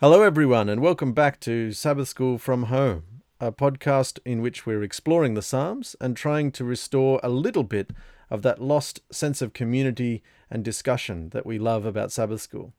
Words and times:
Hello, 0.00 0.22
everyone, 0.22 0.68
and 0.68 0.80
welcome 0.80 1.12
back 1.12 1.38
to 1.38 1.70
Sabbath 1.70 2.08
School 2.08 2.36
from 2.36 2.64
Home, 2.64 3.04
a 3.38 3.52
podcast 3.52 4.18
in 4.24 4.42
which 4.42 4.66
we're 4.66 4.82
exploring 4.82 5.34
the 5.34 5.40
Psalms 5.40 5.94
and 6.00 6.16
trying 6.16 6.50
to 6.50 6.64
restore 6.64 7.20
a 7.22 7.28
little 7.28 7.62
bit 7.62 7.92
of 8.28 8.42
that 8.42 8.60
lost 8.60 9.02
sense 9.12 9.40
of 9.40 9.52
community 9.52 10.20
and 10.50 10.64
discussion 10.64 11.28
that 11.28 11.46
we 11.46 11.60
love 11.60 11.86
about 11.86 12.10
Sabbath 12.10 12.40
School. 12.40 12.72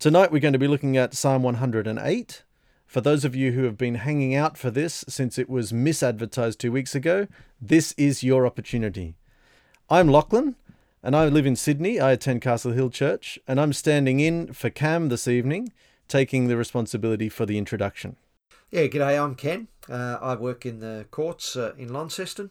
Tonight, 0.00 0.32
we're 0.32 0.40
going 0.40 0.52
to 0.52 0.58
be 0.58 0.66
looking 0.66 0.96
at 0.96 1.14
Psalm 1.14 1.44
108. 1.44 2.42
For 2.86 3.00
those 3.00 3.24
of 3.24 3.36
you 3.36 3.52
who 3.52 3.62
have 3.62 3.78
been 3.78 3.94
hanging 3.94 4.34
out 4.34 4.58
for 4.58 4.68
this 4.68 5.04
since 5.06 5.38
it 5.38 5.48
was 5.48 5.70
misadvertised 5.70 6.58
two 6.58 6.72
weeks 6.72 6.96
ago, 6.96 7.28
this 7.60 7.92
is 7.92 8.24
your 8.24 8.46
opportunity. 8.46 9.14
I'm 9.88 10.08
Lachlan, 10.08 10.56
and 11.04 11.14
I 11.14 11.26
live 11.26 11.46
in 11.46 11.54
Sydney. 11.54 12.00
I 12.00 12.10
attend 12.10 12.42
Castle 12.42 12.72
Hill 12.72 12.90
Church, 12.90 13.38
and 13.46 13.60
I'm 13.60 13.72
standing 13.72 14.18
in 14.18 14.52
for 14.52 14.70
Cam 14.70 15.08
this 15.08 15.28
evening 15.28 15.72
taking 16.08 16.48
the 16.48 16.56
responsibility 16.56 17.28
for 17.28 17.46
the 17.46 17.58
introduction. 17.58 18.16
Yeah, 18.70 18.86
g'day, 18.86 19.22
I'm 19.22 19.34
Ken. 19.34 19.68
Uh, 19.88 20.18
I 20.20 20.34
work 20.34 20.64
in 20.64 20.80
the 20.80 21.06
courts 21.10 21.56
uh, 21.56 21.74
in 21.76 21.92
Launceston, 21.92 22.50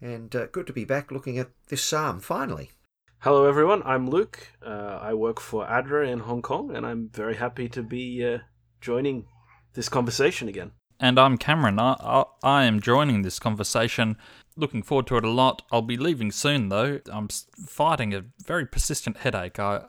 and 0.00 0.34
uh, 0.34 0.46
good 0.46 0.66
to 0.66 0.72
be 0.72 0.84
back 0.84 1.12
looking 1.12 1.38
at 1.38 1.50
this 1.68 1.82
psalm 1.82 2.20
finally. 2.20 2.70
Hello, 3.20 3.46
everyone. 3.46 3.82
I'm 3.84 4.08
Luke. 4.08 4.48
Uh, 4.64 4.98
I 5.00 5.12
work 5.14 5.40
for 5.40 5.66
ADRA 5.66 6.08
in 6.08 6.20
Hong 6.20 6.40
Kong, 6.40 6.74
and 6.74 6.86
I'm 6.86 7.10
very 7.12 7.36
happy 7.36 7.68
to 7.68 7.82
be 7.82 8.24
uh, 8.24 8.38
joining 8.80 9.26
this 9.74 9.88
conversation 9.90 10.48
again. 10.48 10.72
And 10.98 11.18
I'm 11.18 11.38
Cameron. 11.38 11.78
I, 11.78 11.96
I, 12.00 12.24
I 12.42 12.64
am 12.64 12.80
joining 12.80 13.22
this 13.22 13.38
conversation. 13.38 14.16
Looking 14.56 14.82
forward 14.82 15.06
to 15.08 15.18
it 15.18 15.24
a 15.24 15.30
lot. 15.30 15.62
I'll 15.70 15.82
be 15.82 15.96
leaving 15.96 16.32
soon, 16.32 16.68
though. 16.68 17.00
I'm 17.12 17.28
fighting 17.28 18.14
a 18.14 18.24
very 18.44 18.66
persistent 18.66 19.18
headache. 19.18 19.58
I, 19.58 19.82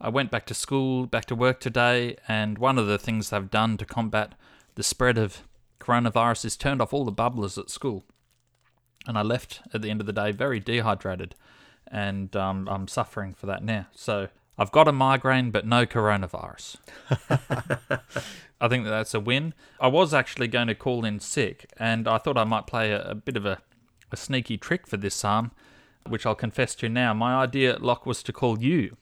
I 0.00 0.10
went 0.10 0.30
back 0.30 0.46
to 0.46 0.54
school, 0.54 1.06
back 1.06 1.24
to 1.26 1.34
work 1.34 1.58
today, 1.58 2.16
and 2.28 2.58
one 2.58 2.78
of 2.78 2.86
the 2.86 2.98
things 2.98 3.30
they've 3.30 3.50
done 3.50 3.76
to 3.78 3.84
combat 3.84 4.34
the 4.74 4.82
spread 4.82 5.16
of 5.16 5.42
coronavirus 5.80 6.44
is 6.44 6.56
turned 6.56 6.82
off 6.82 6.92
all 6.92 7.04
the 7.04 7.12
bubblers 7.12 7.56
at 7.56 7.70
school. 7.70 8.04
And 9.06 9.16
I 9.16 9.22
left 9.22 9.62
at 9.72 9.82
the 9.82 9.90
end 9.90 10.00
of 10.00 10.06
the 10.06 10.12
day 10.12 10.32
very 10.32 10.60
dehydrated, 10.60 11.34
and 11.90 12.34
um, 12.36 12.68
I'm 12.68 12.88
suffering 12.88 13.32
for 13.32 13.46
that 13.46 13.64
now. 13.64 13.86
So 13.94 14.28
I've 14.58 14.72
got 14.72 14.88
a 14.88 14.92
migraine, 14.92 15.50
but 15.50 15.66
no 15.66 15.86
coronavirus. 15.86 16.76
I 18.60 18.68
think 18.68 18.84
that 18.84 18.90
that's 18.90 19.14
a 19.14 19.20
win. 19.20 19.54
I 19.80 19.88
was 19.88 20.12
actually 20.12 20.48
going 20.48 20.66
to 20.68 20.74
call 20.74 21.06
in 21.06 21.20
sick, 21.20 21.70
and 21.78 22.06
I 22.06 22.18
thought 22.18 22.36
I 22.36 22.44
might 22.44 22.66
play 22.66 22.90
a, 22.92 23.02
a 23.10 23.14
bit 23.14 23.36
of 23.36 23.46
a, 23.46 23.58
a 24.12 24.16
sneaky 24.16 24.58
trick 24.58 24.86
for 24.86 24.98
this 24.98 25.14
psalm, 25.14 25.52
which 26.06 26.26
I'll 26.26 26.34
confess 26.34 26.74
to 26.76 26.88
now. 26.90 27.14
My 27.14 27.36
idea, 27.36 27.78
Locke, 27.78 28.04
was 28.04 28.22
to 28.24 28.32
call 28.32 28.58
you 28.60 28.96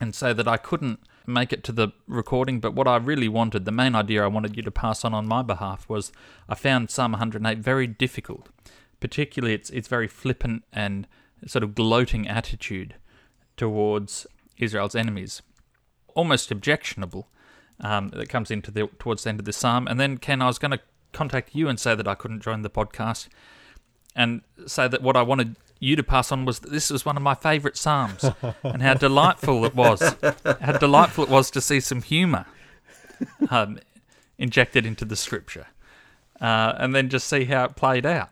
and 0.00 0.14
say 0.14 0.32
that 0.32 0.48
I 0.48 0.56
couldn't 0.56 1.00
make 1.26 1.52
it 1.52 1.64
to 1.64 1.72
the 1.72 1.88
recording, 2.06 2.60
but 2.60 2.74
what 2.74 2.86
I 2.86 2.96
really 2.96 3.28
wanted, 3.28 3.64
the 3.64 3.72
main 3.72 3.94
idea 3.94 4.22
I 4.22 4.28
wanted 4.28 4.56
you 4.56 4.62
to 4.62 4.70
pass 4.70 5.04
on 5.04 5.14
on 5.14 5.26
my 5.26 5.42
behalf 5.42 5.88
was 5.88 6.12
I 6.48 6.54
found 6.54 6.90
Psalm 6.90 7.12
108 7.12 7.58
very 7.58 7.86
difficult. 7.86 8.48
Particularly, 8.98 9.54
its 9.54 9.68
its 9.70 9.88
very 9.88 10.08
flippant 10.08 10.64
and 10.72 11.06
sort 11.46 11.62
of 11.62 11.74
gloating 11.74 12.26
attitude 12.26 12.94
towards 13.56 14.26
Israel's 14.56 14.94
enemies, 14.94 15.42
almost 16.14 16.50
objectionable. 16.50 17.28
Um, 17.78 18.08
that 18.08 18.30
comes 18.30 18.50
into 18.50 18.70
the 18.70 18.88
towards 18.98 19.24
the 19.24 19.28
end 19.28 19.38
of 19.38 19.44
the 19.44 19.52
psalm, 19.52 19.86
and 19.86 20.00
then 20.00 20.16
Ken, 20.16 20.40
I 20.40 20.46
was 20.46 20.58
going 20.58 20.70
to 20.70 20.80
contact 21.12 21.54
you 21.54 21.68
and 21.68 21.78
say 21.78 21.94
that 21.94 22.08
I 22.08 22.14
couldn't 22.14 22.40
join 22.40 22.62
the 22.62 22.70
podcast, 22.70 23.28
and 24.14 24.40
say 24.66 24.88
that 24.88 25.02
what 25.02 25.14
I 25.14 25.20
wanted 25.20 25.56
you 25.78 25.96
to 25.96 26.02
pass 26.02 26.32
on 26.32 26.44
was 26.44 26.60
that 26.60 26.70
this 26.70 26.90
was 26.90 27.04
one 27.04 27.16
of 27.16 27.22
my 27.22 27.34
favourite 27.34 27.76
psalms, 27.76 28.24
and 28.62 28.82
how 28.82 28.94
delightful 28.94 29.64
it 29.64 29.74
was. 29.74 30.00
How 30.60 30.72
delightful 30.72 31.24
it 31.24 31.30
was 31.30 31.50
to 31.52 31.60
see 31.60 31.80
some 31.80 32.02
humour 32.02 32.46
um, 33.50 33.78
injected 34.38 34.86
into 34.86 35.04
the 35.04 35.16
scripture, 35.16 35.66
uh, 36.40 36.74
and 36.78 36.94
then 36.94 37.08
just 37.08 37.28
see 37.28 37.44
how 37.44 37.64
it 37.64 37.76
played 37.76 38.06
out. 38.06 38.30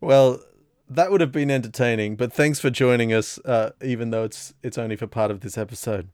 Well, 0.00 0.40
that 0.88 1.10
would 1.10 1.20
have 1.20 1.32
been 1.32 1.50
entertaining, 1.50 2.16
but 2.16 2.32
thanks 2.32 2.60
for 2.60 2.70
joining 2.70 3.12
us, 3.12 3.38
uh, 3.44 3.70
even 3.82 4.10
though 4.10 4.24
it's 4.24 4.54
it's 4.62 4.78
only 4.78 4.96
for 4.96 5.06
part 5.06 5.30
of 5.30 5.40
this 5.40 5.58
episode. 5.58 6.08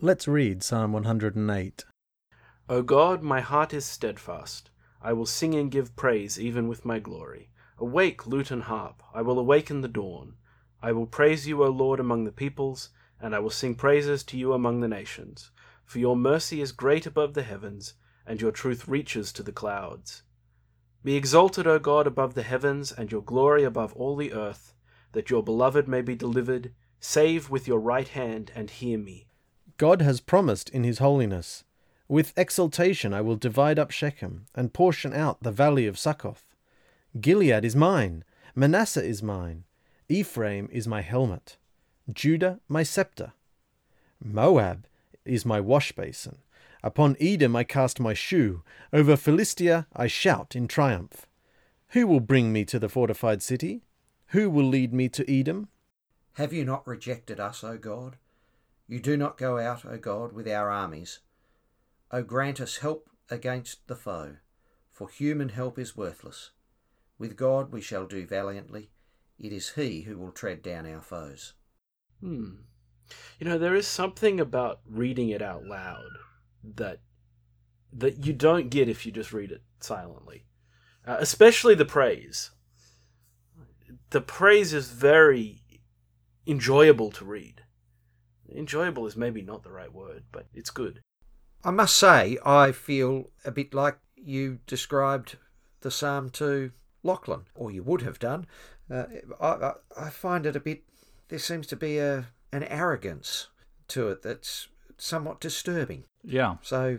Let's 0.00 0.28
read 0.28 0.62
Psalm 0.62 0.92
108. 0.92 1.84
O 2.68 2.82
God, 2.82 3.22
my 3.22 3.40
heart 3.40 3.72
is 3.72 3.84
steadfast. 3.84 4.70
I 5.00 5.12
will 5.12 5.26
sing 5.26 5.54
and 5.54 5.70
give 5.70 5.96
praise 5.96 6.38
even 6.38 6.68
with 6.68 6.84
my 6.84 6.98
glory. 6.98 7.48
Awake, 7.78 8.26
lute 8.26 8.50
and 8.50 8.62
harp, 8.62 9.02
I 9.12 9.20
will 9.22 9.38
awaken 9.38 9.82
the 9.82 9.88
dawn. 9.88 10.36
I 10.82 10.92
will 10.92 11.06
praise 11.06 11.46
you, 11.46 11.62
O 11.62 11.68
Lord, 11.68 12.00
among 12.00 12.24
the 12.24 12.32
peoples, 12.32 12.88
and 13.20 13.34
I 13.34 13.38
will 13.38 13.50
sing 13.50 13.74
praises 13.74 14.22
to 14.24 14.38
you 14.38 14.52
among 14.52 14.80
the 14.80 14.88
nations. 14.88 15.50
For 15.84 15.98
your 15.98 16.16
mercy 16.16 16.60
is 16.60 16.72
great 16.72 17.06
above 17.06 17.34
the 17.34 17.42
heavens, 17.42 17.94
and 18.26 18.40
your 18.40 18.50
truth 18.50 18.88
reaches 18.88 19.32
to 19.32 19.42
the 19.42 19.52
clouds. 19.52 20.22
Be 21.04 21.16
exalted, 21.16 21.66
O 21.66 21.78
God, 21.78 22.06
above 22.06 22.34
the 22.34 22.42
heavens, 22.42 22.90
and 22.90 23.12
your 23.12 23.22
glory 23.22 23.62
above 23.62 23.92
all 23.92 24.16
the 24.16 24.32
earth, 24.32 24.74
that 25.12 25.30
your 25.30 25.42
beloved 25.42 25.86
may 25.86 26.00
be 26.00 26.16
delivered. 26.16 26.72
Save 26.98 27.50
with 27.50 27.68
your 27.68 27.78
right 27.78 28.08
hand, 28.08 28.50
and 28.54 28.70
hear 28.70 28.98
me. 28.98 29.28
God 29.76 30.00
has 30.00 30.20
promised 30.20 30.70
in 30.70 30.82
his 30.82 30.98
holiness. 30.98 31.62
With 32.08 32.32
exultation 32.36 33.12
I 33.12 33.20
will 33.20 33.36
divide 33.36 33.78
up 33.78 33.90
Shechem, 33.90 34.46
and 34.54 34.72
portion 34.72 35.12
out 35.12 35.42
the 35.42 35.52
valley 35.52 35.86
of 35.86 35.98
Succoth. 35.98 36.55
Gilead 37.20 37.64
is 37.64 37.76
mine, 37.76 38.24
Manasseh 38.54 39.04
is 39.04 39.22
mine, 39.22 39.64
Ephraim 40.08 40.68
is 40.72 40.86
my 40.88 41.02
helmet, 41.02 41.56
Judah 42.12 42.60
my 42.68 42.82
scepter. 42.82 43.32
Moab 44.22 44.86
is 45.24 45.46
my 45.46 45.60
wash 45.60 45.92
basin. 45.92 46.38
Upon 46.82 47.16
Edom 47.20 47.56
I 47.56 47.64
cast 47.64 48.00
my 48.00 48.12
shoe, 48.12 48.62
over 48.92 49.16
Philistia 49.16 49.86
I 49.94 50.08
shout 50.08 50.54
in 50.54 50.68
triumph. 50.68 51.26
Who 51.90 52.06
will 52.06 52.20
bring 52.20 52.52
me 52.52 52.64
to 52.66 52.78
the 52.78 52.88
fortified 52.88 53.42
city? 53.42 53.82
Who 54.28 54.50
will 54.50 54.66
lead 54.66 54.92
me 54.92 55.08
to 55.10 55.30
Edom? 55.30 55.68
Have 56.34 56.52
you 56.52 56.64
not 56.64 56.86
rejected 56.86 57.40
us, 57.40 57.64
O 57.64 57.78
God? 57.78 58.16
You 58.88 59.00
do 59.00 59.16
not 59.16 59.38
go 59.38 59.58
out, 59.58 59.84
O 59.86 59.96
God, 59.96 60.32
with 60.32 60.48
our 60.48 60.70
armies. 60.70 61.20
O 62.10 62.22
grant 62.22 62.60
us 62.60 62.78
help 62.78 63.08
against 63.30 63.86
the 63.86 63.96
foe, 63.96 64.36
for 64.92 65.08
human 65.08 65.50
help 65.50 65.78
is 65.78 65.96
worthless. 65.96 66.50
With 67.18 67.36
God 67.36 67.72
we 67.72 67.80
shall 67.80 68.06
do 68.06 68.26
valiantly. 68.26 68.90
It 69.38 69.52
is 69.52 69.70
He 69.70 70.02
who 70.02 70.18
will 70.18 70.32
tread 70.32 70.62
down 70.62 70.86
our 70.86 71.00
foes. 71.00 71.54
Hmm. 72.20 72.54
You 73.38 73.46
know, 73.46 73.58
there 73.58 73.74
is 73.74 73.86
something 73.86 74.40
about 74.40 74.80
reading 74.88 75.28
it 75.28 75.42
out 75.42 75.64
loud 75.64 76.18
that 76.62 77.00
that 77.92 78.26
you 78.26 78.32
don't 78.32 78.68
get 78.70 78.88
if 78.88 79.06
you 79.06 79.12
just 79.12 79.32
read 79.32 79.50
it 79.50 79.62
silently. 79.80 80.44
Uh, 81.06 81.16
especially 81.20 81.74
the 81.74 81.84
praise. 81.84 82.50
The 84.10 84.20
praise 84.20 84.72
is 84.72 84.90
very 84.90 85.62
enjoyable 86.46 87.10
to 87.12 87.24
read. 87.24 87.62
Enjoyable 88.54 89.06
is 89.06 89.16
maybe 89.16 89.42
not 89.42 89.62
the 89.62 89.72
right 89.72 89.92
word, 89.92 90.24
but 90.32 90.46
it's 90.52 90.70
good. 90.70 91.02
I 91.64 91.70
must 91.70 91.96
say, 91.96 92.38
I 92.44 92.72
feel 92.72 93.30
a 93.44 93.50
bit 93.50 93.74
like 93.74 93.98
you 94.14 94.58
described 94.66 95.36
the 95.80 95.90
Psalm 95.90 96.30
to 96.30 96.70
Lachlan, 97.06 97.46
or 97.54 97.70
you 97.70 97.82
would 97.82 98.02
have 98.02 98.18
done. 98.18 98.46
Uh, 98.90 99.04
I, 99.40 99.72
I 99.98 100.10
find 100.10 100.44
it 100.46 100.56
a 100.56 100.60
bit. 100.60 100.82
There 101.28 101.38
seems 101.38 101.66
to 101.68 101.76
be 101.76 101.98
a 101.98 102.26
an 102.52 102.64
arrogance 102.64 103.48
to 103.88 104.08
it 104.08 104.22
that's 104.22 104.68
somewhat 104.98 105.40
disturbing. 105.40 106.04
Yeah. 106.22 106.56
So 106.62 106.98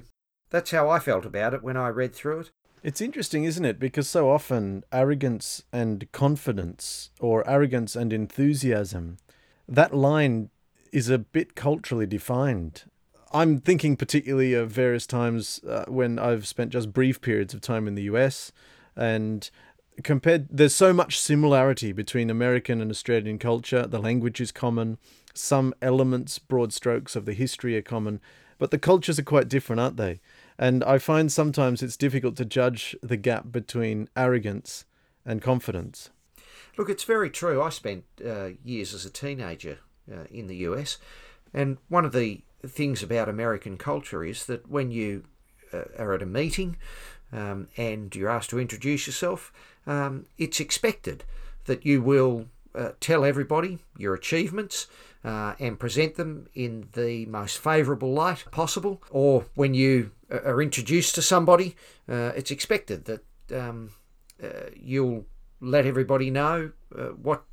that's 0.50 0.72
how 0.72 0.90
I 0.90 1.00
felt 1.00 1.26
about 1.26 1.54
it 1.54 1.64
when 1.64 1.78
I 1.78 1.90
read 1.90 2.14
through 2.14 2.42
it. 2.42 2.52
It's 2.84 3.02
interesting, 3.02 3.44
isn't 3.44 3.66
it? 3.66 3.80
Because 3.80 4.08
so 4.08 4.30
often 4.30 4.84
arrogance 4.92 5.64
and 5.74 6.10
confidence, 6.12 7.10
or 7.20 7.48
arrogance 7.50 7.96
and 7.96 8.14
enthusiasm, 8.14 9.18
that 9.68 9.94
line 9.94 10.50
is 10.92 11.10
a 11.10 11.18
bit 11.18 11.56
culturally 11.56 12.06
defined. 12.06 12.84
I'm 13.34 13.60
thinking 13.60 13.98
particularly 13.98 14.54
of 14.54 14.72
various 14.72 15.06
times 15.06 15.60
uh, 15.68 15.86
when 15.88 16.18
I've 16.18 16.48
spent 16.48 16.72
just 16.72 16.94
brief 16.94 17.20
periods 17.20 17.54
of 17.54 17.62
time 17.62 17.88
in 17.88 17.96
the 17.96 18.04
US 18.04 18.52
and 18.96 19.50
compared 20.04 20.48
there's 20.50 20.76
so 20.76 20.94
much 20.94 21.20
similarity 21.20 21.92
between 21.92 22.30
American 22.30 22.82
and 22.82 22.92
Australian 22.92 23.40
culture. 23.40 23.88
The 23.88 24.00
language 24.00 24.40
is 24.42 24.52
common, 24.52 24.98
some 25.34 25.74
elements, 25.82 26.40
broad 26.40 26.74
strokes 26.74 27.16
of 27.16 27.26
the 27.26 27.34
history 27.34 27.76
are 27.78 27.82
common, 27.82 28.20
but 28.58 28.72
the 28.72 28.80
cultures 28.80 29.20
are 29.20 29.24
quite 29.24 29.50
different, 29.50 29.80
aren't 29.80 29.98
they? 29.98 30.20
And 30.58 30.84
I 30.84 30.98
find 30.98 31.32
sometimes 31.32 31.84
it's 31.84 31.98
difficult 31.98 32.36
to 32.38 32.46
judge 32.46 32.96
the 33.04 33.18
gap 33.18 33.52
between 33.52 34.10
arrogance 34.16 34.86
and 35.26 35.42
confidence. 35.42 36.10
Look, 36.78 36.90
it's 36.90 37.04
very 37.04 37.30
true. 37.30 37.62
I 37.62 37.70
spent 37.70 38.06
uh, 38.26 38.50
years 38.64 38.94
as 38.94 39.06
a 39.06 39.10
teenager 39.10 39.80
uh, 40.12 40.26
in 40.32 40.48
the 40.48 40.58
US, 40.58 40.98
and 41.54 41.78
one 41.90 42.06
of 42.06 42.14
the 42.14 42.42
things 42.66 43.04
about 43.04 43.30
American 43.30 43.78
culture 43.78 44.24
is 44.24 44.46
that 44.46 44.70
when 44.70 44.92
you 44.92 45.24
uh, 45.74 45.84
are 45.98 46.14
at 46.14 46.22
a 46.22 46.26
meeting 46.26 46.78
um, 47.32 47.68
and 47.78 48.16
you're 48.16 48.30
asked 48.30 48.50
to 48.50 48.60
introduce 48.60 49.06
yourself, 49.06 49.52
um, 49.88 50.26
it's 50.38 50.60
expected 50.60 51.24
that 51.66 51.86
you 51.86 52.02
will 52.02 52.46
uh, 52.76 52.92
tell 53.00 53.26
everybody 53.26 53.80
your 53.98 54.14
achievements, 54.14 54.88
uh, 55.24 55.56
and 55.60 55.80
present 55.80 56.16
them 56.16 56.48
in 56.54 56.88
the 56.94 57.26
most 57.26 57.58
favourable 57.58 58.14
light 58.14 58.46
possible. 58.52 59.02
Or 59.10 59.46
when 59.56 59.74
you 59.74 60.12
are 60.30 60.62
introduced 60.62 61.16
to 61.16 61.22
somebody, 61.22 61.76
uh, 62.08 62.32
it's 62.36 62.52
expected 62.52 63.06
that 63.06 63.24
um, 63.52 63.92
uh, 64.42 64.70
you'll 64.76 65.26
let 65.60 65.86
everybody 65.86 66.30
know 66.30 66.72
uh, 66.98 67.08
what 67.08 67.44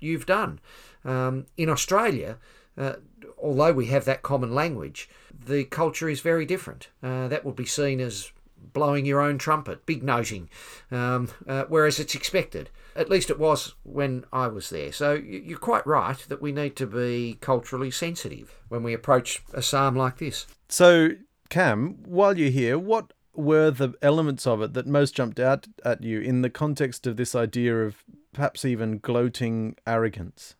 you've 0.00 0.26
done. 0.26 0.60
Um, 1.04 1.46
in 1.56 1.68
Australia, 1.68 2.38
uh, 2.76 2.94
although 3.38 3.72
we 3.72 3.86
have 3.86 4.04
that 4.04 4.22
common 4.22 4.54
language, 4.54 5.08
the 5.32 5.64
culture 5.64 6.08
is 6.08 6.20
very 6.20 6.44
different. 6.44 6.88
Uh, 7.02 7.28
that 7.28 7.44
would 7.44 7.56
be 7.56 7.66
seen 7.66 8.00
as 8.00 8.32
blowing 8.72 9.06
your 9.06 9.20
own 9.20 9.38
trumpet, 9.38 9.86
big 9.86 10.02
noting, 10.02 10.48
um, 10.90 11.28
uh, 11.46 11.64
whereas 11.68 11.98
it's 11.98 12.14
expected. 12.14 12.70
At 12.94 13.08
least 13.08 13.30
it 13.30 13.38
was 13.38 13.74
when 13.82 14.24
I 14.32 14.48
was 14.48 14.70
there. 14.70 14.92
So 14.92 15.14
you're 15.14 15.58
quite 15.58 15.86
right 15.86 16.18
that 16.28 16.42
we 16.42 16.52
need 16.52 16.76
to 16.76 16.86
be 16.86 17.38
culturally 17.40 17.90
sensitive 17.90 18.58
when 18.68 18.82
we 18.82 18.92
approach 18.92 19.42
a 19.52 19.62
psalm 19.62 19.96
like 19.96 20.18
this. 20.18 20.46
So, 20.68 21.10
Cam, 21.48 21.98
while 22.04 22.38
you're 22.38 22.50
here, 22.50 22.78
what 22.78 23.12
were 23.34 23.70
the 23.70 23.94
elements 24.02 24.46
of 24.46 24.60
it 24.60 24.74
that 24.74 24.86
most 24.86 25.14
jumped 25.14 25.40
out 25.40 25.66
at 25.84 26.02
you 26.02 26.20
in 26.20 26.42
the 26.42 26.50
context 26.50 27.06
of 27.06 27.16
this 27.16 27.34
idea 27.34 27.84
of 27.84 28.04
perhaps 28.32 28.64
even 28.64 28.98
gloating 28.98 29.76
arrogance? 29.86 30.54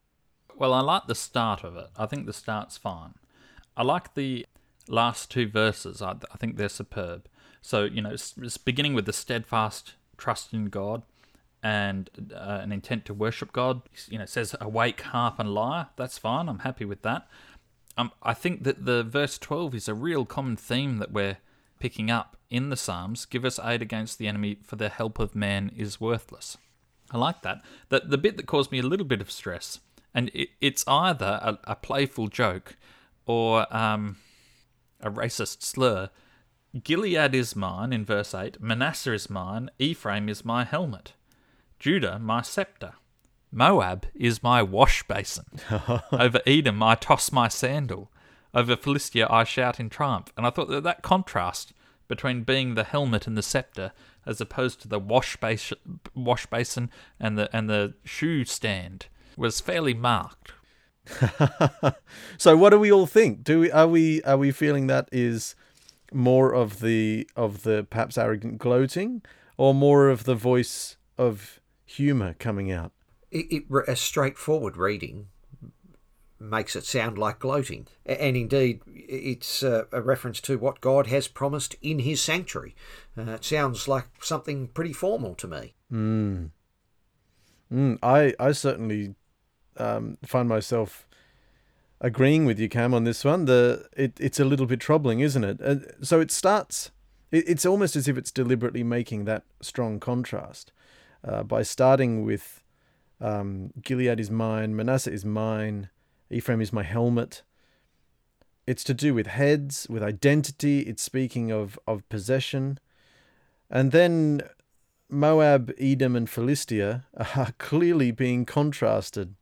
Well, 0.57 0.73
I 0.73 0.81
like 0.81 1.07
the 1.07 1.15
start 1.15 1.65
of 1.65 1.77
it. 1.77 1.89
I 1.97 2.07
think 2.07 2.27
the 2.27 2.33
start's 2.33 2.77
fine. 2.77 3.15
I 3.77 3.83
like 3.83 4.15
the 4.15 4.47
last 4.89 5.31
two 5.31 5.49
verses. 5.49 6.03
I, 6.03 6.13
I 6.33 6.37
think 6.39 6.57
they're 6.57 6.69
superb. 6.69 7.27
So, 7.63 7.85
you 7.85 8.03
know, 8.03 8.11
it's, 8.11 8.59
beginning 8.59 8.95
with 8.95 9.07
the 9.07 9.13
steadfast 9.13 9.95
trust 10.19 10.53
in 10.53 10.67
God 10.67 11.03
and 11.63 12.11
uh, 12.35 12.59
an 12.61 12.73
intent 12.73 13.05
to 13.07 13.15
worship 13.15 13.53
God. 13.53 13.83
You 14.09 14.19
know, 14.19 14.27
says 14.27 14.55
awake, 14.61 15.01
harp, 15.01 15.39
and 15.39 15.55
lyre. 15.55 15.89
That's 15.97 16.19
fine. 16.19 16.49
I'm 16.49 16.61
happy 16.61 16.85
with 16.85 17.03
that. 17.03 17.29
Um, 17.97 18.11
I 18.23 18.35
think 18.35 18.65
that 18.65 18.85
the 18.85 19.03
verse 19.03 19.39
12 19.39 19.75
is 19.75 19.89
a 19.89 19.95
real 19.95 20.25
common 20.25 20.57
theme 20.57 20.99
that 20.99 21.13
we're 21.13 21.39
picking 21.79 22.11
up 22.11 22.37
in 22.51 22.71
the 22.71 22.77
Psalms. 22.77 23.25
Give 23.27 23.45
us 23.45 23.61
aid 23.63 23.83
against 23.83 24.19
the 24.19 24.29
enemy, 24.29 24.59
for 24.63 24.77
the 24.77 24.89
help 24.89 25.19
of 25.19 25.35
man 25.35 25.71
is 25.77 26.01
worthless. 26.01 26.57
I 27.11 27.19
like 27.19 27.43
that. 27.43 27.63
The, 27.91 28.01
the 28.01 28.19
bit 28.19 28.37
that 28.39 28.47
caused 28.47 28.73
me 28.73 28.79
a 28.79 28.85
little 28.85 29.07
bit 29.07 29.21
of 29.21 29.31
stress, 29.31 29.81
and 30.15 30.31
it, 30.35 30.49
it's 30.61 30.85
either 30.89 31.39
a, 31.43 31.59
a, 31.65 31.77
playful 31.77 32.29
joke 32.29 32.77
or 33.27 33.67
um, 33.75 34.17
a 35.01 35.11
racist 35.11 35.63
slur. 35.63 36.11
Gilead 36.81 37.35
is 37.35 37.55
mine 37.55 37.93
in 37.93 38.05
verse 38.05 38.35
8, 38.35 38.61
Manasseh 38.61 39.13
is 39.13 39.29
mine, 39.29 39.71
Ephraim 39.79 40.29
is 40.29 40.45
my 40.45 40.65
helmet, 40.65 41.13
Judah 41.79 42.19
my 42.19 42.41
scepter, 42.41 42.95
Moab 43.51 44.07
is 44.15 44.43
my 44.43 44.63
wash 44.63 45.03
basin. 45.07 45.45
Over 46.13 46.41
Edom 46.47 46.83
I 46.83 46.95
toss 46.95 47.31
my 47.31 47.49
sandal, 47.49 48.11
over 48.55 48.77
Philistia 48.77 49.27
I 49.31 49.45
shout 49.45 49.81
in 49.81 49.91
triumph. 49.91 50.33
And 50.37 50.47
I 50.47 50.51
thought 50.51 50.69
that 50.69 50.83
that 50.85 51.03
contrast 51.03 51.73
between 52.09 52.43
being 52.43 52.75
the 52.75 52.85
helmet 52.85 53.27
and 53.27 53.37
the 53.37 53.43
scepter 53.43 53.93
as 54.27 54.41
opposed 54.41 54.81
to 54.83 54.89
the 54.89 54.99
wash 54.99 55.37
wash 56.15 56.47
basin 56.47 56.91
and 57.19 57.39
the 57.39 57.55
and 57.57 57.69
the 57.69 57.95
shoe 58.05 58.45
stand 58.45 59.07
was 59.37 59.61
fairly 59.61 59.95
marked. 59.95 60.53
so 62.37 62.57
what 62.57 62.71
do 62.71 62.79
we 62.79 62.93
all 62.93 63.07
think? 63.07 63.43
Do 63.43 63.61
we 63.61 63.71
are 63.71 63.89
we 63.89 64.23
are 64.23 64.37
we 64.37 64.51
feeling 64.51 64.87
that 64.87 65.09
is 65.11 65.55
more 66.15 66.53
of 66.53 66.81
the 66.81 67.29
of 67.37 67.63
the 67.63 67.87
perhaps 67.89 68.19
arrogant 68.19 68.59
gloating 68.59 69.23
or 69.57 69.75
more 69.75 70.09
of 70.09 70.25
the 70.25 70.35
voice 70.35 70.97
of 71.19 71.61
humor 71.85 72.35
coming 72.39 72.71
out? 72.71 72.93
It, 73.31 73.47
it, 73.51 73.65
a 73.89 73.97
straightforward 73.97 74.77
reading 74.77 75.29
makes 76.39 76.75
it 76.75 76.85
sound 76.85 77.17
like 77.17 77.39
gloating. 77.39 77.87
And 78.05 78.37
indeed, 78.37 78.81
it's 78.87 79.63
a, 79.63 79.87
a 79.93 80.03
reference 80.03 80.41
to 80.43 80.59
what 80.59 80.81
God 80.81 81.07
has 81.07 81.29
promised 81.29 81.77
in 81.81 82.01
His 82.01 82.21
sanctuary. 82.21 82.75
Uh, 83.17 83.23
it 83.33 83.45
sounds 83.45 83.89
like 83.89 84.07
something 84.21 84.69
pretty 84.69 84.93
formal 84.93 85.35
to 85.37 85.47
me. 85.47 85.75
Mm. 85.91 86.51
Mm, 87.73 87.99
I 88.03 88.35
I 88.39 88.53
certainly 88.53 89.15
um, 89.77 90.19
find 90.25 90.49
myself 90.49 91.07
agreeing 92.03 92.45
with 92.45 92.59
you, 92.59 92.69
Cam, 92.69 92.93
on 92.93 93.05
this 93.05 93.25
one. 93.25 93.47
The 93.47 93.89
it, 93.97 94.19
it's 94.21 94.39
a 94.39 94.45
little 94.45 94.67
bit 94.67 94.81
troubling, 94.81 95.21
isn't 95.21 95.45
it? 95.45 95.61
Uh, 95.63 95.77
so 96.03 96.21
it 96.21 96.31
starts. 96.31 96.91
It, 97.31 97.49
it's 97.49 97.65
almost 97.65 97.97
as 97.97 98.09
if 98.09 98.19
it's 98.19 98.31
deliberately 98.31 98.83
making 98.83 99.25
that 99.25 99.45
strong 99.63 99.99
contrast 99.99 100.73
uh, 101.25 101.43
by 101.45 101.63
starting 101.63 102.25
with 102.25 102.63
um, 103.21 103.73
Gilead 103.81 104.21
is 104.21 104.31
mine, 104.31 104.77
Manasseh 104.77 105.13
is 105.13 105.25
mine, 105.25 105.89
Ephraim 106.29 106.61
is 106.61 106.73
my 106.73 106.83
helmet. 106.83 107.43
It's 108.67 108.85
to 108.85 108.95
do 108.95 109.15
with 109.15 109.27
heads, 109.27 109.87
with 109.89 110.03
identity. 110.03 110.81
It's 110.81 111.03
speaking 111.03 111.51
of, 111.51 111.79
of 111.87 112.09
possession. 112.09 112.79
And 113.69 113.91
then 113.91 114.43
Moab, 115.09 115.73
Edom, 115.79 116.15
and 116.15 116.31
Philistia 116.31 117.05
are 117.37 117.53
clearly 117.59 118.13
being 118.13 118.45
contrasted. 118.45 119.35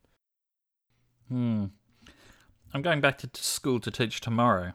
Hmm. 1.27 1.65
I'm 2.73 2.81
going 2.81 3.01
back 3.01 3.17
to 3.19 3.29
school 3.33 3.79
to 3.79 3.91
teach 3.91 4.21
tomorrow, 4.21 4.73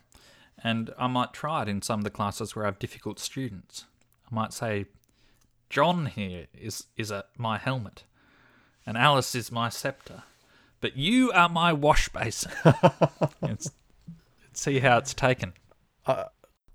and 0.62 0.92
I 0.98 1.06
might 1.06 1.32
try 1.32 1.62
it 1.62 1.68
in 1.68 1.82
some 1.82 2.00
of 2.00 2.04
the 2.04 2.10
classes 2.10 2.54
where 2.54 2.64
I 2.64 2.68
have 2.68 2.78
difficult 2.78 3.18
students. 3.18 3.86
I 4.30 4.34
might 4.34 4.52
say, 4.52 4.86
John 5.70 6.06
here 6.06 6.46
is, 6.52 6.86
is 6.96 7.10
a, 7.10 7.24
my 7.36 7.58
helmet, 7.58 8.04
and 8.86 8.96
Alice 8.96 9.34
is 9.34 9.50
my 9.50 9.68
scepter 9.68 10.22
but 10.80 10.96
you 10.96 11.32
are 11.32 11.48
my 11.48 11.72
wash 11.72 12.08
basin. 12.10 12.52
see 14.52 14.78
how 14.78 14.98
it's 14.98 15.14
taken. 15.14 15.52
Uh, 16.06 16.24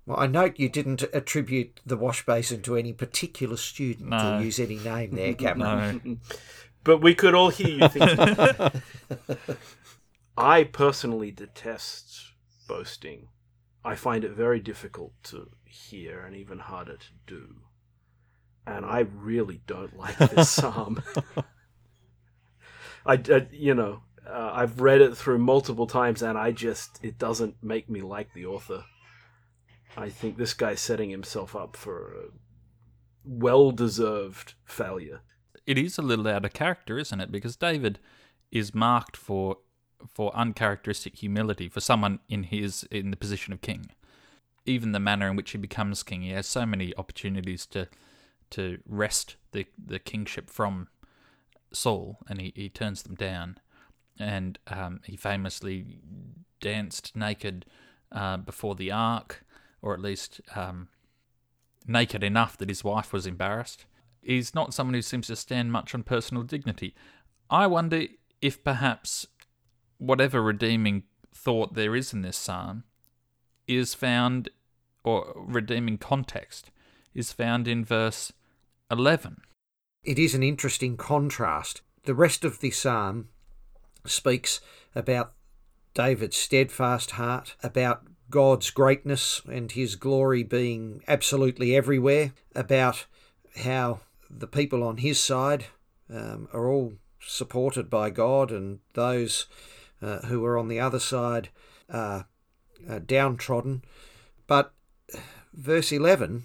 well, 0.06 0.18
I 0.18 0.26
note 0.26 0.58
you 0.58 0.68
didn't 0.68 1.02
attribute 1.12 1.80
the 1.86 1.96
wash 1.96 2.26
basin 2.26 2.62
to 2.62 2.76
any 2.76 2.92
particular 2.92 3.56
student 3.56 4.10
no. 4.10 4.38
or 4.38 4.42
use 4.42 4.58
any 4.58 4.76
name 4.78 5.12
there, 5.12 5.34
Cameron. 5.34 6.00
no. 6.04 6.16
but 6.84 6.98
we 6.98 7.14
could 7.14 7.34
all 7.34 7.50
hear 7.50 7.68
you 7.68 7.88
think. 7.88 8.72
I 10.36 10.64
personally 10.64 11.30
detest 11.30 12.32
boasting. 12.66 13.28
I 13.84 13.96
find 13.96 14.24
it 14.24 14.32
very 14.32 14.60
difficult 14.60 15.12
to 15.24 15.50
hear 15.64 16.20
and 16.20 16.36
even 16.36 16.58
harder 16.58 16.96
to 16.96 17.08
do. 17.26 17.56
And 18.66 18.86
I 18.86 19.00
really 19.00 19.60
don't 19.66 19.96
like 19.96 20.16
this 20.18 20.48
psalm. 20.58 21.02
I, 23.04 23.14
I 23.14 23.48
you 23.50 23.74
know, 23.74 24.02
uh, 24.26 24.50
I've 24.54 24.80
read 24.80 25.00
it 25.00 25.16
through 25.16 25.38
multiple 25.38 25.86
times, 25.86 26.22
and 26.22 26.38
I 26.38 26.52
just 26.52 27.00
it 27.02 27.18
doesn't 27.18 27.56
make 27.62 27.90
me 27.90 28.00
like 28.02 28.32
the 28.34 28.46
author. 28.46 28.84
I 29.96 30.08
think 30.08 30.36
this 30.36 30.54
guy's 30.54 30.80
setting 30.80 31.10
himself 31.10 31.54
up 31.56 31.76
for 31.76 32.12
a 32.12 32.24
well-deserved 33.24 34.54
failure. 34.64 35.20
It 35.66 35.76
is 35.76 35.98
a 35.98 36.02
little 36.02 36.26
out 36.26 36.44
of 36.44 36.52
character, 36.52 36.98
isn't 36.98 37.20
it? 37.20 37.30
Because 37.30 37.56
David 37.56 37.98
is 38.50 38.74
marked 38.74 39.16
for 39.16 39.58
for 40.12 40.34
uncharacteristic 40.36 41.16
humility 41.16 41.68
for 41.68 41.80
someone 41.80 42.20
in 42.28 42.44
his 42.44 42.84
in 42.84 43.10
the 43.10 43.16
position 43.16 43.52
of 43.52 43.60
king. 43.60 43.90
Even 44.64 44.92
the 44.92 45.00
manner 45.00 45.28
in 45.28 45.36
which 45.36 45.50
he 45.50 45.58
becomes 45.58 46.02
king, 46.02 46.22
he 46.22 46.30
has 46.30 46.46
so 46.46 46.64
many 46.64 46.94
opportunities 46.96 47.66
to 47.66 47.88
to 48.50 48.78
wrest 48.86 49.36
the 49.52 49.66
the 49.78 49.98
kingship 49.98 50.50
from 50.50 50.88
Saul, 51.72 52.18
and 52.28 52.40
he, 52.40 52.52
he 52.54 52.68
turns 52.68 53.02
them 53.02 53.14
down. 53.14 53.58
And 54.18 54.58
um, 54.66 55.00
he 55.04 55.16
famously 55.16 56.00
danced 56.60 57.16
naked 57.16 57.64
uh, 58.12 58.36
before 58.36 58.74
the 58.74 58.92
ark, 58.92 59.44
or 59.80 59.94
at 59.94 60.00
least 60.00 60.40
um, 60.54 60.88
naked 61.86 62.22
enough 62.22 62.56
that 62.58 62.68
his 62.68 62.84
wife 62.84 63.12
was 63.12 63.26
embarrassed. 63.26 63.86
He's 64.20 64.54
not 64.54 64.74
someone 64.74 64.94
who 64.94 65.02
seems 65.02 65.26
to 65.26 65.36
stand 65.36 65.72
much 65.72 65.94
on 65.94 66.02
personal 66.02 66.42
dignity. 66.44 66.94
I 67.50 67.66
wonder 67.66 68.04
if 68.40 68.62
perhaps 68.62 69.26
whatever 70.02 70.42
redeeming 70.42 71.04
thought 71.34 71.74
there 71.74 71.96
is 71.96 72.12
in 72.12 72.22
this 72.22 72.36
psalm 72.36 72.84
is 73.66 73.94
found, 73.94 74.50
or 75.04 75.32
redeeming 75.36 75.98
context, 75.98 76.70
is 77.14 77.32
found 77.32 77.68
in 77.68 77.84
verse 77.84 78.32
11 78.90 79.42
it 80.04 80.18
is 80.18 80.34
an 80.34 80.42
interesting 80.42 80.96
contrast. 80.96 81.82
The 82.04 82.14
rest 82.14 82.44
of 82.44 82.60
the 82.60 82.70
psalm 82.70 83.28
speaks 84.04 84.60
about 84.94 85.32
David's 85.94 86.36
steadfast 86.36 87.12
heart, 87.12 87.54
about 87.62 88.02
God's 88.30 88.70
greatness 88.70 89.42
and 89.46 89.70
his 89.70 89.94
glory 89.94 90.42
being 90.42 91.02
absolutely 91.06 91.76
everywhere, 91.76 92.32
about 92.54 93.06
how 93.58 94.00
the 94.28 94.46
people 94.46 94.82
on 94.82 94.98
his 94.98 95.20
side 95.20 95.66
um, 96.10 96.48
are 96.52 96.68
all 96.68 96.94
supported 97.20 97.88
by 97.88 98.10
God 98.10 98.50
and 98.50 98.80
those 98.94 99.46
uh, 100.02 100.20
who 100.26 100.44
are 100.44 100.58
on 100.58 100.68
the 100.68 100.80
other 100.80 100.98
side 100.98 101.48
are, 101.90 102.26
are 102.88 103.00
downtrodden. 103.00 103.82
But 104.46 104.72
verse 105.52 105.92
11 105.92 106.44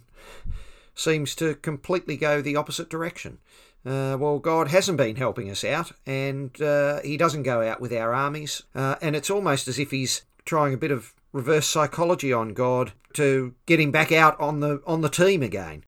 seems 0.96 1.36
to 1.36 1.56
completely 1.56 2.18
go 2.18 2.42
the 2.42 2.56
opposite 2.56 2.90
direction. 2.90 3.40
uh, 3.86 4.18
well, 4.20 4.40
God 4.40 4.70
hasn't 4.70 4.98
been 4.98 5.16
helping 5.16 5.50
us 5.50 5.64
out, 5.64 5.92
and 6.06 6.60
uh, 6.62 7.02
He 7.02 7.18
doesn't 7.18 7.44
go 7.44 7.62
out 7.62 7.80
with 7.80 7.94
our 7.94 8.14
armies. 8.14 8.64
Uh, 8.76 8.96
and 9.02 9.16
it's 9.16 9.30
almost 9.30 9.68
as 9.68 9.80
if 9.80 9.92
He's 9.92 10.24
trying 10.46 10.74
a 10.74 10.78
bit 10.78 10.92
of 10.92 11.14
reverse 11.34 11.68
psychology 11.68 12.34
on 12.34 12.54
God 12.54 12.94
to 13.14 13.54
get 13.66 13.80
him 13.80 13.92
back 13.92 14.12
out 14.12 14.40
on 14.40 14.60
the 14.60 14.82
on 14.86 15.02
the 15.02 15.10
team 15.10 15.44
again. 15.44 15.84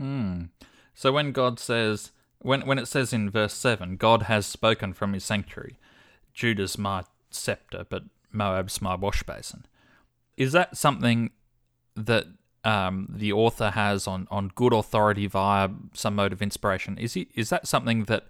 Mm. 0.00 0.48
So 0.94 1.12
when 1.12 1.32
God 1.32 1.58
says, 1.58 2.12
when 2.40 2.62
when 2.62 2.78
it 2.78 2.86
says 2.86 3.12
in 3.12 3.30
verse 3.30 3.54
seven, 3.54 3.96
God 3.96 4.22
has 4.22 4.46
spoken 4.46 4.92
from 4.92 5.12
His 5.12 5.24
sanctuary, 5.24 5.78
Judah's 6.38 6.78
my 6.78 7.02
scepter, 7.30 7.84
but 7.88 8.04
Moab's 8.30 8.80
my 8.80 8.94
wash 8.94 9.24
basin. 9.24 9.66
Is 10.36 10.52
that 10.52 10.76
something 10.76 11.30
that 11.96 12.26
um, 12.62 13.08
the 13.10 13.32
author 13.32 13.70
has 13.70 14.06
on, 14.06 14.28
on 14.30 14.52
good 14.54 14.72
authority 14.72 15.26
via 15.26 15.68
some 15.94 16.14
mode 16.14 16.32
of 16.32 16.40
inspiration? 16.40 16.96
Is 16.96 17.14
he 17.14 17.26
is 17.34 17.50
that 17.50 17.66
something 17.66 18.04
that 18.04 18.28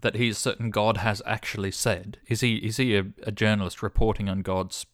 that 0.00 0.14
he's 0.14 0.38
certain 0.38 0.70
God 0.70 0.96
has 0.96 1.20
actually 1.26 1.72
said? 1.72 2.18
Is 2.26 2.40
he 2.40 2.56
is 2.56 2.78
he 2.78 2.96
a, 2.96 3.04
a 3.24 3.32
journalist 3.32 3.82
reporting 3.82 4.30
on 4.30 4.40
God's 4.40 4.86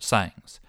sayings? 0.00 0.60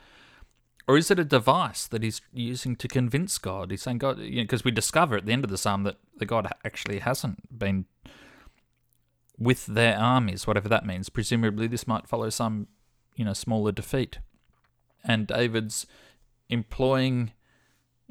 Or 0.87 0.97
is 0.97 1.11
it 1.11 1.19
a 1.19 1.23
device 1.23 1.85
that 1.85 2.01
he's 2.01 2.21
using 2.33 2.75
to 2.77 2.87
convince 2.87 3.37
God? 3.37 3.69
He's 3.69 3.83
saying 3.83 3.99
God, 3.99 4.17
because 4.17 4.27
you 4.27 4.43
know, 4.43 4.61
we 4.65 4.71
discover 4.71 5.17
at 5.17 5.27
the 5.27 5.31
end 5.31 5.43
of 5.43 5.51
the 5.51 5.59
psalm 5.59 5.83
that 5.83 5.97
the 6.17 6.25
God 6.25 6.51
actually 6.65 6.97
hasn't 6.97 7.59
been 7.59 7.85
with 9.39 9.65
their 9.65 9.97
armies, 9.97 10.45
whatever 10.45 10.67
that 10.69 10.85
means. 10.85 11.09
Presumably, 11.09 11.67
this 11.67 11.87
might 11.87 12.07
follow 12.07 12.29
some, 12.29 12.67
you 13.15 13.23
know, 13.23 13.33
smaller 13.33 13.71
defeat. 13.71 14.19
And 15.03 15.25
David's 15.25 15.87
employing 16.49 17.31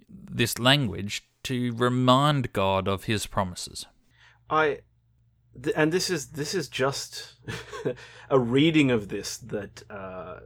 this 0.09 0.59
language 0.59 1.29
to 1.45 1.73
remind 1.75 2.53
God 2.53 2.89
of 2.89 3.05
his 3.05 3.27
promises. 3.27 3.87
I 4.49 4.81
th- 5.63 5.75
and 5.77 5.93
this 5.93 6.09
is 6.09 6.29
this 6.29 6.55
is 6.55 6.69
just 6.69 7.35
a 8.31 8.39
reading 8.39 8.91
of 8.91 9.09
this 9.09 9.37
that 9.39 9.83
uh, 9.91 10.41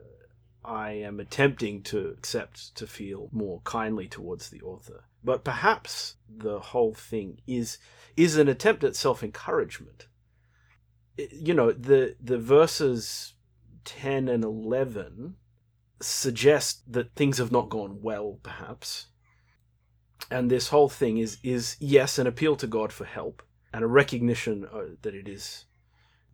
I 0.64 0.92
am 0.92 1.20
attempting 1.20 1.82
to 1.84 2.08
accept 2.08 2.74
to 2.76 2.86
feel 2.86 3.28
more 3.32 3.60
kindly 3.64 4.08
towards 4.08 4.50
the 4.50 4.60
author. 4.62 5.04
But 5.24 5.44
perhaps 5.44 6.16
the 6.28 6.58
whole 6.58 6.94
thing 6.94 7.40
is 7.46 7.78
is 8.16 8.36
an 8.36 8.48
attempt 8.48 8.82
at 8.84 8.96
self 8.96 9.22
encouragement. 9.22 10.06
You 11.16 11.54
know, 11.54 11.72
the 11.72 12.16
the 12.20 12.38
verses 12.38 13.34
ten 13.84 14.28
and 14.28 14.44
eleven 14.44 15.36
suggest 16.00 16.92
that 16.92 17.14
things 17.14 17.38
have 17.38 17.52
not 17.52 17.70
gone 17.70 18.00
well, 18.02 18.38
perhaps. 18.42 19.06
And 20.30 20.50
this 20.50 20.68
whole 20.68 20.88
thing 20.88 21.18
is 21.18 21.38
is 21.42 21.76
yes 21.80 22.18
an 22.18 22.26
appeal 22.26 22.56
to 22.56 22.66
God 22.66 22.92
for 22.92 23.04
help 23.04 23.42
and 23.72 23.84
a 23.84 23.86
recognition 23.88 24.66
uh, 24.72 24.96
that 25.02 25.14
it 25.14 25.28
is 25.28 25.66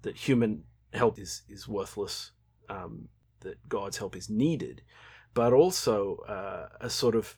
that 0.02 0.16
human 0.16 0.64
help 0.92 1.18
is 1.18 1.42
is 1.48 1.68
worthless, 1.68 2.32
um, 2.68 3.08
that 3.40 3.68
God's 3.68 3.98
help 3.98 4.16
is 4.16 4.30
needed, 4.30 4.82
but 5.34 5.52
also 5.52 6.16
uh, 6.28 6.68
a 6.80 6.90
sort 6.90 7.16
of 7.16 7.36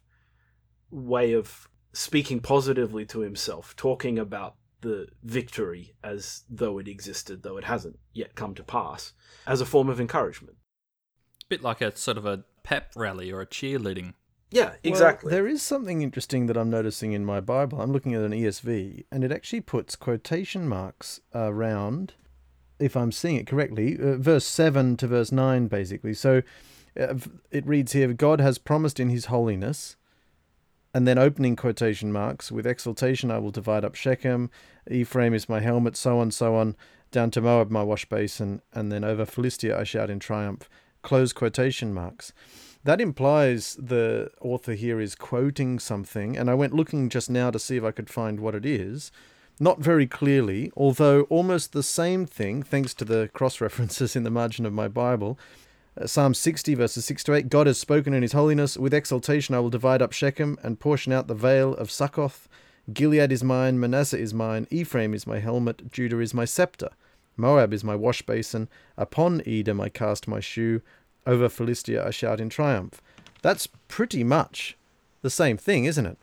way 0.90 1.32
of 1.32 1.68
speaking 1.92 2.40
positively 2.40 3.04
to 3.06 3.20
himself, 3.20 3.74
talking 3.76 4.18
about 4.18 4.56
the 4.80 5.08
victory 5.22 5.94
as 6.02 6.44
though 6.48 6.78
it 6.78 6.88
existed, 6.88 7.42
though 7.42 7.56
it 7.56 7.64
hasn't 7.64 7.98
yet 8.12 8.34
come 8.34 8.54
to 8.54 8.62
pass, 8.62 9.12
as 9.46 9.60
a 9.60 9.66
form 9.66 9.88
of 9.88 10.00
encouragement 10.00 10.56
bit 11.50 11.62
like 11.62 11.82
a 11.82 11.94
sort 11.94 12.16
of 12.16 12.24
a 12.24 12.44
pep 12.62 12.92
rally 12.96 13.30
or 13.30 13.42
a 13.42 13.46
cheerleading. 13.46 14.14
Yeah, 14.50 14.74
exactly. 14.82 15.28
Well, 15.28 15.34
there 15.34 15.46
is 15.46 15.62
something 15.62 16.00
interesting 16.00 16.46
that 16.46 16.56
I'm 16.56 16.70
noticing 16.70 17.12
in 17.12 17.24
my 17.24 17.40
Bible. 17.40 17.80
I'm 17.80 17.92
looking 17.92 18.14
at 18.14 18.22
an 18.22 18.32
ESV, 18.32 19.04
and 19.12 19.22
it 19.22 19.30
actually 19.30 19.60
puts 19.60 19.94
quotation 19.94 20.66
marks 20.66 21.20
around, 21.34 22.14
if 22.78 22.96
I'm 22.96 23.12
seeing 23.12 23.36
it 23.36 23.46
correctly, 23.46 23.96
uh, 24.00 24.16
verse 24.16 24.46
7 24.46 24.96
to 24.96 25.06
verse 25.06 25.30
9, 25.30 25.68
basically. 25.68 26.14
So 26.14 26.42
uh, 26.98 27.14
it 27.50 27.66
reads 27.66 27.92
here 27.92 28.12
God 28.12 28.40
has 28.40 28.58
promised 28.58 28.98
in 28.98 29.10
his 29.10 29.26
holiness, 29.26 29.96
and 30.92 31.06
then 31.06 31.18
opening 31.18 31.56
quotation 31.56 32.12
marks, 32.12 32.50
with 32.50 32.66
exultation 32.66 33.30
I 33.30 33.38
will 33.38 33.50
divide 33.50 33.84
up 33.84 33.94
Shechem, 33.94 34.50
Ephraim 34.90 35.34
is 35.34 35.48
my 35.48 35.60
helmet, 35.60 35.96
so 35.96 36.18
on, 36.18 36.30
so 36.30 36.56
on, 36.56 36.76
down 37.10 37.30
to 37.32 37.40
Moab 37.40 37.70
my 37.70 37.82
wash 37.82 38.04
basin, 38.04 38.62
and 38.72 38.90
then 38.90 39.04
over 39.04 39.24
Philistia 39.24 39.78
I 39.78 39.84
shout 39.84 40.10
in 40.10 40.18
triumph 40.18 40.68
close 41.02 41.32
quotation 41.32 41.94
marks. 41.94 42.32
That 42.84 43.00
implies 43.00 43.76
the 43.78 44.30
author 44.40 44.72
here 44.72 45.00
is 45.00 45.14
quoting 45.14 45.78
something, 45.78 46.36
and 46.36 46.48
I 46.48 46.54
went 46.54 46.74
looking 46.74 47.08
just 47.08 47.28
now 47.28 47.50
to 47.50 47.58
see 47.58 47.76
if 47.76 47.84
I 47.84 47.90
could 47.90 48.08
find 48.08 48.40
what 48.40 48.54
it 48.54 48.64
is. 48.64 49.12
Not 49.58 49.80
very 49.80 50.06
clearly, 50.06 50.72
although 50.74 51.22
almost 51.24 51.72
the 51.72 51.82
same 51.82 52.24
thing, 52.24 52.62
thanks 52.62 52.94
to 52.94 53.04
the 53.04 53.28
cross 53.34 53.60
references 53.60 54.16
in 54.16 54.22
the 54.22 54.30
margin 54.30 54.64
of 54.64 54.72
my 54.72 54.88
Bible. 54.88 55.38
Psalm 56.06 56.32
60, 56.32 56.74
verses 56.74 57.04
6 57.04 57.24
to 57.24 57.34
8 57.34 57.48
God 57.50 57.66
has 57.66 57.78
spoken 57.78 58.14
in 58.14 58.22
his 58.22 58.32
holiness. 58.32 58.78
With 58.78 58.94
exultation 58.94 59.54
I 59.54 59.60
will 59.60 59.68
divide 59.68 60.00
up 60.00 60.12
Shechem 60.12 60.58
and 60.62 60.80
portion 60.80 61.12
out 61.12 61.26
the 61.26 61.34
vale 61.34 61.74
of 61.74 61.90
Succoth. 61.90 62.48
Gilead 62.90 63.30
is 63.30 63.44
mine, 63.44 63.78
Manasseh 63.78 64.18
is 64.18 64.32
mine, 64.32 64.66
Ephraim 64.70 65.12
is 65.12 65.26
my 65.26 65.40
helmet, 65.40 65.92
Judah 65.92 66.20
is 66.20 66.32
my 66.32 66.46
scepter. 66.46 66.88
Moab 67.36 67.74
is 67.74 67.84
my 67.84 67.94
wash 67.94 68.22
basin. 68.22 68.68
Upon 68.96 69.42
Edom 69.46 69.80
I 69.80 69.90
cast 69.90 70.26
my 70.26 70.40
shoe. 70.40 70.80
Over 71.26 71.50
Philistia 71.50 72.06
I 72.06 72.10
shout 72.10 72.40
in 72.40 72.48
triumph. 72.48 73.02
That's 73.42 73.68
pretty 73.88 74.24
much 74.24 74.78
the 75.20 75.30
same 75.30 75.58
thing, 75.58 75.84
isn't 75.84 76.06
it? 76.06 76.18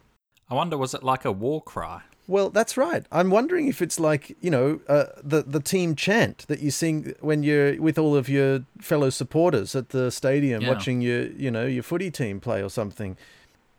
I 0.50 0.56
wonder, 0.56 0.78
was 0.78 0.96
it 0.96 1.04
like 1.04 1.24
a 1.24 1.32
war 1.32 1.62
cry? 1.62 2.02
Well, 2.28 2.50
that's 2.50 2.76
right. 2.76 3.06
I'm 3.10 3.30
wondering 3.30 3.70
if 3.70 3.82
it's 3.82 4.00
like 4.00 4.36
you 4.42 4.52
know 4.52 4.82
uh, 4.88 5.06
the 5.24 5.44
the 5.44 5.62
team 5.62 5.96
chant 5.96 6.46
that 6.48 6.60
you 6.60 6.72
sing 6.72 7.16
when 7.22 7.42
you're 7.42 7.82
with 7.82 7.98
all 7.98 8.16
of 8.16 8.28
your 8.28 8.66
fellow 8.82 9.10
supporters 9.10 9.76
at 9.76 9.90
the 9.90 10.12
stadium 10.12 10.62
yeah. 10.62 10.70
watching 10.70 11.02
your 11.02 11.28
you 11.28 11.50
know 11.50 11.66
your 11.66 11.84
footy 11.84 12.12
team 12.12 12.40
play 12.40 12.62
or 12.62 12.70
something. 12.70 13.16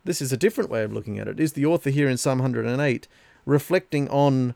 This 0.04 0.22
is 0.22 0.32
a 0.32 0.38
different 0.38 0.70
way 0.70 0.82
of 0.82 0.92
looking 0.92 1.18
at 1.18 1.28
it. 1.28 1.38
Is 1.38 1.52
the 1.52 1.66
author 1.66 1.90
here 1.90 2.08
in 2.08 2.16
Psalm 2.16 2.38
108 2.38 3.06
reflecting 3.44 4.08
on 4.08 4.54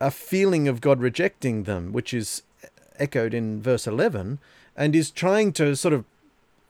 a 0.00 0.10
feeling 0.10 0.68
of 0.68 0.80
God 0.80 1.00
rejecting 1.00 1.64
them, 1.64 1.92
which 1.92 2.12
is 2.12 2.42
echoed 2.98 3.34
in 3.34 3.62
verse 3.62 3.86
11, 3.86 4.38
and 4.76 4.96
is 4.96 5.10
trying 5.10 5.52
to 5.54 5.74
sort 5.76 5.94
of 5.94 6.04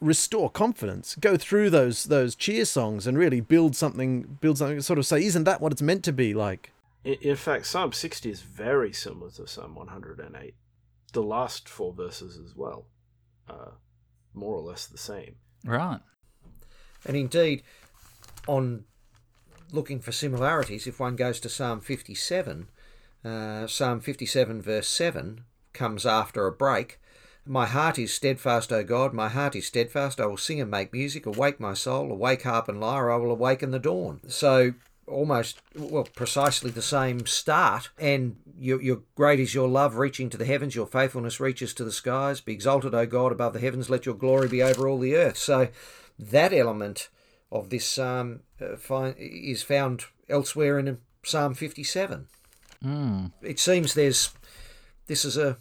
restore 0.01 0.51
confidence, 0.51 1.15
go 1.17 1.37
through 1.37 1.71
those 1.71 2.05
those 2.05 2.35
cheer 2.35 2.65
songs 2.65 3.07
and 3.07 3.19
really 3.19 3.41
build 3.41 3.77
something, 3.77 4.39
build 4.41 4.59
something, 4.59 4.81
sort 4.81 4.99
of 4.99 5.07
say, 5.07 5.25
isn't 5.25 5.45
that 5.45 5.61
what 5.61 5.73
it's 5.73 5.83
meant 5.83 6.05
to 6.05 6.13
be 6.13 6.35
like? 6.35 6.73
In 7.05 7.37
fact, 7.37 7.67
Psalm 7.67 7.93
60 7.93 8.31
is 8.31 8.43
very 8.43 8.93
similar 8.93 9.31
to 9.33 9.47
Psalm 9.47 9.75
108. 9.75 10.55
The 11.13 11.23
last 11.23 11.69
four 11.69 11.95
verses 11.95 12.39
as 12.39 12.55
well, 12.55 12.87
uh, 13.49 13.71
more 14.35 14.55
or 14.55 14.61
less 14.61 14.87
the 14.87 14.99
same. 14.99 15.37
Right. 15.65 16.01
And 17.07 17.17
indeed, 17.17 17.63
on 18.47 18.85
looking 19.73 20.01
for 20.01 20.13
similarities, 20.13 20.87
if 20.87 21.01
one 21.01 21.17
goes 21.17 21.41
to 21.41 21.49
Psalm 21.49 21.81
57, 21.81 22.69
uh, 23.25 23.67
Psalm 23.67 24.01
57, 24.01 24.61
verse 24.61 24.89
7, 24.89 25.45
comes 25.73 26.05
after 26.05 26.47
a 26.47 26.53
break. 26.53 27.00
My 27.47 27.67
heart 27.67 27.99
is 27.99 28.13
steadfast, 28.13 28.73
O 28.73 28.85
God, 28.85 29.13
my 29.13 29.29
heart 29.29 29.57
is 29.57 29.67
steadfast. 29.67 30.21
I 30.21 30.27
will 30.27 30.37
sing 30.37 30.61
and 30.61 30.71
make 30.71 30.93
music. 30.93 31.27
Awake 31.27 31.59
my 31.59 31.75
soul, 31.75 32.13
awake 32.13 32.43
harp 32.43 32.69
and 32.69 32.81
lyre, 32.81 33.11
I 33.11 33.17
will 33.17 33.31
awaken 33.31 33.71
the 33.71 33.79
dawn. 33.79 34.21
So 34.29 34.75
almost, 35.07 35.61
well, 35.77 36.07
precisely 36.15 36.71
the 36.71 36.83
same 36.83 37.27
start. 37.27 37.91
And 37.99 38.37
your, 38.59 38.81
your 38.81 39.03
great 39.15 39.41
is 39.41 39.55
your 39.55 39.69
love 39.69 39.97
reaching 39.97 40.31
to 40.31 40.37
the 40.37 40.45
heavens, 40.45 40.75
your 40.75 40.87
faithfulness 40.87 41.41
reaches 41.41 41.75
to 41.75 41.85
the 41.85 41.93
skies. 41.93 42.41
Be 42.41 42.53
exalted, 42.53 42.95
O 42.95 43.07
God, 43.07 43.33
above 43.33 43.53
the 43.53 43.61
heavens, 43.61 43.91
let 43.91 44.07
your 44.07 44.15
glory 44.15 44.49
be 44.49 44.63
over 44.63 44.89
all 44.89 44.99
the 44.99 45.17
earth. 45.17 45.37
So 45.37 45.69
that 46.19 46.53
element 46.53 47.09
of 47.51 47.71
this 47.71 47.87
psalm 47.87 48.41
uh, 48.61 49.13
is 49.19 49.63
found 49.63 50.05
elsewhere 50.29 50.79
in 50.79 50.99
Psalm 51.25 51.55
57. 51.55 52.29
Mm. 52.85 53.33
It 53.43 53.59
seems 53.59 53.95
there's 53.95 54.31
this 55.07 55.25
is 55.25 55.37
a 55.37 55.59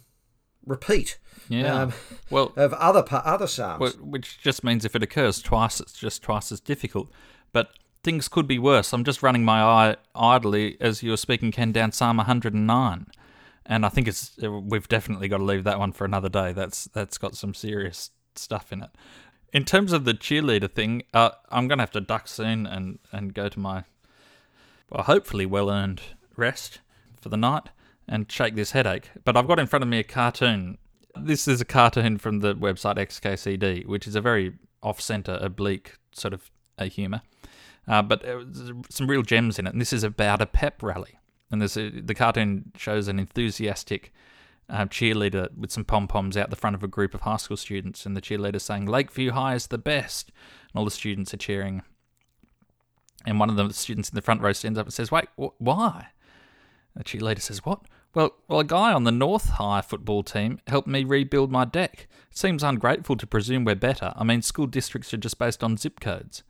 repeat. 0.64 1.18
Yeah. 1.50 1.82
Um, 1.82 1.92
well, 2.30 2.52
of 2.56 2.72
other 2.74 3.04
other 3.10 3.46
psalms, 3.46 3.96
which 3.98 4.40
just 4.40 4.64
means 4.64 4.84
if 4.84 4.94
it 4.94 5.02
occurs 5.02 5.42
twice, 5.42 5.80
it's 5.80 5.92
just 5.92 6.22
twice 6.22 6.52
as 6.52 6.60
difficult. 6.60 7.10
But 7.52 7.72
things 8.02 8.28
could 8.28 8.46
be 8.46 8.58
worse. 8.58 8.92
I'm 8.92 9.04
just 9.04 9.22
running 9.22 9.44
my 9.44 9.60
eye 9.60 9.96
idly 10.14 10.76
as 10.80 11.02
you 11.02 11.10
were 11.10 11.16
speaking, 11.16 11.50
Ken, 11.50 11.72
down 11.72 11.92
Psalm 11.92 12.18
109, 12.18 13.06
and 13.66 13.86
I 13.86 13.88
think 13.88 14.06
it's 14.06 14.38
we've 14.38 14.88
definitely 14.88 15.28
got 15.28 15.38
to 15.38 15.44
leave 15.44 15.64
that 15.64 15.78
one 15.78 15.92
for 15.92 16.04
another 16.04 16.28
day. 16.28 16.52
That's 16.52 16.84
that's 16.84 17.18
got 17.18 17.36
some 17.36 17.52
serious 17.52 18.10
stuff 18.36 18.72
in 18.72 18.82
it. 18.82 18.90
In 19.52 19.64
terms 19.64 19.92
of 19.92 20.04
the 20.04 20.14
cheerleader 20.14 20.70
thing, 20.70 21.02
uh, 21.12 21.30
I'm 21.50 21.66
gonna 21.66 21.82
have 21.82 21.90
to 21.92 22.00
duck 22.00 22.28
soon 22.28 22.64
and 22.64 23.00
and 23.10 23.34
go 23.34 23.48
to 23.48 23.58
my 23.58 23.84
well, 24.88 25.02
hopefully 25.02 25.46
well 25.46 25.68
earned 25.68 26.00
rest 26.36 26.80
for 27.20 27.28
the 27.28 27.36
night 27.36 27.70
and 28.08 28.30
shake 28.30 28.54
this 28.54 28.72
headache. 28.72 29.10
But 29.24 29.36
I've 29.36 29.46
got 29.46 29.58
in 29.58 29.66
front 29.66 29.82
of 29.82 29.88
me 29.88 29.98
a 29.98 30.04
cartoon. 30.04 30.78
This 31.16 31.48
is 31.48 31.60
a 31.60 31.64
cartoon 31.64 32.18
from 32.18 32.40
the 32.40 32.54
website 32.54 32.96
XKCD, 32.96 33.86
which 33.86 34.06
is 34.06 34.14
a 34.14 34.20
very 34.20 34.54
off 34.82 35.00
center, 35.00 35.38
oblique 35.40 35.98
sort 36.12 36.34
of 36.34 36.50
a 36.78 36.86
humour. 36.86 37.22
Uh, 37.88 38.02
but 38.02 38.24
some 38.88 39.08
real 39.08 39.22
gems 39.22 39.58
in 39.58 39.66
it. 39.66 39.72
And 39.72 39.80
this 39.80 39.92
is 39.92 40.04
about 40.04 40.40
a 40.40 40.46
pep 40.46 40.82
rally. 40.82 41.18
And 41.50 41.62
a, 41.62 41.66
the 41.66 42.14
cartoon 42.14 42.72
shows 42.76 43.08
an 43.08 43.18
enthusiastic 43.18 44.12
uh, 44.68 44.86
cheerleader 44.86 45.48
with 45.56 45.72
some 45.72 45.84
pom 45.84 46.06
poms 46.06 46.36
out 46.36 46.50
the 46.50 46.56
front 46.56 46.76
of 46.76 46.82
a 46.82 46.88
group 46.88 47.14
of 47.14 47.22
high 47.22 47.36
school 47.36 47.56
students, 47.56 48.06
and 48.06 48.16
the 48.16 48.20
cheerleader 48.20 48.60
saying 48.60 48.86
Lakeview 48.86 49.32
High 49.32 49.54
is 49.54 49.66
the 49.66 49.78
best, 49.78 50.30
and 50.72 50.78
all 50.78 50.84
the 50.84 50.90
students 50.90 51.34
are 51.34 51.38
cheering. 51.38 51.82
And 53.26 53.40
one 53.40 53.50
of 53.50 53.56
the 53.56 53.70
students 53.74 54.08
in 54.08 54.14
the 54.14 54.22
front 54.22 54.40
row 54.40 54.52
stands 54.52 54.78
up 54.78 54.86
and 54.86 54.94
says, 54.94 55.10
"Wait, 55.10 55.28
wh- 55.36 55.60
why?" 55.60 56.08
The 56.94 57.04
cheerleader 57.04 57.40
says, 57.40 57.64
"What? 57.64 57.82
Well, 58.12 58.34
well, 58.48 58.60
a 58.60 58.64
guy 58.64 58.92
on 58.92 59.04
the 59.04 59.12
North 59.12 59.50
High 59.50 59.82
football 59.82 60.24
team 60.24 60.58
helped 60.66 60.88
me 60.88 61.04
rebuild 61.04 61.52
my 61.52 61.64
deck. 61.64 62.08
It 62.30 62.36
seems 62.36 62.64
ungrateful 62.64 63.16
to 63.16 63.26
presume 63.26 63.64
we're 63.64 63.76
better. 63.76 64.12
I 64.16 64.24
mean, 64.24 64.42
school 64.42 64.66
districts 64.66 65.14
are 65.14 65.18
just 65.18 65.38
based 65.38 65.62
on 65.62 65.76
zip 65.76 66.00
codes." 66.00 66.42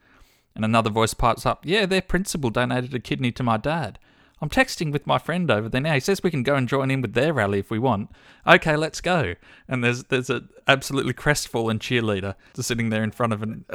And 0.55 0.65
another 0.65 0.91
voice 0.91 1.13
pipes 1.13 1.45
up, 1.45 1.67
"Yeah, 1.67 1.85
their 1.85 2.01
principal 2.01 2.49
donated 2.51 2.95
a 2.95 2.99
kidney 2.99 3.31
to 3.33 3.43
my 3.43 3.59
dad." 3.59 3.99
I'm 4.43 4.49
texting 4.49 4.91
with 4.91 5.07
my 5.07 5.19
friend 5.19 5.51
over 5.51 5.69
there 5.69 5.83
now. 5.83 5.93
He 5.93 6.01
says 6.01 6.23
we 6.23 6.31
can 6.31 6.43
go 6.43 6.55
and 6.55 6.67
join 6.67 6.91
in 6.91 7.03
with 7.03 7.13
their 7.13 7.35
rally 7.35 7.59
if 7.59 7.71
we 7.71 7.79
want. 7.79 8.11
Okay, 8.47 8.75
let's 8.75 9.03
go. 9.03 9.35
And 9.69 9.85
there's 9.85 10.05
there's 10.05 10.31
an 10.31 10.49
absolutely 10.67 11.13
crestfallen 11.13 11.79
cheerleader 11.79 12.37
just 12.57 12.69
sitting 12.69 12.89
there 12.89 13.05
in 13.05 13.11
front 13.11 13.35
of 13.35 13.43
an 13.43 13.67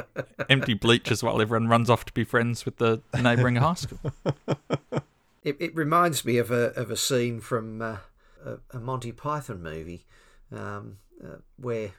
empty 0.50 0.74
bleachers 0.74 1.22
while 1.22 1.40
everyone 1.40 1.68
runs 1.68 1.88
off 1.88 2.04
to 2.06 2.12
be 2.12 2.24
friends 2.24 2.64
with 2.64 2.78
the 2.78 3.00
neighbouring 3.14 3.56
high 3.56 3.74
school. 3.74 4.12
It, 5.46 5.56
it 5.60 5.76
reminds 5.76 6.24
me 6.24 6.38
of 6.38 6.50
a 6.50 6.72
of 6.74 6.90
a 6.90 6.96
scene 6.96 7.40
from 7.40 7.80
uh, 7.80 7.98
a, 8.44 8.58
a 8.72 8.80
Monty 8.80 9.12
Python 9.12 9.62
movie 9.62 10.04
um, 10.50 10.98
uh, 11.22 11.36
where 11.56 11.92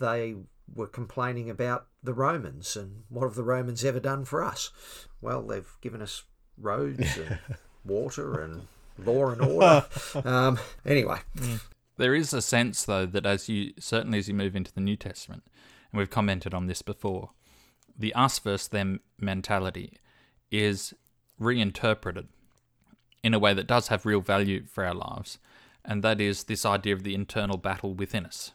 they 0.00 0.36
were 0.74 0.86
complaining 0.86 1.50
about 1.50 1.86
the 2.02 2.14
Romans 2.14 2.74
and 2.74 3.02
what 3.10 3.24
have 3.24 3.34
the 3.34 3.42
Romans 3.42 3.84
ever 3.84 4.00
done 4.00 4.24
for 4.24 4.42
us? 4.42 4.70
Well, 5.20 5.42
they've 5.42 5.70
given 5.82 6.00
us 6.00 6.24
roads 6.56 7.18
and 7.18 7.38
water 7.84 8.40
and 8.40 8.66
law 8.98 9.28
and 9.28 9.42
order. 9.42 9.84
Um, 10.24 10.58
anyway, 10.84 11.18
There 11.98 12.14
is 12.14 12.32
a 12.32 12.42
sense, 12.42 12.84
though, 12.84 13.06
that 13.06 13.26
as 13.26 13.48
you 13.48 13.72
certainly 13.78 14.18
as 14.18 14.28
you 14.28 14.34
move 14.34 14.56
into 14.56 14.72
the 14.72 14.80
New 14.80 14.96
Testament, 14.96 15.44
and 15.92 15.98
we've 15.98 16.10
commented 16.10 16.54
on 16.54 16.66
this 16.66 16.82
before, 16.82 17.30
the 17.98 18.14
us 18.14 18.38
versus 18.38 18.68
them 18.68 19.00
mentality 19.18 19.98
is 20.50 20.94
reinterpreted 21.38 22.28
in 23.22 23.34
a 23.34 23.38
way 23.38 23.54
that 23.54 23.66
does 23.66 23.88
have 23.88 24.06
real 24.06 24.20
value 24.20 24.64
for 24.66 24.84
our 24.84 24.94
lives, 24.94 25.38
and 25.84 26.02
that 26.02 26.20
is 26.20 26.44
this 26.44 26.64
idea 26.64 26.94
of 26.94 27.02
the 27.02 27.14
internal 27.14 27.56
battle 27.56 27.94
within 27.94 28.26
us, 28.26 28.52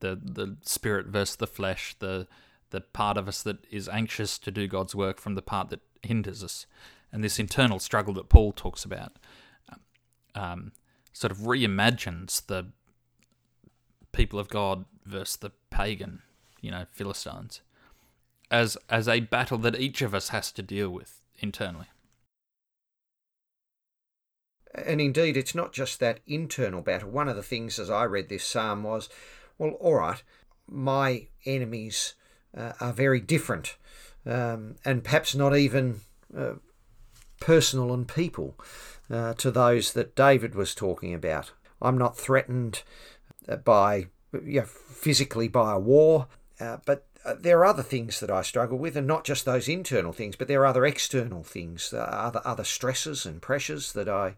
the 0.00 0.18
the 0.22 0.56
spirit 0.62 1.06
versus 1.06 1.36
the 1.36 1.46
flesh, 1.46 1.94
the 1.98 2.26
the 2.70 2.80
part 2.80 3.16
of 3.16 3.28
us 3.28 3.42
that 3.42 3.64
is 3.70 3.88
anxious 3.88 4.38
to 4.38 4.50
do 4.50 4.68
God's 4.68 4.94
work 4.94 5.18
from 5.18 5.34
the 5.34 5.42
part 5.42 5.70
that 5.70 5.80
hinders 6.02 6.44
us, 6.44 6.66
and 7.12 7.24
this 7.24 7.38
internal 7.38 7.78
struggle 7.78 8.14
that 8.14 8.28
Paul 8.28 8.52
talks 8.52 8.84
about. 8.84 9.18
Um, 10.34 10.72
sort 11.12 11.32
of 11.32 11.38
reimagines 11.38 12.46
the 12.46 12.66
people 14.12 14.38
of 14.38 14.48
God 14.48 14.84
versus 15.04 15.36
the 15.36 15.50
pagan, 15.70 16.22
you 16.60 16.70
know, 16.70 16.84
Philistines, 16.90 17.62
as 18.50 18.76
as 18.88 19.08
a 19.08 19.20
battle 19.20 19.58
that 19.58 19.78
each 19.78 20.02
of 20.02 20.14
us 20.14 20.28
has 20.28 20.52
to 20.52 20.62
deal 20.62 20.90
with 20.90 21.20
internally. 21.38 21.86
And 24.74 25.00
indeed, 25.00 25.36
it's 25.36 25.54
not 25.54 25.72
just 25.72 26.00
that 26.00 26.20
internal 26.26 26.82
battle. 26.82 27.10
One 27.10 27.28
of 27.28 27.36
the 27.36 27.42
things 27.42 27.78
as 27.78 27.90
I 27.90 28.04
read 28.04 28.28
this 28.28 28.44
psalm 28.44 28.82
was, 28.82 29.08
well, 29.58 29.70
all 29.72 29.94
right, 29.94 30.22
my 30.68 31.26
enemies 31.44 32.14
uh, 32.56 32.72
are 32.80 32.92
very 32.92 33.20
different, 33.20 33.76
um, 34.26 34.76
and 34.84 35.02
perhaps 35.02 35.34
not 35.34 35.56
even 35.56 36.00
uh, 36.36 36.54
personal 37.40 37.92
and 37.92 38.06
people 38.06 38.56
uh, 39.10 39.34
to 39.34 39.50
those 39.50 39.92
that 39.94 40.14
David 40.14 40.54
was 40.54 40.74
talking 40.74 41.14
about. 41.14 41.52
I'm 41.82 41.98
not 41.98 42.16
threatened 42.16 42.82
uh, 43.48 43.56
by 43.56 44.06
you 44.32 44.60
know, 44.60 44.66
physically 44.66 45.48
by 45.48 45.72
a 45.72 45.78
war, 45.78 46.28
uh, 46.60 46.78
but 46.84 47.06
there 47.38 47.58
are 47.58 47.66
other 47.66 47.82
things 47.82 48.20
that 48.20 48.30
I 48.30 48.42
struggle 48.42 48.78
with, 48.78 48.96
and 48.96 49.06
not 49.06 49.24
just 49.24 49.44
those 49.44 49.68
internal 49.68 50.12
things, 50.12 50.36
but 50.36 50.48
there 50.48 50.62
are 50.62 50.66
other 50.66 50.86
external 50.86 51.42
things, 51.42 51.92
uh, 51.92 51.98
other 51.98 52.40
other 52.44 52.64
stresses 52.64 53.26
and 53.26 53.42
pressures 53.42 53.92
that 53.92 54.08
I 54.08 54.36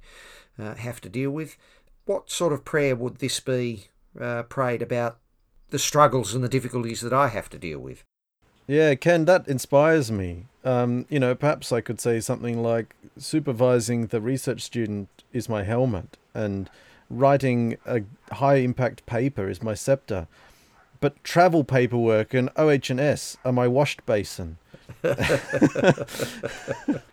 uh, 0.59 0.75
have 0.75 1.01
to 1.03 1.09
deal 1.09 1.31
with. 1.31 1.57
What 2.05 2.31
sort 2.31 2.53
of 2.53 2.65
prayer 2.65 2.97
would 2.97 3.19
this 3.19 3.39
be 3.41 3.87
uh, 4.21 4.43
prayed 4.45 4.83
about 4.83 5.19
the 5.71 5.79
struggles 5.79 6.35
and 6.35 6.43
the 6.43 6.49
difficulties 6.49 7.01
that 7.01 7.13
I 7.13 7.29
have 7.29 7.49
to 7.51 7.59
deal 7.59 7.79
with? 7.79 8.05
Yeah, 8.67 8.95
Ken, 8.95 9.25
that 9.27 9.49
inspires 9.49 10.11
me. 10.11 10.47
Um, 10.65 11.07
you 11.09 11.19
know, 11.19 11.35
perhaps 11.35 11.73
I 11.73 11.81
could 11.81 12.01
say 12.01 12.21
something 12.21 12.63
like 12.63 12.95
supervising 13.19 14.07
the 14.07 14.21
research 14.21 14.61
student 14.61 15.09
is 15.33 15.49
my 15.49 15.63
helmet, 15.63 16.17
and 16.35 16.69
writing 17.11 17.77
a 17.87 18.03
high 18.35 18.57
impact 18.57 19.07
paper 19.07 19.49
is 19.49 19.63
my 19.63 19.75
scepter. 19.75 20.27
But 21.03 21.23
travel 21.25 21.65
paperwork 21.65 22.33
and 22.33 22.49
OH&S 22.57 23.37
are 23.45 23.53
my 23.53 23.67
washed 23.69 24.07
basin. 24.07 24.57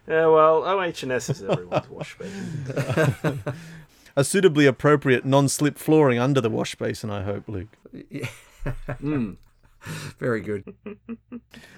Yeah, 0.07 0.25
well, 0.27 0.63
OH&S 0.63 1.29
is 1.29 1.43
everyone's 1.43 1.89
wash 1.89 2.17
basin. 2.17 3.43
A 4.15 4.23
suitably 4.23 4.65
appropriate 4.65 5.25
non-slip 5.25 5.77
flooring 5.77 6.17
under 6.19 6.39
the 6.41 6.49
wash 6.49 6.75
basin, 6.75 7.09
I 7.09 7.23
hope, 7.23 7.47
Luke. 7.47 7.67
Yeah. 8.09 8.27
Mm. 9.01 9.37
Very 10.19 10.41
good. 10.41 10.75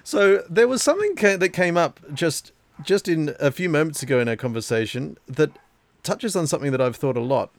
So 0.02 0.42
there 0.50 0.66
was 0.66 0.82
something 0.82 1.14
ca- 1.14 1.36
that 1.36 1.50
came 1.50 1.76
up 1.76 2.00
just 2.12 2.50
just 2.82 3.06
in 3.06 3.34
a 3.38 3.52
few 3.52 3.68
moments 3.68 4.02
ago 4.02 4.18
in 4.18 4.28
our 4.28 4.34
conversation 4.36 5.16
that 5.28 5.52
touches 6.02 6.34
on 6.34 6.46
something 6.48 6.72
that 6.72 6.80
I've 6.80 6.96
thought 6.96 7.16
a 7.16 7.20
lot, 7.20 7.50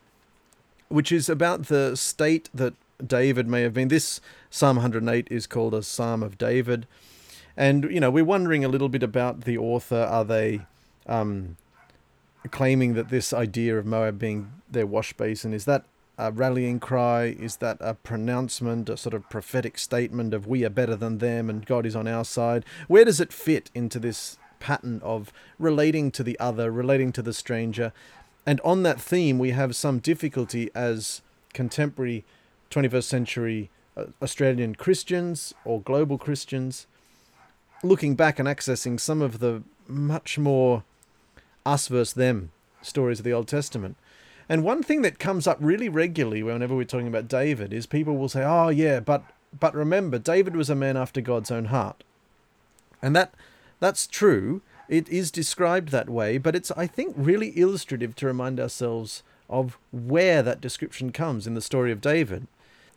which 0.90 1.12
is 1.14 1.30
about 1.30 1.68
the 1.68 1.96
state 1.96 2.50
that 2.54 2.74
David 3.06 3.48
may 3.48 3.62
have 3.62 3.74
been. 3.74 3.88
This 3.88 4.22
Psalm 4.50 4.78
108 4.78 5.28
is 5.30 5.48
called 5.48 5.74
a 5.74 5.84
Psalm 5.84 6.24
of 6.24 6.38
David, 6.38 6.88
and 7.58 7.86
you 7.86 8.00
know 8.00 8.12
we're 8.12 8.24
wondering 8.24 8.64
a 8.64 8.70
little 8.70 8.90
bit 8.90 9.04
about 9.04 9.42
the 9.42 9.58
author. 9.58 10.08
Are 10.10 10.26
they 10.26 10.62
um, 11.08 11.58
claiming 12.52 12.94
that 12.94 13.10
this 13.10 13.34
idea 13.34 13.78
of 13.78 13.86
Moab 13.86 14.20
being 14.20 14.52
their 14.70 14.88
wash 14.88 15.14
basin 15.14 15.54
is 15.54 15.66
that 15.66 15.86
a 16.18 16.32
rallying 16.32 16.80
cry? 16.80 17.36
Is 17.40 17.58
that 17.58 17.78
a 17.80 17.96
pronouncement, 17.96 18.90
a 18.90 18.98
sort 18.98 19.14
of 19.14 19.30
prophetic 19.30 19.78
statement 19.78 20.34
of 20.34 20.48
we 20.48 20.64
are 20.64 20.70
better 20.70 20.96
than 20.96 21.18
them 21.18 21.50
and 21.50 21.66
God 21.66 21.86
is 21.86 21.96
on 21.96 22.08
our 22.08 22.26
side? 22.26 22.66
Where 22.88 23.06
does 23.06 23.20
it 23.20 23.34
fit 23.34 23.72
into 23.74 24.00
this 24.00 24.38
pattern 24.60 25.02
of 25.04 25.34
relating 25.58 26.12
to 26.12 26.24
the 26.24 26.40
other, 26.40 26.72
relating 26.72 27.12
to 27.14 27.22
the 27.22 27.34
stranger? 27.34 27.92
And 28.46 28.62
on 28.62 28.84
that 28.84 29.02
theme, 29.02 29.40
we 29.40 29.52
have 29.52 29.76
some 29.76 30.00
difficulty 30.00 30.70
as 30.76 31.22
contemporary 31.54 32.26
21st 32.74 33.04
century 33.04 33.70
uh, 33.96 34.06
Australian 34.22 34.76
Christians 34.76 35.54
or 35.64 35.82
global 35.82 36.18
Christians 36.18 36.88
looking 37.84 38.16
back 38.16 38.40
and 38.40 38.48
accessing 38.48 39.00
some 39.00 39.22
of 39.22 39.40
the 39.40 39.62
much 39.88 40.40
more 40.40 40.84
us 41.66 41.88
versus 41.88 42.14
them 42.14 42.52
stories 42.82 43.20
of 43.20 43.26
the 43.26 43.34
Old 43.34 43.48
Testament. 43.48 43.96
And 44.50 44.64
one 44.64 44.84
thing 44.84 45.02
that 45.04 45.20
comes 45.20 45.48
up 45.48 45.58
really 45.60 45.90
regularly 45.90 46.44
whenever 46.44 46.76
we're 46.76 46.84
talking 46.84 47.08
about 47.08 47.28
David 47.28 47.72
is 47.72 47.86
people 47.86 48.18
will 48.18 48.30
say, 48.30 48.44
"Oh 48.44 48.70
yeah, 48.70 49.00
but 49.00 49.24
but 49.58 49.74
remember, 49.76 50.18
David 50.18 50.56
was 50.56 50.70
a 50.70 50.76
man 50.76 50.98
after 50.98 51.22
God's 51.22 51.52
own 51.52 51.66
heart," 51.66 52.04
and 53.02 53.16
that 53.16 53.34
that's 53.80 54.08
true. 54.08 54.62
It 54.90 55.08
is 55.08 55.32
described 55.32 55.90
that 55.90 56.10
way, 56.10 56.38
but 56.38 56.56
it's 56.56 56.72
I 56.72 56.88
think 56.88 57.16
really 57.18 57.58
illustrative 57.58 58.16
to 58.18 58.26
remind 58.26 58.60
ourselves 58.60 59.24
of 59.50 59.78
where 59.92 60.42
that 60.42 60.62
description 60.62 61.12
comes 61.12 61.48
in 61.48 61.54
the 61.54 61.62
story 61.62 61.92
of 61.92 62.02
David. 62.02 62.48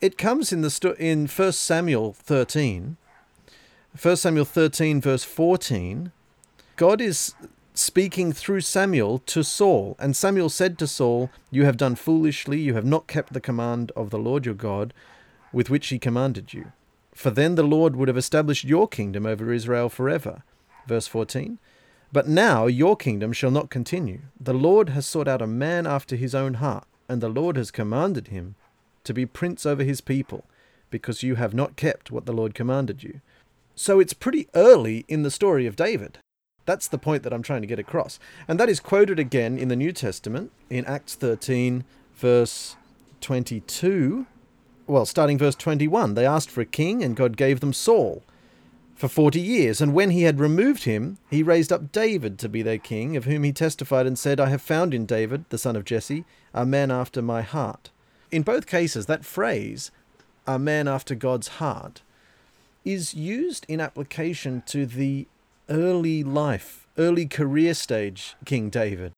It 0.00 0.18
comes 0.18 0.52
in 0.52 0.60
the 0.60 0.70
sto- 0.70 0.94
in 0.98 1.26
First 1.26 1.60
Samuel 1.62 2.12
thirteen. 2.12 2.96
1 4.00 4.16
Samuel 4.16 4.44
13, 4.44 5.00
verse 5.00 5.24
14, 5.24 6.12
God 6.76 7.00
is 7.00 7.34
speaking 7.72 8.30
through 8.30 8.60
Samuel 8.60 9.20
to 9.20 9.42
Saul. 9.42 9.96
And 9.98 10.14
Samuel 10.14 10.50
said 10.50 10.78
to 10.78 10.86
Saul, 10.86 11.30
You 11.50 11.64
have 11.64 11.78
done 11.78 11.94
foolishly, 11.94 12.60
you 12.60 12.74
have 12.74 12.84
not 12.84 13.06
kept 13.06 13.32
the 13.32 13.40
command 13.40 13.92
of 13.96 14.10
the 14.10 14.18
Lord 14.18 14.44
your 14.44 14.54
God 14.54 14.92
with 15.50 15.70
which 15.70 15.86
he 15.88 15.98
commanded 15.98 16.52
you. 16.52 16.72
For 17.14 17.30
then 17.30 17.54
the 17.54 17.62
Lord 17.62 17.96
would 17.96 18.08
have 18.08 18.18
established 18.18 18.64
your 18.64 18.86
kingdom 18.86 19.24
over 19.24 19.50
Israel 19.50 19.88
forever. 19.88 20.42
Verse 20.86 21.06
14. 21.06 21.58
But 22.12 22.28
now 22.28 22.66
your 22.66 22.96
kingdom 22.96 23.32
shall 23.32 23.50
not 23.50 23.70
continue. 23.70 24.20
The 24.38 24.52
Lord 24.52 24.90
has 24.90 25.06
sought 25.06 25.28
out 25.28 25.40
a 25.40 25.46
man 25.46 25.86
after 25.86 26.16
his 26.16 26.34
own 26.34 26.54
heart, 26.54 26.86
and 27.08 27.22
the 27.22 27.30
Lord 27.30 27.56
has 27.56 27.70
commanded 27.70 28.28
him 28.28 28.56
to 29.06 29.14
be 29.14 29.26
prince 29.26 29.64
over 29.64 29.82
his 29.82 30.00
people, 30.00 30.44
because 30.90 31.22
you 31.22 31.34
have 31.34 31.54
not 31.54 31.76
kept 31.76 32.10
what 32.10 32.26
the 32.26 32.32
Lord 32.32 32.54
commanded 32.54 33.02
you. 33.02 33.20
So 33.74 33.98
it's 34.00 34.12
pretty 34.12 34.46
early 34.54 35.04
in 35.08 35.22
the 35.22 35.30
story 35.30 35.66
of 35.66 35.76
David. 35.76 36.18
That's 36.64 36.88
the 36.88 36.98
point 36.98 37.22
that 37.22 37.32
I'm 37.32 37.42
trying 37.42 37.60
to 37.62 37.66
get 37.66 37.78
across. 37.78 38.18
And 38.48 38.58
that 38.58 38.68
is 38.68 38.80
quoted 38.80 39.18
again 39.18 39.58
in 39.58 39.68
the 39.68 39.76
New 39.76 39.92
Testament 39.92 40.50
in 40.68 40.84
Acts 40.84 41.14
13, 41.14 41.84
verse 42.16 42.76
22. 43.20 44.26
Well, 44.86 45.06
starting 45.06 45.38
verse 45.38 45.54
21. 45.56 46.14
They 46.14 46.26
asked 46.26 46.50
for 46.50 46.60
a 46.60 46.66
king, 46.66 47.02
and 47.02 47.16
God 47.16 47.36
gave 47.36 47.60
them 47.60 47.72
Saul. 47.72 48.22
for 48.96 49.08
forty 49.08 49.40
years. 49.40 49.80
And 49.80 49.92
when 49.92 50.10
he 50.10 50.22
had 50.22 50.40
removed 50.40 50.84
him, 50.84 51.18
he 51.30 51.42
raised 51.42 51.70
up 51.70 51.92
David 51.92 52.38
to 52.38 52.48
be 52.48 52.62
their 52.62 52.78
king, 52.78 53.16
of 53.16 53.26
whom 53.26 53.44
he 53.44 53.52
testified 53.52 54.06
and 54.06 54.18
said, 54.18 54.40
I 54.40 54.48
have 54.48 54.62
found 54.62 54.94
in 54.94 55.06
David, 55.06 55.44
the 55.50 55.58
son 55.58 55.76
of 55.76 55.84
Jesse, 55.84 56.24
a 56.54 56.66
man 56.66 56.90
after 56.90 57.22
my 57.22 57.42
heart. 57.42 57.90
In 58.30 58.42
both 58.42 58.66
cases, 58.66 59.06
that 59.06 59.24
phrase, 59.24 59.90
a 60.46 60.58
man 60.58 60.88
after 60.88 61.14
God's 61.14 61.48
heart, 61.48 62.02
is 62.84 63.14
used 63.14 63.66
in 63.68 63.80
application 63.80 64.62
to 64.66 64.86
the 64.86 65.26
early 65.68 66.22
life, 66.22 66.86
early 66.98 67.26
career 67.26 67.74
stage 67.74 68.36
King 68.44 68.70
David. 68.70 69.12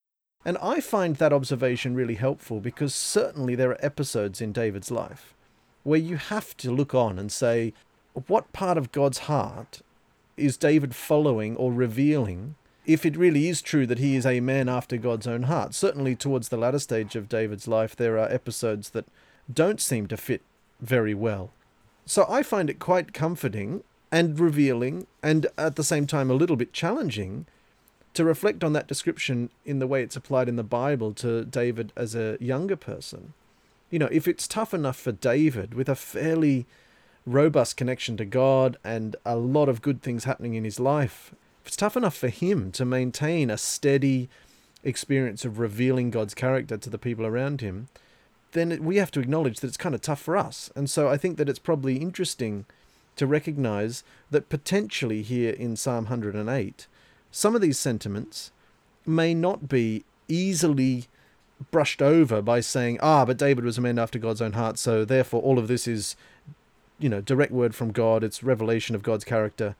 And 0.44 0.56
I 0.62 0.80
find 0.80 1.16
that 1.16 1.32
observation 1.32 1.94
really 1.94 2.14
helpful 2.14 2.60
because 2.60 2.94
certainly 2.94 3.54
there 3.54 3.70
are 3.70 3.84
episodes 3.84 4.40
in 4.40 4.52
David's 4.52 4.90
life 4.90 5.34
where 5.84 5.98
you 5.98 6.16
have 6.16 6.56
to 6.58 6.70
look 6.70 6.94
on 6.94 7.18
and 7.18 7.30
say, 7.30 7.72
what 8.26 8.52
part 8.52 8.78
of 8.78 8.92
God's 8.92 9.18
heart 9.20 9.82
is 10.36 10.56
David 10.56 10.94
following 10.94 11.56
or 11.56 11.72
revealing 11.72 12.56
if 12.88 13.04
it 13.04 13.18
really 13.18 13.48
is 13.48 13.60
true 13.60 13.86
that 13.86 13.98
he 13.98 14.16
is 14.16 14.24
a 14.24 14.40
man 14.40 14.68
after 14.68 14.96
God's 14.96 15.26
own 15.26 15.44
heart? 15.44 15.74
Certainly, 15.74 16.16
towards 16.16 16.48
the 16.48 16.56
latter 16.56 16.78
stage 16.78 17.14
of 17.14 17.28
David's 17.28 17.68
life, 17.68 17.94
there 17.94 18.18
are 18.18 18.32
episodes 18.32 18.90
that 18.90 19.04
don't 19.52 19.80
seem 19.80 20.06
to 20.08 20.16
fit 20.16 20.40
very 20.80 21.14
well. 21.14 21.50
So 22.06 22.24
I 22.28 22.42
find 22.42 22.70
it 22.70 22.78
quite 22.78 23.12
comforting 23.12 23.84
and 24.10 24.40
revealing, 24.40 25.06
and 25.22 25.48
at 25.58 25.76
the 25.76 25.84
same 25.84 26.06
time 26.06 26.30
a 26.30 26.34
little 26.34 26.56
bit 26.56 26.72
challenging 26.72 27.44
to 28.14 28.24
reflect 28.24 28.64
on 28.64 28.72
that 28.72 28.88
description 28.88 29.50
in 29.66 29.80
the 29.80 29.86
way 29.86 30.02
it's 30.02 30.16
applied 30.16 30.48
in 30.48 30.56
the 30.56 30.64
Bible 30.64 31.12
to 31.12 31.44
David 31.44 31.92
as 31.94 32.14
a 32.14 32.38
younger 32.40 32.76
person. 32.76 33.34
You 33.90 33.98
know, 33.98 34.08
if 34.10 34.26
it's 34.26 34.48
tough 34.48 34.72
enough 34.72 34.96
for 34.96 35.12
David 35.12 35.74
with 35.74 35.90
a 35.90 35.94
fairly 35.94 36.64
robust 37.26 37.76
connection 37.76 38.16
to 38.16 38.24
God 38.24 38.78
and 38.82 39.14
a 39.26 39.36
lot 39.36 39.68
of 39.68 39.82
good 39.82 40.00
things 40.00 40.24
happening 40.24 40.54
in 40.54 40.64
his 40.64 40.80
life, 40.80 41.34
if 41.34 41.47
it's 41.68 41.76
tough 41.76 41.98
enough 41.98 42.16
for 42.16 42.28
him 42.28 42.72
to 42.72 42.84
maintain 42.86 43.50
a 43.50 43.58
steady 43.58 44.30
experience 44.82 45.44
of 45.44 45.58
revealing 45.58 46.10
God's 46.10 46.32
character 46.34 46.78
to 46.78 46.88
the 46.88 46.96
people 46.96 47.26
around 47.26 47.60
him, 47.60 47.88
then 48.52 48.82
we 48.82 48.96
have 48.96 49.10
to 49.10 49.20
acknowledge 49.20 49.60
that 49.60 49.68
it's 49.68 49.76
kind 49.76 49.94
of 49.94 50.00
tough 50.00 50.20
for 50.20 50.34
us. 50.34 50.70
And 50.74 50.88
so 50.88 51.08
I 51.08 51.18
think 51.18 51.36
that 51.36 51.48
it's 51.48 51.58
probably 51.58 51.98
interesting 51.98 52.64
to 53.16 53.26
recognize 53.26 54.02
that 54.30 54.48
potentially 54.48 55.20
here 55.20 55.52
in 55.52 55.76
Psalm 55.76 56.04
108, 56.04 56.86
some 57.30 57.54
of 57.54 57.60
these 57.60 57.78
sentiments 57.78 58.50
may 59.04 59.34
not 59.34 59.68
be 59.68 60.04
easily 60.26 61.04
brushed 61.70 62.00
over 62.00 62.40
by 62.40 62.60
saying, 62.60 62.98
ah, 63.02 63.26
but 63.26 63.36
David 63.36 63.64
was 63.64 63.76
a 63.76 63.82
man 63.82 63.98
after 63.98 64.18
God's 64.18 64.40
own 64.40 64.52
heart, 64.54 64.78
so 64.78 65.04
therefore 65.04 65.42
all 65.42 65.58
of 65.58 65.68
this 65.68 65.86
is, 65.86 66.16
you 66.98 67.10
know, 67.10 67.20
direct 67.20 67.52
word 67.52 67.74
from 67.74 67.92
God, 67.92 68.24
it's 68.24 68.42
revelation 68.42 68.94
of 68.94 69.02
God's 69.02 69.24
character. 69.24 69.76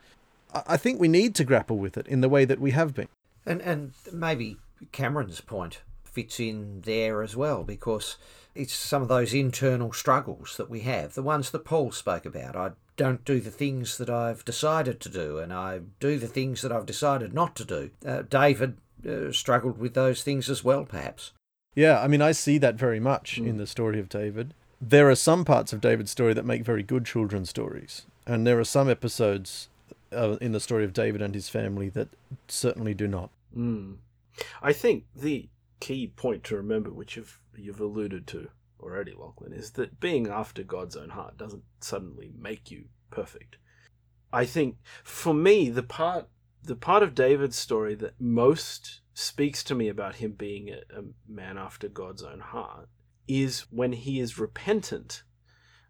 I 0.53 0.77
think 0.77 0.99
we 0.99 1.07
need 1.07 1.35
to 1.35 1.43
grapple 1.43 1.77
with 1.77 1.97
it 1.97 2.07
in 2.07 2.21
the 2.21 2.29
way 2.29 2.45
that 2.45 2.59
we 2.59 2.71
have 2.71 2.95
been. 2.95 3.07
And 3.45 3.61
and 3.61 3.93
maybe 4.11 4.57
Cameron's 4.91 5.41
point 5.41 5.81
fits 6.03 6.39
in 6.39 6.81
there 6.81 7.21
as 7.21 7.35
well 7.35 7.63
because 7.63 8.17
it's 8.55 8.73
some 8.73 9.01
of 9.01 9.07
those 9.07 9.33
internal 9.33 9.93
struggles 9.93 10.57
that 10.57 10.69
we 10.69 10.81
have, 10.81 11.13
the 11.13 11.23
ones 11.23 11.51
that 11.51 11.65
Paul 11.65 11.91
spoke 11.91 12.25
about. 12.25 12.55
I 12.55 12.71
don't 12.97 13.23
do 13.23 13.39
the 13.39 13.51
things 13.51 13.97
that 13.97 14.09
I've 14.09 14.43
decided 14.43 14.99
to 15.01 15.09
do, 15.09 15.37
and 15.37 15.53
I 15.53 15.81
do 15.99 16.17
the 16.17 16.27
things 16.27 16.61
that 16.61 16.71
I've 16.71 16.85
decided 16.85 17.33
not 17.33 17.55
to 17.57 17.65
do. 17.65 17.91
Uh, 18.05 18.23
David 18.23 18.77
uh, 19.07 19.31
struggled 19.31 19.77
with 19.77 19.93
those 19.93 20.23
things 20.23 20.49
as 20.49 20.63
well, 20.63 20.83
perhaps. 20.83 21.31
Yeah, 21.75 22.01
I 22.01 22.07
mean, 22.07 22.21
I 22.21 22.33
see 22.33 22.57
that 22.57 22.75
very 22.75 22.99
much 22.99 23.39
mm. 23.39 23.47
in 23.47 23.57
the 23.57 23.67
story 23.67 23.99
of 23.99 24.09
David. 24.09 24.53
There 24.81 25.09
are 25.09 25.15
some 25.15 25.45
parts 25.45 25.71
of 25.71 25.81
David's 25.81 26.11
story 26.11 26.33
that 26.33 26.45
make 26.45 26.65
very 26.65 26.83
good 26.83 27.05
children's 27.05 27.49
stories, 27.49 28.05
and 28.25 28.45
there 28.45 28.59
are 28.59 28.65
some 28.65 28.89
episodes 28.89 29.69
uh, 30.11 30.37
in 30.41 30.51
the 30.51 30.59
story 30.59 30.83
of 30.83 30.93
David 30.93 31.21
and 31.21 31.33
his 31.33 31.49
family 31.49 31.89
that 31.89 32.09
certainly 32.47 32.93
do 32.93 33.07
not. 33.07 33.29
Mm. 33.55 33.97
I 34.61 34.73
think 34.73 35.05
the 35.15 35.49
key 35.79 36.07
point 36.07 36.43
to 36.45 36.55
remember, 36.55 36.91
which 36.91 37.15
you've 37.15 37.39
you've 37.55 37.79
alluded 37.79 38.27
to 38.27 38.49
already, 38.79 39.13
Lachlan, 39.13 39.53
is 39.53 39.71
that 39.71 39.99
being 39.99 40.27
after 40.27 40.63
God's 40.63 40.95
own 40.95 41.09
heart 41.09 41.37
doesn't 41.37 41.63
suddenly 41.81 42.31
make 42.37 42.71
you 42.71 42.85
perfect. 43.11 43.57
I 44.31 44.45
think 44.45 44.77
for 45.03 45.33
me, 45.33 45.69
the 45.69 45.83
part 45.83 46.27
the 46.63 46.75
part 46.75 47.03
of 47.03 47.15
David's 47.15 47.55
story 47.55 47.95
that 47.95 48.19
most 48.19 49.01
speaks 49.13 49.63
to 49.63 49.75
me 49.75 49.87
about 49.89 50.15
him 50.15 50.31
being 50.31 50.69
a, 50.69 50.99
a 50.99 51.03
man 51.27 51.57
after 51.57 51.87
God's 51.87 52.23
own 52.23 52.39
heart 52.39 52.87
is 53.27 53.65
when 53.69 53.93
he 53.93 54.19
is 54.19 54.39
repentant 54.39 55.23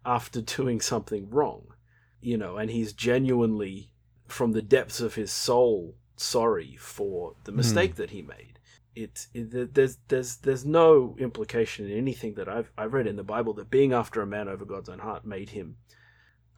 after 0.04 0.40
doing 0.40 0.80
something 0.80 1.28
wrong, 1.30 1.74
you 2.20 2.36
know, 2.36 2.56
and 2.56 2.70
he's 2.70 2.92
genuinely 2.92 3.89
from 4.30 4.52
the 4.52 4.62
depths 4.62 5.00
of 5.00 5.14
his 5.14 5.32
soul 5.32 5.94
sorry 6.16 6.76
for 6.78 7.34
the 7.44 7.52
mistake 7.52 7.94
mm. 7.94 7.96
that 7.96 8.10
he 8.10 8.20
made 8.22 8.58
it, 8.94 9.28
it, 9.34 9.74
there's 9.74 9.98
there's 10.08 10.36
there's 10.36 10.64
no 10.64 11.16
implication 11.18 11.88
in 11.88 11.96
anything 11.96 12.34
that 12.34 12.48
I've 12.48 12.72
I've 12.76 12.92
read 12.92 13.06
in 13.06 13.16
the 13.16 13.22
Bible 13.22 13.54
that 13.54 13.70
being 13.70 13.92
after 13.92 14.20
a 14.20 14.26
man 14.26 14.48
over 14.48 14.64
God's 14.64 14.88
own 14.88 14.98
heart 14.98 15.24
made 15.24 15.50
him 15.50 15.76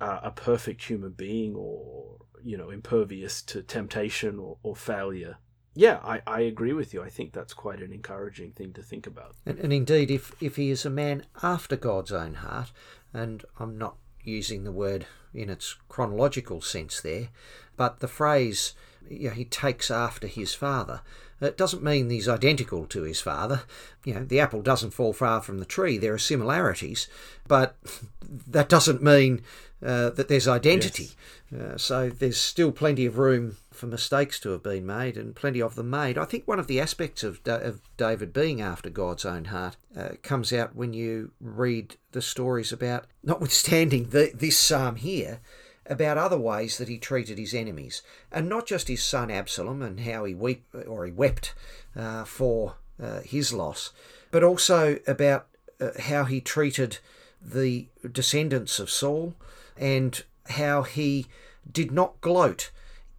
uh, 0.01 0.21
a 0.23 0.31
perfect 0.31 0.83
human 0.85 1.13
being 1.13 1.55
or 1.55 2.17
you 2.43 2.57
know 2.57 2.71
impervious 2.71 3.43
to 3.43 3.63
temptation 3.63 4.39
or, 4.39 4.59
or 4.63 4.75
failure. 4.75 5.37
Yeah, 5.75 6.01
I, 6.05 6.21
I 6.27 6.41
agree 6.41 6.75
with 6.75 6.93
you. 6.93 7.03
I 7.03 7.09
think 7.09 7.33
that's 7.33 7.55
quite 7.55 7.81
an 7.81 7.95
encouraging 7.95 8.53
thing 8.53 8.75
to 8.75 8.83
think 8.83 9.07
about. 9.07 9.37
And, 9.47 9.59
and 9.59 9.73
indeed, 9.73 10.11
if 10.11 10.35
if 10.41 10.57
he 10.57 10.71
is 10.71 10.85
a 10.85 10.91
man 10.91 11.25
after 11.43 11.77
God's 11.77 12.13
own 12.13 12.35
heart, 12.35 12.73
and 13.13 13.45
I'm 13.59 13.79
not 13.79 13.97
using 14.23 14.65
the 14.65 14.73
word 14.73 15.07
in 15.35 15.51
its 15.51 15.77
chronological 15.89 16.61
sense 16.61 17.01
there, 17.01 17.29
but 17.77 18.01
the 18.01 18.09
phrase 18.09 18.75
you 19.09 19.29
know, 19.29 19.35
he 19.35 19.45
takes 19.45 19.91
after 19.91 20.27
his 20.27 20.55
father. 20.55 21.03
It 21.41 21.59
doesn't 21.59 21.83
mean 21.83 22.09
he's 22.09 22.29
identical 22.29 22.87
to 22.87 23.03
his 23.03 23.21
father. 23.21 23.63
You 24.05 24.15
know, 24.15 24.25
the 24.25 24.39
apple 24.39 24.63
doesn't 24.63 24.93
fall 24.93 25.13
far 25.13 25.43
from 25.43 25.59
the 25.59 25.65
tree. 25.65 25.99
There 25.99 26.15
are 26.15 26.19
similarities, 26.19 27.09
but 27.49 27.77
that 28.47 28.69
doesn't 28.69 29.03
mean 29.03 29.43
uh, 29.85 30.11
that 30.11 30.29
there's 30.29 30.47
identity. 30.47 31.11
Yes. 31.51 31.61
Uh, 31.61 31.79
so 31.79 32.11
there's 32.11 32.41
still 32.41 32.71
plenty 32.71 33.07
of 33.07 33.19
room 33.19 33.57
for 33.73 33.87
mistakes 33.87 34.39
to 34.41 34.51
have 34.51 34.63
been 34.63 34.87
made, 34.87 35.17
and 35.17 35.35
plenty 35.35 35.61
of 35.61 35.75
them 35.75 35.91
made. 35.91 36.17
I 36.17 36.25
think 36.25 36.47
one 36.47 36.61
of 36.61 36.69
the 36.69 36.81
aspects 36.81 37.25
of, 37.25 37.43
da- 37.43 37.57
of 37.57 37.81
David 37.97 38.33
being 38.33 38.61
after 38.61 38.89
God's 38.89 39.25
own 39.25 39.47
heart 39.47 39.77
uh, 39.97 40.11
comes 40.23 40.53
out 40.53 40.77
when 40.77 40.93
you 40.93 41.33
read 41.41 41.97
the 42.13 42.23
stories 42.23 42.73
about, 42.73 43.07
notwithstanding 43.25 44.11
the, 44.11 44.31
this 44.33 44.57
psalm 44.57 44.97
here, 44.97 45.41
about 45.87 46.19
other 46.19 46.39
ways 46.39 46.79
that 46.79 46.89
he 46.89 46.99
treated 46.99 47.39
his 47.39 47.55
enemies, 47.55 48.03
and 48.31 48.49
not 48.49 48.67
just 48.67 48.89
his 48.89 49.05
son 49.05 49.31
Absalom 49.31 49.83
and 49.83 50.01
how 50.01 50.25
he 50.25 50.35
weep 50.35 50.65
or 50.87 51.05
he 51.05 51.13
wept 51.13 51.55
uh, 51.97 52.25
for 52.25 52.77
uh, 53.03 53.21
his 53.21 53.53
loss, 53.53 53.93
but 54.31 54.45
also 54.45 54.99
about 55.07 55.47
uh, 55.81 55.91
how 56.01 56.25
he 56.25 56.41
treated 56.41 56.99
the 57.41 57.89
descendants 58.11 58.79
of 58.79 58.91
Saul 58.91 59.35
and 59.77 60.23
how 60.51 60.83
he 60.83 61.27
did 61.71 61.91
not 61.91 62.21
gloat 62.21 62.71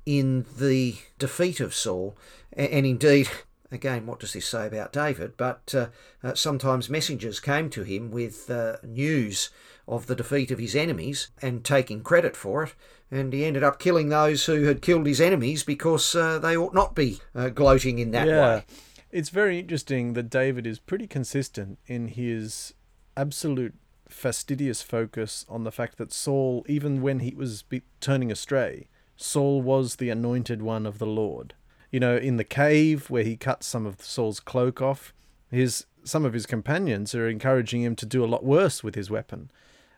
in 0.05 0.45
the 0.57 0.97
defeat 1.19 1.59
of 1.59 1.73
Saul, 1.73 2.15
and 2.51 2.85
indeed. 2.85 3.29
Again, 3.71 4.05
what 4.05 4.19
does 4.19 4.33
this 4.33 4.45
say 4.45 4.67
about 4.67 4.93
David? 4.93 5.35
But 5.35 5.73
uh, 5.75 5.87
uh, 6.23 6.35
sometimes 6.35 6.91
messengers 6.91 7.39
came 7.39 7.71
to 7.71 7.81
him 7.81 8.11
with 8.11 8.47
uh, 8.47 8.75
news 8.83 9.49
of 9.87 10.07
the 10.07 10.15
defeat 10.15 10.51
of 10.51 10.59
his 10.59 10.75
enemies 10.75 11.29
and 11.41 11.63
taking 11.63 12.01
credit 12.01 12.35
for 12.35 12.63
it. 12.63 12.75
And 13.11 13.33
he 13.33 13.45
ended 13.45 13.63
up 13.63 13.79
killing 13.79 14.09
those 14.09 14.45
who 14.45 14.63
had 14.63 14.81
killed 14.81 15.05
his 15.05 15.21
enemies 15.21 15.63
because 15.63 16.15
uh, 16.15 16.39
they 16.39 16.57
ought 16.57 16.73
not 16.73 16.95
be 16.95 17.19
uh, 17.35 17.49
gloating 17.49 17.99
in 17.99 18.11
that 18.11 18.27
yeah. 18.27 18.55
way. 18.55 18.65
It's 19.11 19.29
very 19.29 19.59
interesting 19.59 20.13
that 20.13 20.29
David 20.29 20.65
is 20.65 20.79
pretty 20.79 21.05
consistent 21.05 21.77
in 21.85 22.07
his 22.07 22.73
absolute 23.15 23.75
fastidious 24.09 24.81
focus 24.81 25.45
on 25.47 25.63
the 25.63 25.71
fact 25.71 25.97
that 25.97 26.11
Saul, 26.11 26.65
even 26.67 27.01
when 27.01 27.19
he 27.19 27.35
was 27.35 27.63
turning 27.99 28.31
astray, 28.31 28.87
Saul 29.15 29.61
was 29.61 29.97
the 29.97 30.09
anointed 30.09 30.61
one 30.61 30.85
of 30.85 30.97
the 30.97 31.05
Lord. 31.05 31.53
You 31.91 31.99
know, 31.99 32.17
in 32.17 32.37
the 32.37 32.43
cave 32.43 33.09
where 33.09 33.23
he 33.23 33.37
cuts 33.37 33.67
some 33.67 33.85
of 33.85 34.01
Saul's 34.01 34.39
cloak 34.39 34.81
off, 34.81 35.13
his 35.51 35.85
some 36.03 36.25
of 36.25 36.33
his 36.33 36.45
companions 36.45 37.15
are 37.15 37.29
encouraging 37.29 37.81
him 37.81 37.95
to 37.95 38.05
do 38.05 38.23
a 38.23 38.27
lot 38.27 38.43
worse 38.43 38.83
with 38.83 38.95
his 38.95 39.09
weapon. 39.09 39.51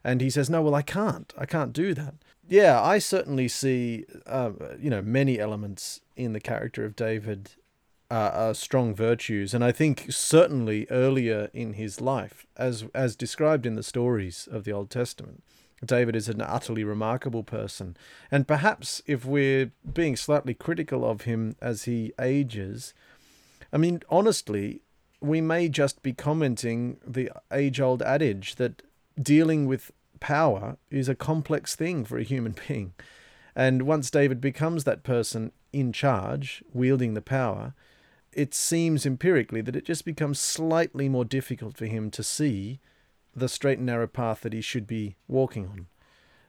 And 0.05 0.21
he 0.21 0.29
says, 0.29 0.51
No, 0.51 0.61
well, 0.61 0.75
I 0.75 0.83
can't. 0.83 1.33
I 1.35 1.47
can't 1.47 1.73
do 1.73 1.95
that. 1.95 2.13
Yeah, 2.47 2.79
I 2.79 2.99
certainly 2.99 3.47
see, 3.47 4.05
uh, 4.27 4.51
you 4.79 4.91
know, 4.91 5.01
many 5.01 5.39
elements 5.39 6.01
in 6.15 6.33
the 6.33 6.39
character 6.39 6.85
of 6.85 6.95
David 6.95 7.53
uh, 8.11 8.31
are 8.33 8.53
strong 8.53 8.93
virtues. 8.93 9.55
And 9.55 9.63
I 9.63 9.71
think 9.71 10.05
certainly 10.11 10.85
earlier 10.91 11.49
in 11.53 11.73
his 11.73 11.99
life, 11.99 12.45
as, 12.55 12.85
as 12.93 13.15
described 13.15 13.65
in 13.65 13.73
the 13.73 13.81
stories 13.81 14.47
of 14.51 14.63
the 14.63 14.71
Old 14.71 14.91
Testament, 14.91 15.43
David 15.83 16.15
is 16.15 16.29
an 16.29 16.39
utterly 16.39 16.83
remarkable 16.83 17.43
person. 17.43 17.97
And 18.29 18.47
perhaps 18.47 19.01
if 19.07 19.25
we're 19.25 19.71
being 19.91 20.15
slightly 20.15 20.53
critical 20.53 21.03
of 21.03 21.21
him 21.21 21.55
as 21.59 21.85
he 21.85 22.13
ages, 22.21 22.93
I 23.73 23.77
mean, 23.77 24.01
honestly, 24.07 24.81
we 25.19 25.41
may 25.41 25.67
just 25.67 26.03
be 26.03 26.13
commenting 26.13 26.97
the 27.05 27.31
age 27.51 27.81
old 27.81 28.03
adage 28.03 28.55
that 28.55 28.83
dealing 29.21 29.65
with 29.65 29.91
power 30.19 30.77
is 30.89 31.09
a 31.09 31.15
complex 31.15 31.75
thing 31.75 32.05
for 32.05 32.17
a 32.17 32.23
human 32.23 32.55
being. 32.67 32.93
And 33.55 33.83
once 33.83 34.11
David 34.11 34.41
becomes 34.41 34.83
that 34.83 35.03
person 35.03 35.51
in 35.71 35.93
charge, 35.93 36.63
wielding 36.73 37.13
the 37.13 37.21
power, 37.21 37.73
it 38.33 38.53
seems 38.53 39.05
empirically 39.05 39.61
that 39.61 39.75
it 39.75 39.85
just 39.85 40.03
becomes 40.03 40.39
slightly 40.39 41.07
more 41.07 41.23
difficult 41.23 41.77
for 41.77 41.85
him 41.85 42.11
to 42.11 42.23
see 42.23 42.79
the 43.33 43.47
straight 43.47 43.77
and 43.77 43.85
narrow 43.85 44.07
path 44.07 44.41
that 44.41 44.53
he 44.53 44.61
should 44.61 44.87
be 44.87 45.15
walking 45.27 45.67
on. 45.67 45.87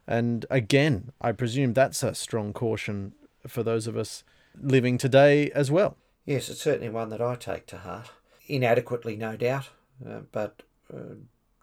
And 0.07 0.47
again, 0.51 1.13
I 1.21 1.33
presume 1.33 1.73
that's 1.73 2.03
a 2.03 2.15
strong 2.15 2.53
caution 2.53 3.13
for 3.47 3.63
those 3.63 3.87
of 3.87 3.97
us 3.97 4.25
living 4.61 4.99
today 4.99 5.51
as 5.51 5.71
well. 5.71 5.97
Yes, 6.25 6.49
it's 6.49 6.63
certainly 6.63 6.89
one 6.89 7.11
that 7.11 7.21
I 7.21 7.37
take 7.37 7.67
to 7.67 7.79
heart. 7.79 8.11
Inadequately, 8.49 9.17
no 9.17 9.37
doubt, 9.37 9.71
uh, 10.09 10.21
but 10.33 10.63
uh, 10.93 11.17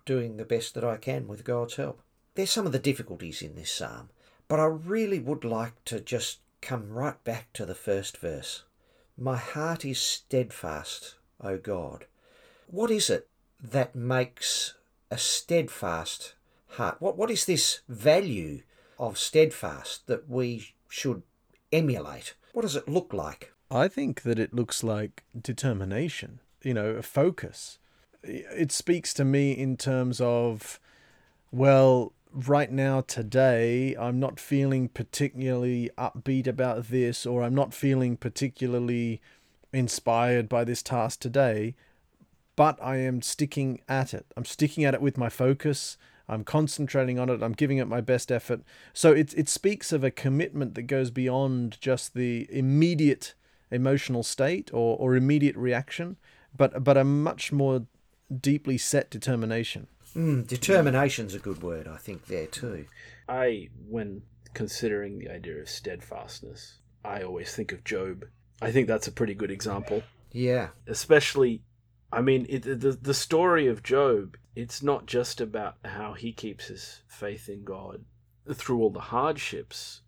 doing 0.06 0.38
the 0.38 0.46
best 0.46 0.74
that 0.74 0.84
I 0.84 0.98
can 0.98 1.28
with 1.28 1.44
God's 1.44 1.76
help. 1.76 2.02
There's 2.36 2.52
some 2.52 2.66
of 2.66 2.72
the 2.72 2.80
difficulties 2.80 3.42
in 3.42 3.56
this 3.56 3.72
psalm, 3.72 4.10
but 4.48 4.60
I 4.60 4.66
really 4.66 5.20
would 5.20 5.44
like 5.44 5.84
to 5.86 6.00
just 6.00 6.40
come 6.62 6.90
right 6.90 7.22
back 7.24 7.54
to 7.54 7.66
the 7.66 7.76
first 7.76 8.18
verse. 8.18 8.64
My 9.18 9.38
heart 9.38 9.86
is 9.86 10.00
steadfast, 10.00 11.16
O 11.42 11.58
God. 11.58 12.06
What 12.68 12.90
is 12.90 13.10
it 13.10 13.28
that 13.62 13.96
makes 13.96 14.74
a 15.12 15.18
steadfast 15.18 16.34
heart? 16.70 16.98
What, 17.00 17.18
what 17.18 17.30
is 17.30 17.46
this 17.46 17.82
value 17.88 18.64
of 18.98 19.18
steadfast 19.18 20.08
that 20.08 20.28
we 20.30 20.74
should 20.90 21.22
emulate? 21.72 22.34
What 22.54 22.64
does 22.64 22.76
it 22.76 22.88
look 22.88 23.14
like? 23.14 23.54
I 23.70 23.88
think 23.88 24.22
that 24.22 24.40
it 24.40 24.54
looks 24.54 24.84
like 24.84 25.24
determination, 25.40 26.40
you 26.64 26.74
know, 26.74 26.90
a 26.92 27.02
focus. 27.02 27.80
It 28.24 28.72
speaks 28.72 29.14
to 29.16 29.26
me 29.26 29.52
in 29.52 29.76
terms 29.78 30.22
of, 30.22 30.80
well, 31.52 32.14
right 32.34 32.72
now, 32.72 33.02
today, 33.02 33.96
I'm 34.00 34.20
not 34.20 34.40
feeling 34.40 34.88
particularly 34.88 35.90
upbeat 35.98 36.48
about 36.48 36.88
this, 36.88 37.26
or 37.26 37.44
I'm 37.44 37.56
not 37.56 37.74
feeling 37.74 38.18
particularly 38.18 39.22
inspired 39.72 40.48
by 40.48 40.64
this 40.64 40.82
task 40.82 41.20
today, 41.20 41.76
but 42.56 42.82
I 42.82 42.98
am 42.98 43.22
sticking 43.22 43.82
at 43.90 44.14
it. 44.14 44.26
I'm 44.38 44.46
sticking 44.46 44.86
at 44.86 44.94
it 44.94 45.02
with 45.02 45.18
my 45.18 45.30
focus. 45.30 45.98
I'm 46.30 46.44
concentrating 46.44 47.20
on 47.20 47.30
it. 47.30 47.44
I'm 47.44 47.54
giving 47.54 47.78
it 47.78 47.88
my 47.88 48.02
best 48.02 48.32
effort. 48.32 48.62
So 48.94 49.12
it, 49.12 49.34
it 49.38 49.50
speaks 49.50 49.92
of 49.92 50.04
a 50.04 50.12
commitment 50.12 50.76
that 50.76 50.84
goes 50.84 51.12
beyond 51.12 51.78
just 51.82 52.14
the 52.14 52.48
immediate 52.50 53.34
emotional 53.72 54.24
state 54.24 54.70
or, 54.72 54.98
or 54.98 55.16
immediate 55.16 55.56
reaction, 55.58 56.18
but, 56.56 56.84
but 56.84 56.96
a 56.96 57.04
much 57.04 57.52
more 57.52 57.86
deeply 58.42 58.78
set 58.78 59.10
determination. 59.10 59.88
Mm, 60.16 60.48
determination's 60.48 61.34
a 61.34 61.40
good 61.40 61.62
word, 61.64 61.88
I 61.88 61.98
think, 61.98 62.28
there 62.28 62.48
too. 62.48 62.86
I, 63.28 63.70
when 63.88 64.22
considering 64.54 65.20
the 65.20 65.30
idea 65.30 65.58
of 65.58 65.70
steadfastness, 65.70 66.80
I 67.04 67.24
always 67.24 67.54
think 67.56 67.72
of 67.72 67.84
Job. 67.84 68.26
I 68.62 68.72
think 68.72 68.88
that's 68.88 69.08
a 69.08 69.12
pretty 69.12 69.34
good 69.34 69.52
example. 69.52 70.04
Yeah. 70.32 70.70
Especially, 70.88 71.64
I 72.12 72.22
mean, 72.22 72.46
it, 72.50 72.62
the 72.64 72.98
the 73.02 73.14
story 73.14 73.68
of 73.68 73.84
Job. 73.84 74.38
It's 74.56 74.84
not 74.84 75.08
just 75.08 75.42
about 75.42 75.78
how 75.84 76.14
he 76.14 76.32
keeps 76.32 76.68
his 76.68 77.02
faith 77.08 77.50
in 77.50 77.64
God 77.64 78.06
through 78.54 78.82
all 78.82 78.92
the 78.92 79.00
hardships, 79.00 80.02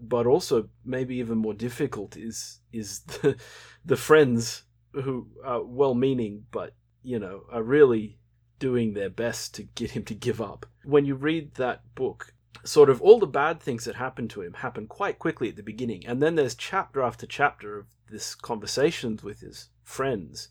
but 0.00 0.26
also 0.26 0.68
maybe 0.84 1.16
even 1.16 1.38
more 1.38 1.54
difficult 1.54 2.16
is 2.16 2.60
is 2.72 3.00
the, 3.22 3.36
the 3.84 3.96
friends 3.96 4.62
who 4.92 5.26
are 5.44 5.62
well-meaning, 5.62 6.44
but 6.50 6.74
you 7.02 7.18
know, 7.18 7.44
are 7.50 7.62
really 7.62 8.18
doing 8.58 8.92
their 8.92 9.10
best 9.10 9.54
to 9.54 9.62
get 9.62 9.92
him 9.92 10.04
to 10.04 10.14
give 10.14 10.40
up. 10.40 10.66
When 10.84 11.04
you 11.04 11.14
read 11.14 11.54
that 11.54 11.94
book, 11.94 12.34
sort 12.64 12.90
of 12.90 13.00
all 13.00 13.18
the 13.18 13.26
bad 13.26 13.60
things 13.60 13.84
that 13.84 13.96
happen 13.96 14.28
to 14.28 14.42
him 14.42 14.54
happen 14.54 14.86
quite 14.86 15.18
quickly 15.18 15.48
at 15.48 15.56
the 15.56 15.62
beginning, 15.62 16.06
and 16.06 16.22
then 16.22 16.34
there's 16.34 16.54
chapter 16.54 17.02
after 17.02 17.26
chapter 17.26 17.78
of 17.78 17.86
this 18.10 18.34
conversations 18.34 19.22
with 19.22 19.40
his 19.40 19.70
friends. 19.82 20.48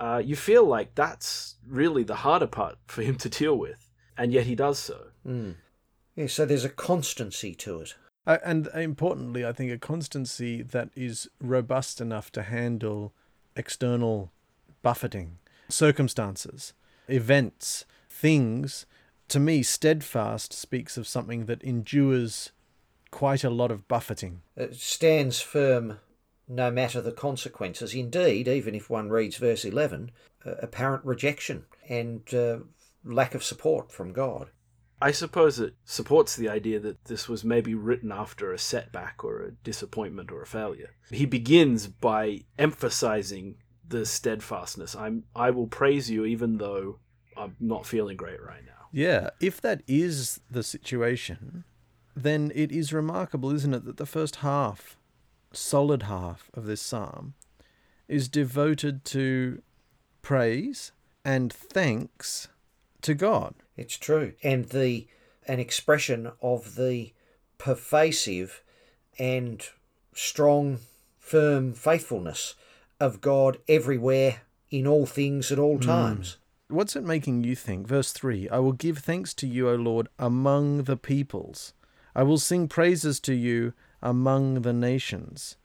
Uh, 0.00 0.22
you 0.24 0.36
feel 0.36 0.64
like 0.64 0.94
that's 0.94 1.56
really 1.66 2.04
the 2.04 2.16
harder 2.16 2.46
part 2.46 2.76
for 2.86 3.02
him 3.02 3.16
to 3.16 3.28
deal 3.28 3.56
with, 3.56 3.90
and 4.16 4.32
yet 4.32 4.46
he 4.46 4.54
does 4.54 4.78
so. 4.78 5.08
Mm. 5.26 5.56
Yeah, 6.14 6.26
so 6.26 6.44
there's 6.44 6.64
a 6.64 6.70
constancy 6.70 7.54
to 7.54 7.80
it. 7.80 7.94
Uh, 8.26 8.38
and 8.44 8.68
importantly, 8.74 9.46
I 9.46 9.52
think 9.52 9.72
a 9.72 9.78
constancy 9.78 10.62
that 10.62 10.90
is 10.94 11.30
robust 11.40 12.00
enough 12.00 12.30
to 12.32 12.42
handle 12.42 13.14
external 13.56 14.32
buffeting, 14.82 15.38
circumstances 15.68 16.72
events, 17.08 17.84
things, 18.08 18.86
to 19.28 19.40
me, 19.40 19.62
steadfast 19.62 20.52
speaks 20.52 20.96
of 20.96 21.06
something 21.06 21.46
that 21.46 21.62
endures 21.62 22.52
quite 23.10 23.44
a 23.44 23.50
lot 23.50 23.70
of 23.70 23.88
buffeting. 23.88 24.42
It 24.56 24.74
stands 24.74 25.40
firm 25.40 25.98
no 26.48 26.70
matter 26.70 27.00
the 27.00 27.12
consequences. 27.12 27.94
Indeed, 27.94 28.48
even 28.48 28.74
if 28.74 28.88
one 28.88 29.10
reads 29.10 29.36
verse 29.36 29.64
11, 29.64 30.10
uh, 30.46 30.52
apparent 30.62 31.04
rejection 31.04 31.64
and 31.88 32.22
uh, 32.32 32.58
lack 33.04 33.34
of 33.34 33.44
support 33.44 33.92
from 33.92 34.12
God. 34.12 34.50
I 35.00 35.12
suppose 35.12 35.60
it 35.60 35.74
supports 35.84 36.34
the 36.34 36.48
idea 36.48 36.80
that 36.80 37.04
this 37.04 37.28
was 37.28 37.44
maybe 37.44 37.74
written 37.74 38.10
after 38.10 38.52
a 38.52 38.58
setback 38.58 39.22
or 39.22 39.42
a 39.42 39.52
disappointment 39.52 40.32
or 40.32 40.42
a 40.42 40.46
failure. 40.46 40.90
He 41.10 41.24
begins 41.24 41.86
by 41.86 42.40
emphasizing 42.58 43.56
the 43.88 44.06
steadfastness. 44.06 44.94
I'm 44.94 45.24
I 45.34 45.50
will 45.50 45.66
praise 45.66 46.10
you 46.10 46.24
even 46.24 46.58
though 46.58 46.98
I'm 47.36 47.56
not 47.60 47.86
feeling 47.86 48.16
great 48.16 48.42
right 48.42 48.64
now. 48.64 48.88
Yeah, 48.92 49.30
if 49.40 49.60
that 49.60 49.82
is 49.86 50.40
the 50.50 50.62
situation, 50.62 51.64
then 52.16 52.50
it 52.54 52.72
is 52.72 52.92
remarkable, 52.92 53.54
isn't 53.54 53.74
it, 53.74 53.84
that 53.84 53.96
the 53.96 54.06
first 54.06 54.36
half, 54.36 54.96
solid 55.52 56.04
half 56.04 56.50
of 56.54 56.66
this 56.66 56.80
psalm, 56.80 57.34
is 58.08 58.28
devoted 58.28 59.04
to 59.04 59.62
praise 60.22 60.92
and 61.24 61.52
thanks 61.52 62.48
to 63.02 63.14
God. 63.14 63.54
It's 63.76 63.96
true. 63.96 64.32
And 64.42 64.66
the 64.70 65.06
an 65.46 65.60
expression 65.60 66.30
of 66.42 66.74
the 66.74 67.12
pervasive 67.56 68.62
and 69.18 69.66
strong, 70.12 70.80
firm 71.18 71.72
faithfulness 71.72 72.54
of 73.00 73.20
God 73.20 73.58
everywhere, 73.68 74.42
in 74.70 74.86
all 74.86 75.06
things, 75.06 75.50
at 75.50 75.58
all 75.58 75.76
hmm. 75.76 75.86
times. 75.86 76.36
Mm. 76.70 76.76
What's 76.76 76.96
it 76.96 77.04
making 77.04 77.44
you 77.44 77.56
think? 77.56 77.86
Verse 77.86 78.12
3 78.12 78.48
I 78.50 78.58
will 78.58 78.72
give 78.72 78.98
thanks 78.98 79.32
to 79.34 79.46
you, 79.46 79.70
O 79.70 79.74
Lord, 79.74 80.08
among 80.18 80.84
the 80.84 80.96
peoples. 80.96 81.72
I 82.14 82.22
will 82.24 82.38
sing 82.38 82.68
praises 82.68 83.20
to 83.20 83.34
you 83.34 83.72
among 84.02 84.62
the 84.62 84.72
nations. 84.72 85.56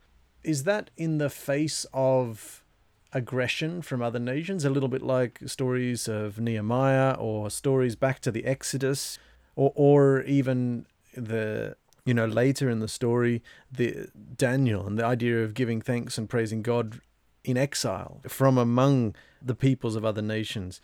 Is 0.43 0.63
that 0.63 0.91
in 0.95 1.17
the 1.17 1.29
face 1.29 1.85
of 1.93 2.63
aggression 3.11 3.81
from 3.81 4.01
other 4.01 4.19
nations? 4.19 4.63
A 4.63 4.69
little 4.69 4.89
bit 4.89 5.01
like 5.01 5.39
stories 5.45 6.07
of 6.07 6.39
Nehemiah 6.39 7.15
or 7.17 7.49
stories 7.49 7.95
back 7.95 8.19
to 8.21 8.31
the 8.31 8.45
Exodus, 8.45 9.19
or, 9.55 9.71
or 9.75 10.21
even 10.23 10.85
the 11.15 11.75
you 12.05 12.13
know 12.13 12.25
later 12.25 12.69
in 12.69 12.79
the 12.79 12.87
story 12.87 13.41
the 13.71 14.09
Daniel 14.35 14.85
and 14.85 14.97
the 14.97 15.05
idea 15.05 15.43
of 15.43 15.53
giving 15.53 15.79
thanks 15.81 16.17
and 16.17 16.29
praising 16.29 16.61
God 16.61 17.01
in 17.43 17.57
exile 17.57 18.21
from 18.27 18.57
among 18.57 19.15
the 19.41 19.55
peoples 19.55 19.95
of 19.95 20.05
other 20.05 20.21
nations. 20.21 20.81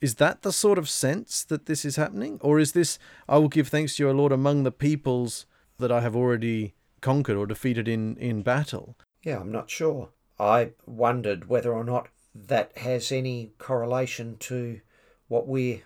Is 0.00 0.16
that 0.16 0.42
the 0.42 0.52
sort 0.52 0.78
of 0.78 0.90
sense 0.90 1.44
that 1.44 1.66
this 1.66 1.84
is 1.84 1.96
happening? 1.96 2.38
Or 2.42 2.58
is 2.58 2.72
this, 2.72 2.98
I 3.28 3.38
will 3.38 3.48
give 3.48 3.68
thanks 3.68 3.96
to 3.96 4.02
your 4.02 4.12
Lord 4.12 4.32
among 4.32 4.62
the 4.62 4.72
peoples 4.72 5.46
that 5.78 5.90
I 5.90 6.00
have 6.00 6.14
already 6.14 6.74
conquered 7.00 7.36
or 7.36 7.46
defeated 7.46 7.88
in, 7.88 8.16
in 8.18 8.42
battle? 8.42 8.96
Yeah, 9.22 9.40
I'm 9.40 9.52
not 9.52 9.70
sure. 9.70 10.10
I 10.38 10.72
wondered 10.84 11.48
whether 11.48 11.72
or 11.72 11.84
not 11.84 12.08
that 12.34 12.76
has 12.78 13.12
any 13.12 13.52
correlation 13.58 14.36
to 14.40 14.80
what 15.28 15.46
we're 15.46 15.82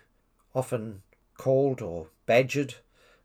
often 0.53 1.03
called 1.37 1.81
or 1.81 2.07
badgered 2.25 2.75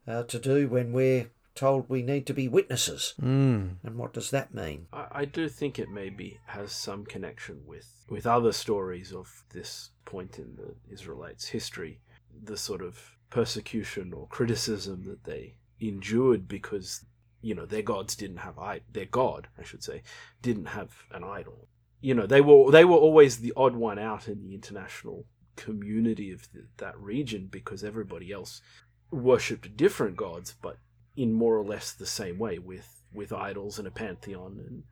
uh, 0.06 0.22
to 0.24 0.38
do 0.38 0.68
when 0.68 0.92
we're 0.92 1.30
told 1.54 1.88
we 1.88 2.02
need 2.02 2.26
to 2.26 2.34
be 2.34 2.48
witnesses. 2.48 3.14
Mm. 3.20 3.76
And 3.82 3.96
what 3.96 4.12
does 4.12 4.30
that 4.30 4.54
mean? 4.54 4.86
I, 4.92 5.06
I 5.12 5.24
do 5.24 5.48
think 5.48 5.78
it 5.78 5.88
maybe 5.90 6.40
has 6.46 6.72
some 6.72 7.04
connection 7.04 7.62
with, 7.66 8.04
with 8.08 8.26
other 8.26 8.52
stories 8.52 9.12
of 9.12 9.44
this 9.52 9.90
point 10.04 10.38
in 10.38 10.56
the 10.56 10.74
Israelites' 10.92 11.48
history, 11.48 12.00
the 12.42 12.56
sort 12.56 12.82
of 12.82 13.16
persecution 13.30 14.12
or 14.12 14.28
criticism 14.28 15.04
that 15.08 15.24
they 15.24 15.56
endured 15.80 16.46
because 16.46 17.04
you 17.42 17.54
know 17.54 17.66
their 17.66 17.82
gods 17.82 18.14
didn't 18.14 18.36
have 18.38 18.58
I 18.58 18.80
their 18.92 19.06
god 19.06 19.48
I 19.58 19.64
should 19.64 19.82
say 19.82 20.02
didn't 20.40 20.66
have 20.66 20.90
an 21.10 21.24
idol. 21.24 21.68
You 22.00 22.14
know 22.14 22.26
they 22.26 22.40
were 22.40 22.70
they 22.70 22.84
were 22.84 22.96
always 22.96 23.38
the 23.38 23.52
odd 23.56 23.74
one 23.74 23.98
out 23.98 24.28
in 24.28 24.42
the 24.42 24.54
international 24.54 25.26
community 25.56 26.30
of 26.30 26.50
the, 26.52 26.66
that 26.76 26.98
region 26.98 27.48
because 27.50 27.82
everybody 27.82 28.32
else 28.32 28.62
worshipped 29.10 29.76
different 29.76 30.16
gods, 30.16 30.54
but 30.60 30.78
in 31.16 31.32
more 31.32 31.56
or 31.56 31.64
less 31.64 31.92
the 31.92 32.06
same 32.06 32.38
way 32.38 32.58
with 32.58 33.02
with 33.12 33.32
idols 33.32 33.78
and 33.78 33.86
a 33.86 33.92
pantheon, 33.92 34.58
and 34.66 34.82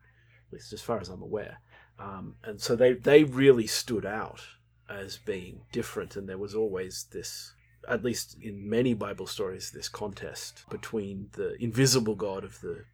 at 0.47 0.53
least 0.53 0.73
as 0.73 0.81
far 0.81 0.99
as 0.99 1.09
I'm 1.09 1.21
aware. 1.21 1.59
Um, 1.99 2.35
and 2.43 2.59
so 2.59 2.75
they 2.75 2.93
they 2.93 3.23
really 3.23 3.67
stood 3.67 4.05
out 4.05 4.41
as 4.89 5.17
being 5.17 5.61
different, 5.71 6.15
and 6.15 6.27
there 6.27 6.37
was 6.37 6.55
always 6.55 7.05
this 7.11 7.53
at 7.87 8.03
least 8.03 8.37
in 8.41 8.69
many 8.69 8.93
Bible 8.93 9.27
stories, 9.27 9.71
this 9.71 9.89
contest 9.89 10.63
between 10.69 11.29
the 11.33 11.61
invisible 11.61 12.15
God 12.15 12.43
of 12.43 12.61
the 12.61 12.85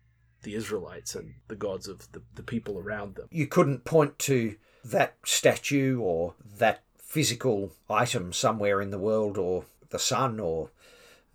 the 0.41 0.55
Israelites 0.55 1.15
and 1.15 1.33
the 1.49 1.55
gods 1.55 1.87
of 1.87 2.11
the, 2.13 2.21
the 2.35 2.43
people 2.43 2.77
around 2.77 3.15
them. 3.15 3.27
You 3.29 3.45
couldn't 3.45 3.83
point 3.83 4.17
to 4.19 4.55
that 4.85 5.15
statue 5.25 5.99
or 5.99 6.35
that 6.57 6.83
physical 6.97 7.73
item 7.89 8.31
somewhere 8.31 8.81
in 8.81 8.89
the 8.89 8.97
world 8.97 9.37
or 9.37 9.65
the 9.89 9.99
sun 9.99 10.39
or 10.39 10.71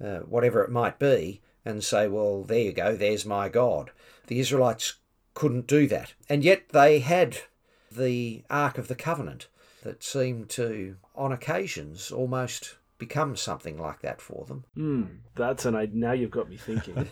uh, 0.02 0.20
whatever 0.20 0.64
it 0.64 0.70
might 0.70 0.98
be 0.98 1.42
and 1.64 1.82
say, 1.82 2.08
well, 2.08 2.42
there 2.42 2.58
you 2.58 2.72
go, 2.72 2.96
there's 2.96 3.24
my 3.24 3.48
God. 3.48 3.90
The 4.26 4.40
Israelites 4.40 4.94
couldn't 5.34 5.66
do 5.66 5.86
that. 5.88 6.14
And 6.28 6.44
yet 6.44 6.68
they 6.70 7.00
had 7.00 7.38
the 7.90 8.44
Ark 8.50 8.78
of 8.78 8.88
the 8.88 8.94
Covenant 8.94 9.48
that 9.82 10.02
seemed 10.02 10.48
to, 10.50 10.96
on 11.14 11.32
occasions, 11.32 12.10
almost 12.10 12.76
become 12.98 13.36
something 13.36 13.78
like 13.78 14.00
that 14.00 14.20
for 14.20 14.44
them. 14.46 14.64
Hmm, 14.74 15.04
that's 15.34 15.64
an 15.64 15.74
I 15.74 15.88
now 15.92 16.12
you've 16.12 16.30
got 16.30 16.48
me 16.48 16.56
thinking. 16.56 17.08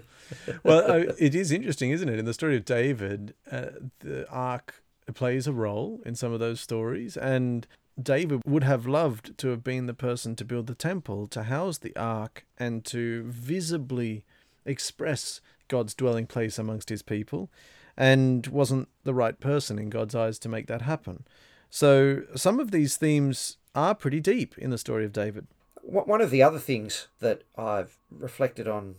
well, 0.64 0.90
uh, 0.90 1.12
it 1.18 1.34
is 1.34 1.50
interesting, 1.50 1.90
isn't 1.90 2.08
it? 2.08 2.18
In 2.18 2.24
the 2.24 2.34
story 2.34 2.56
of 2.56 2.64
David, 2.64 3.34
uh, 3.50 3.66
the 4.00 4.28
ark 4.28 4.82
plays 5.14 5.46
a 5.46 5.52
role 5.52 6.00
in 6.04 6.14
some 6.14 6.32
of 6.32 6.40
those 6.40 6.60
stories, 6.60 7.16
and 7.16 7.66
David 8.02 8.42
would 8.46 8.64
have 8.64 8.86
loved 8.86 9.36
to 9.38 9.48
have 9.48 9.64
been 9.64 9.86
the 9.86 9.94
person 9.94 10.36
to 10.36 10.44
build 10.44 10.66
the 10.66 10.74
temple, 10.74 11.26
to 11.28 11.44
house 11.44 11.78
the 11.78 11.94
ark, 11.96 12.46
and 12.58 12.84
to 12.86 13.24
visibly 13.24 14.24
express 14.64 15.40
God's 15.68 15.94
dwelling 15.94 16.26
place 16.26 16.58
amongst 16.58 16.88
his 16.88 17.02
people, 17.02 17.50
and 17.96 18.46
wasn't 18.46 18.88
the 19.04 19.14
right 19.14 19.38
person 19.38 19.78
in 19.78 19.90
God's 19.90 20.14
eyes 20.14 20.38
to 20.40 20.48
make 20.48 20.66
that 20.66 20.82
happen. 20.82 21.24
So 21.68 22.22
some 22.34 22.58
of 22.58 22.70
these 22.70 22.96
themes 22.96 23.56
are 23.74 23.94
pretty 23.94 24.20
deep 24.20 24.58
in 24.58 24.70
the 24.70 24.78
story 24.78 25.04
of 25.04 25.12
David. 25.12 25.46
One 25.82 26.20
of 26.20 26.30
the 26.30 26.42
other 26.42 26.58
things 26.58 27.08
that 27.20 27.42
I've 27.56 27.96
reflected 28.10 28.68
on 28.68 28.96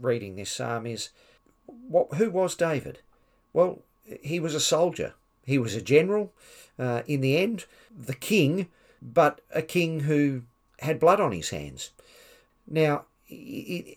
reading 0.00 0.36
this 0.36 0.50
psalm 0.50 0.86
is 0.86 1.10
what, 1.66 2.14
who 2.14 2.30
was 2.30 2.54
David? 2.54 3.00
Well, 3.52 3.82
he 4.22 4.40
was 4.40 4.54
a 4.54 4.60
soldier, 4.60 5.14
he 5.46 5.58
was 5.58 5.74
a 5.74 5.80
general, 5.80 6.32
uh, 6.78 7.02
in 7.06 7.20
the 7.20 7.38
end, 7.38 7.64
the 7.96 8.14
king, 8.14 8.68
but 9.00 9.40
a 9.54 9.62
king 9.62 10.00
who 10.00 10.42
had 10.80 11.00
blood 11.00 11.20
on 11.20 11.32
his 11.32 11.50
hands. 11.50 11.92
Now, 12.68 13.04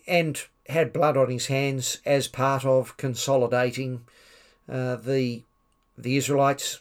and 0.07 0.41
had 0.67 0.93
blood 0.93 1.17
on 1.17 1.29
his 1.29 1.47
hands 1.47 1.99
as 2.05 2.27
part 2.27 2.63
of 2.63 2.95
consolidating 2.97 4.05
uh, 4.71 4.95
the 4.95 5.43
the 5.97 6.15
Israelites, 6.15 6.79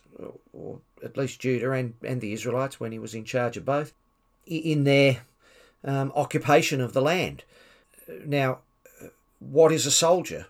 or 0.52 0.78
at 1.02 1.16
least 1.16 1.40
Judah 1.40 1.72
and, 1.72 1.94
and 2.04 2.20
the 2.20 2.32
Israelites 2.32 2.78
when 2.78 2.92
he 2.92 3.00
was 3.00 3.14
in 3.14 3.24
charge 3.24 3.56
of 3.56 3.64
both, 3.64 3.92
in 4.46 4.84
their 4.84 5.22
um, 5.82 6.12
occupation 6.14 6.80
of 6.80 6.92
the 6.92 7.02
land. 7.02 7.42
Now, 8.24 8.58
what 9.40 9.72
is 9.72 9.86
a 9.86 9.90
soldier 9.90 10.46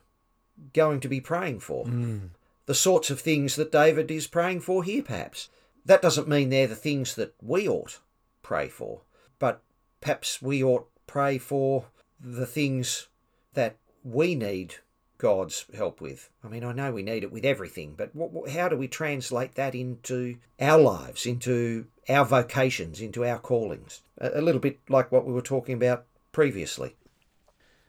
going 0.75 1.01
to 1.01 1.09
be 1.09 1.21
praying 1.21 1.61
for? 1.61 1.87
Mm. 1.87 2.31
The 2.69 2.75
sorts 2.75 3.09
of 3.09 3.19
things 3.19 3.57
that 3.57 3.73
David 3.73 4.11
is 4.11 4.27
praying 4.27 4.61
for 4.61 4.85
here, 4.85 5.03
perhaps. 5.03 5.49
That 5.87 6.03
doesn't 6.03 6.29
mean 6.29 6.51
they're 6.51 6.67
the 6.67 6.75
things 6.75 7.15
that 7.15 7.35
we 7.41 7.67
ought 7.67 8.01
pray 8.43 8.69
for, 8.69 9.01
but 9.39 9.63
perhaps 10.03 10.43
we 10.43 10.63
ought 10.63 10.87
pray 11.07 11.39
for 11.39 11.87
the 12.21 12.45
things 12.45 13.09
that 13.55 13.77
we 14.05 14.35
need 14.35 14.75
God's 15.17 15.65
help 15.75 16.03
with. 16.03 16.29
I 16.45 16.49
mean, 16.49 16.63
I 16.63 16.75
know 16.75 16.93
we 16.93 17.03
need 17.03 17.23
it 17.23 17.33
with 17.33 17.47
everything, 17.47 17.95
but 17.97 18.15
what, 18.15 18.51
how 18.51 18.69
do 18.69 18.77
we 18.77 18.87
translate 18.87 19.55
that 19.55 19.75
into 19.75 20.37
our 20.61 20.79
lives, 20.79 21.25
into 21.25 21.87
our 22.07 22.27
vocations, 22.27 23.01
into 23.01 23.25
our 23.25 23.39
callings? 23.39 24.03
A, 24.19 24.41
a 24.41 24.43
little 24.43 24.61
bit 24.61 24.79
like 24.91 25.11
what 25.11 25.25
we 25.25 25.33
were 25.33 25.41
talking 25.41 25.75
about 25.75 26.05
previously. 26.33 26.97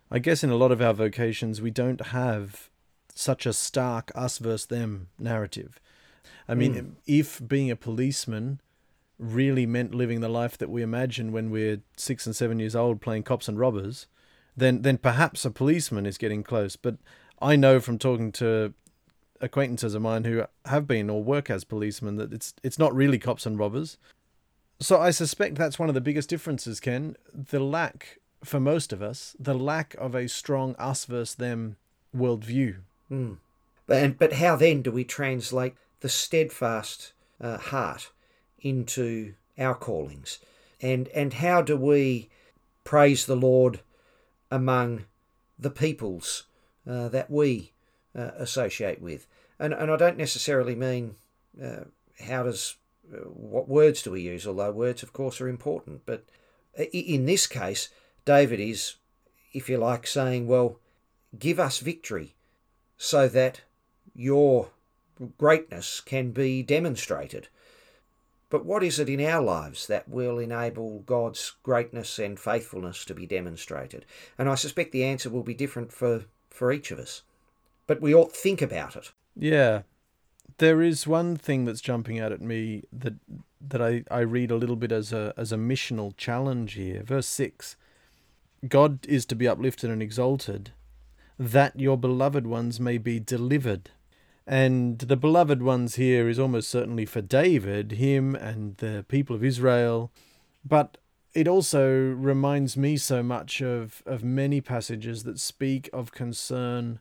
I 0.10 0.20
guess 0.20 0.42
in 0.42 0.52
a 0.52 0.56
lot 0.56 0.72
of 0.72 0.82
our 0.82 0.94
vocations, 0.94 1.62
we 1.62 1.70
don't 1.70 2.00
have 2.08 2.70
such 3.19 3.45
a 3.45 3.53
stark 3.53 4.12
us 4.15 4.38
versus 4.38 4.67
them 4.67 5.10
narrative. 5.19 5.79
I 6.47 6.55
mean, 6.55 6.73
mm. 6.73 6.91
if 7.05 7.45
being 7.45 7.69
a 7.69 7.75
policeman 7.75 8.62
really 9.19 9.65
meant 9.65 9.93
living 9.93 10.21
the 10.21 10.29
life 10.29 10.58
that 10.58 10.69
we 10.69 10.82
imagine 10.82 11.32
when 11.32 11.51
we're 11.51 11.82
six 11.97 12.25
and 12.25 12.36
seven 12.36 12.60
years 12.60 12.75
old 12.75 13.01
playing 13.01 13.23
cops 13.23 13.47
and 13.47 13.60
robbers, 13.60 14.08
then 14.55 14.82
then 14.84 14.97
perhaps 14.97 15.43
a 15.43 15.51
policeman 15.51 16.05
is 16.05 16.17
getting 16.17 16.43
close. 16.43 16.75
But 16.75 16.95
I 17.41 17.55
know 17.55 17.79
from 17.79 17.97
talking 17.99 18.32
to 18.34 18.73
acquaintances 19.41 19.93
of 19.93 20.01
mine 20.01 20.23
who 20.23 20.43
have 20.65 20.88
been 20.88 21.10
or 21.10 21.23
work 21.23 21.49
as 21.49 21.63
policemen 21.63 22.15
that 22.15 22.34
it's 22.34 22.53
it's 22.63 22.79
not 22.79 22.95
really 22.95 23.19
cops 23.19 23.45
and 23.45 23.60
robbers. 23.60 23.97
So 24.79 24.97
I 24.97 25.12
suspect 25.12 25.55
that's 25.55 25.77
one 25.77 25.89
of 25.89 25.95
the 25.95 26.01
biggest 26.01 26.29
differences, 26.29 26.79
Ken. 26.79 27.17
The 27.34 27.60
lack, 27.60 28.19
for 28.45 28.62
most 28.62 28.93
of 28.93 29.01
us, 29.01 29.36
the 29.38 29.53
lack 29.53 29.93
of 29.95 30.15
a 30.15 30.29
strong 30.29 30.73
us 30.77 31.03
versus 31.03 31.36
them 31.36 31.75
worldview. 32.15 32.77
Mm. 33.12 33.38
But, 33.88 34.19
but 34.19 34.34
how 34.34 34.56
then 34.56 34.82
do 34.82 34.91
we 34.91 35.04
translate 35.04 35.74
the 36.02 36.10
steadfast 36.10 37.13
uh, 37.41 37.58
heart 37.58 38.12
into 38.60 39.34
our 39.58 39.76
callings? 39.76 40.39
And, 40.82 41.08
and 41.10 41.34
how 41.34 41.62
do 41.62 41.76
we 41.76 42.30
praise 42.84 43.26
the 43.26 43.36
Lord 43.36 43.82
among 44.52 45.06
the 45.58 45.72
peoples 45.72 46.43
uh, 46.88 47.10
that 47.10 47.30
we 47.30 47.74
uh, 48.15 48.32
associate 48.38 49.02
with? 49.02 49.28
And, 49.60 49.74
and 49.74 49.91
I 49.91 49.98
don't 49.98 50.17
necessarily 50.17 50.76
mean 50.76 51.15
uh, 51.62 51.86
how 52.26 52.43
does, 52.43 52.76
uh, 53.13 53.17
what 53.17 53.67
words 53.67 54.04
do 54.04 54.12
we 54.12 54.22
use, 54.22 54.48
although 54.48 54.72
words, 54.72 55.04
of 55.04 55.13
course, 55.13 55.41
are 55.41 55.50
important. 55.50 56.04
But 56.06 56.26
in 56.93 57.26
this 57.26 57.48
case, 57.48 57.89
David 58.24 58.60
is, 58.60 58.95
if 59.52 59.67
you 59.67 59.78
like, 59.78 60.08
saying, 60.08 60.48
well, 60.48 60.80
give 61.38 61.60
us 61.60 61.80
victory 61.80 62.36
so 63.00 63.28
that 63.28 63.62
your 64.14 64.70
greatness 65.40 66.02
can 66.02 66.30
be 66.30 66.62
demonstrated. 66.62 67.48
But 68.52 68.66
what 68.66 68.84
is 68.84 69.00
it 69.00 69.10
in 69.10 69.22
our 69.22 69.42
lives 69.42 69.88
that 69.88 70.10
will 70.10 70.38
enable 70.38 71.00
God's 71.00 71.54
greatness 71.64 72.20
and 72.20 72.40
faithfulness 72.40 73.06
to 73.06 73.14
be 73.16 73.26
demonstrated? 73.26 74.06
And 74.38 74.50
I 74.50 74.56
suspect 74.56 74.92
the 74.92 75.04
answer 75.04 75.30
will 75.30 75.44
be 75.44 75.54
different 75.54 75.92
for, 75.92 76.26
for 76.50 76.72
each 76.72 76.92
of 76.92 77.00
us. 77.00 77.24
But 77.88 78.02
we 78.02 78.14
ought 78.14 78.34
to 78.34 78.40
think 78.40 78.62
about 78.62 78.96
it. 78.96 79.12
Yeah. 79.36 79.84
There 80.58 80.82
is 80.82 81.08
one 81.08 81.38
thing 81.38 81.66
that's 81.66 81.80
jumping 81.80 82.20
out 82.20 82.32
at 82.32 82.42
me 82.42 82.84
that 82.92 83.14
that 83.62 83.82
I, 83.82 84.04
I 84.10 84.20
read 84.20 84.52
a 84.52 84.58
little 84.58 84.76
bit 84.76 84.92
as 84.92 85.14
a 85.14 85.34
as 85.38 85.52
a 85.52 85.58
missional 85.58 86.16
challenge 86.18 86.74
here. 86.74 87.04
Verse 87.04 87.28
six. 87.28 87.78
God 88.68 89.06
is 89.08 89.26
to 89.28 89.36
be 89.36 89.48
uplifted 89.48 89.90
and 89.90 90.02
exalted, 90.02 90.72
that 91.39 91.80
your 91.80 91.97
beloved 91.97 92.45
ones 92.45 92.80
may 92.80 92.97
be 92.97 93.19
delivered 93.19 93.89
and 94.52 94.97
the 94.97 95.15
beloved 95.15 95.62
ones 95.62 95.93
here 95.93 96.28
is 96.28 96.39
almost 96.39 96.69
certainly 96.71 97.06
for 97.06 97.21
David, 97.21 97.91
him 97.91 98.34
and 98.34 98.75
the 98.78 99.06
people 99.08 99.36
of 99.36 99.43
Israel. 99.43 100.12
But 100.65 100.97
it 101.36 101.47
also 101.47 101.88
reminds 101.88 102.75
me 102.75 102.97
so 102.97 103.21
much 103.21 103.62
of, 103.62 104.02
of 104.08 104.23
many 104.23 104.60
passages 104.60 105.21
that 105.21 105.39
speak 105.39 105.88
of 105.93 106.12
concern, 106.12 106.99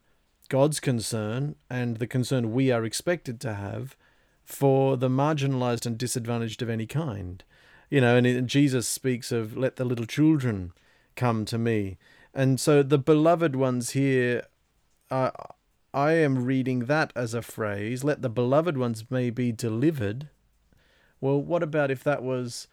God's 0.51 0.79
concern, 0.79 1.55
and 1.71 1.97
the 1.97 2.07
concern 2.07 2.53
we 2.53 2.71
are 2.71 2.85
expected 2.85 3.41
to 3.41 3.55
have 3.55 3.97
for 4.45 4.99
the 4.99 5.09
marginalized 5.09 5.87
and 5.87 5.97
disadvantaged 5.97 6.61
of 6.61 6.69
any 6.69 6.87
kind. 6.87 7.45
You 7.89 8.03
know, 8.03 8.19
and 8.19 8.47
Jesus 8.47 8.87
speaks 8.87 9.33
of, 9.33 9.57
let 9.57 9.77
the 9.77 9.87
little 9.87 10.05
children 10.05 10.73
come 11.17 11.47
to 11.47 11.57
me. 11.57 11.97
And 12.39 12.61
so 12.61 12.85
the 12.85 12.99
beloved 12.99 13.57
ones 13.57 13.91
here 13.91 14.45
are 15.11 15.33
I 15.93 16.13
am 16.13 16.45
reading 16.45 16.85
that 16.85 17.13
as 17.17 17.35
a 17.35 17.43
phrase, 17.43 18.05
let 18.05 18.23
the 18.23 18.29
beloved 18.29 18.79
ones 18.79 19.11
may 19.11 19.31
be 19.31 19.51
delivered. 19.51 20.29
Well, 21.21 21.43
what 21.43 21.65
about 21.65 21.91
if 21.91 22.05
that 22.05 22.23
was 22.23 22.69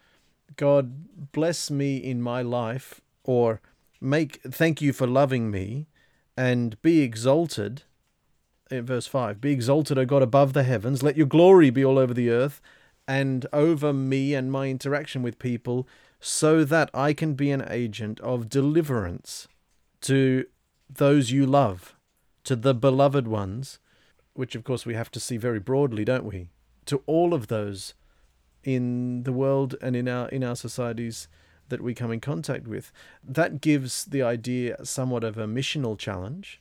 God 0.56 1.32
bless 1.32 1.68
me 1.68 1.96
in 1.96 2.22
my 2.22 2.42
life 2.42 3.00
or 3.24 3.60
make 4.00 4.40
thank 4.42 4.80
you 4.80 4.92
for 4.92 5.08
loving 5.08 5.50
me 5.50 5.88
and 6.36 6.80
be 6.80 7.00
exalted 7.00 7.82
in 8.70 8.86
verse 8.86 9.08
5 9.08 9.40
be 9.40 9.52
exalted 9.52 9.96
o 9.98 10.04
god 10.04 10.22
above 10.22 10.52
the 10.52 10.64
heavens 10.64 11.02
let 11.02 11.16
your 11.16 11.26
glory 11.26 11.70
be 11.70 11.84
all 11.84 11.98
over 11.98 12.12
the 12.12 12.28
earth 12.28 12.60
and 13.08 13.46
over 13.52 13.92
me 13.92 14.34
and 14.34 14.52
my 14.52 14.68
interaction 14.68 15.22
with 15.22 15.38
people 15.38 15.88
so 16.20 16.62
that 16.62 16.90
i 16.92 17.14
can 17.14 17.32
be 17.32 17.50
an 17.50 17.64
agent 17.70 18.20
of 18.20 18.50
deliverance 18.50 19.48
to 20.06 20.46
those 20.88 21.32
you 21.32 21.46
love 21.46 21.96
to 22.44 22.54
the 22.54 22.74
beloved 22.74 23.26
ones, 23.26 23.80
which 24.34 24.54
of 24.54 24.62
course 24.62 24.86
we 24.86 24.94
have 24.94 25.10
to 25.10 25.18
see 25.18 25.36
very 25.36 25.58
broadly, 25.58 26.04
don't 26.04 26.24
we? 26.24 26.48
To 26.84 27.02
all 27.06 27.34
of 27.34 27.48
those 27.48 27.94
in 28.62 29.24
the 29.24 29.32
world 29.32 29.74
and 29.82 29.96
in 29.96 30.06
our 30.06 30.28
in 30.28 30.44
our 30.44 30.54
societies 30.54 31.26
that 31.70 31.80
we 31.80 31.92
come 31.92 32.12
in 32.12 32.20
contact 32.20 32.68
with. 32.68 32.92
That 33.24 33.60
gives 33.60 34.04
the 34.04 34.22
idea 34.22 34.84
somewhat 34.84 35.24
of 35.24 35.36
a 35.36 35.48
missional 35.48 35.98
challenge, 35.98 36.60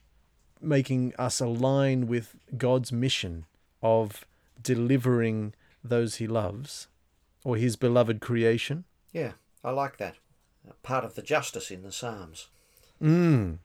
making 0.59 1.13
us 1.19 1.39
align 1.39 2.07
with 2.07 2.35
God's 2.57 2.91
mission 2.91 3.45
of 3.83 4.25
delivering 4.59 5.53
those 5.83 6.15
he 6.15 6.25
loves 6.25 6.87
or 7.43 7.57
his 7.57 7.75
beloved 7.75 8.21
creation. 8.21 8.85
Yeah, 9.13 9.33
I 9.63 9.69
like 9.69 9.97
that. 9.97 10.15
part 10.81 11.05
of 11.05 11.13
the 11.13 11.21
justice 11.21 11.69
in 11.69 11.83
the 11.83 11.91
Psalms. 11.91 12.47
Mm. 13.01 13.59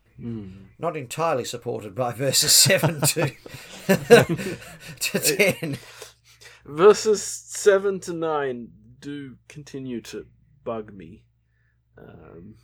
Not 0.78 0.96
entirely 0.96 1.44
supported 1.44 1.94
by 1.94 2.12
verses 2.12 2.52
7 2.56 3.00
to, 3.00 3.32
to 5.00 5.18
10. 5.18 5.78
Verses 6.64 7.22
7 7.22 8.00
to 8.00 8.12
9 8.12 8.68
do 9.00 9.36
continue 9.48 10.00
to 10.02 10.26
bug 10.62 10.92
me. 10.92 11.24
Um, 11.96 12.56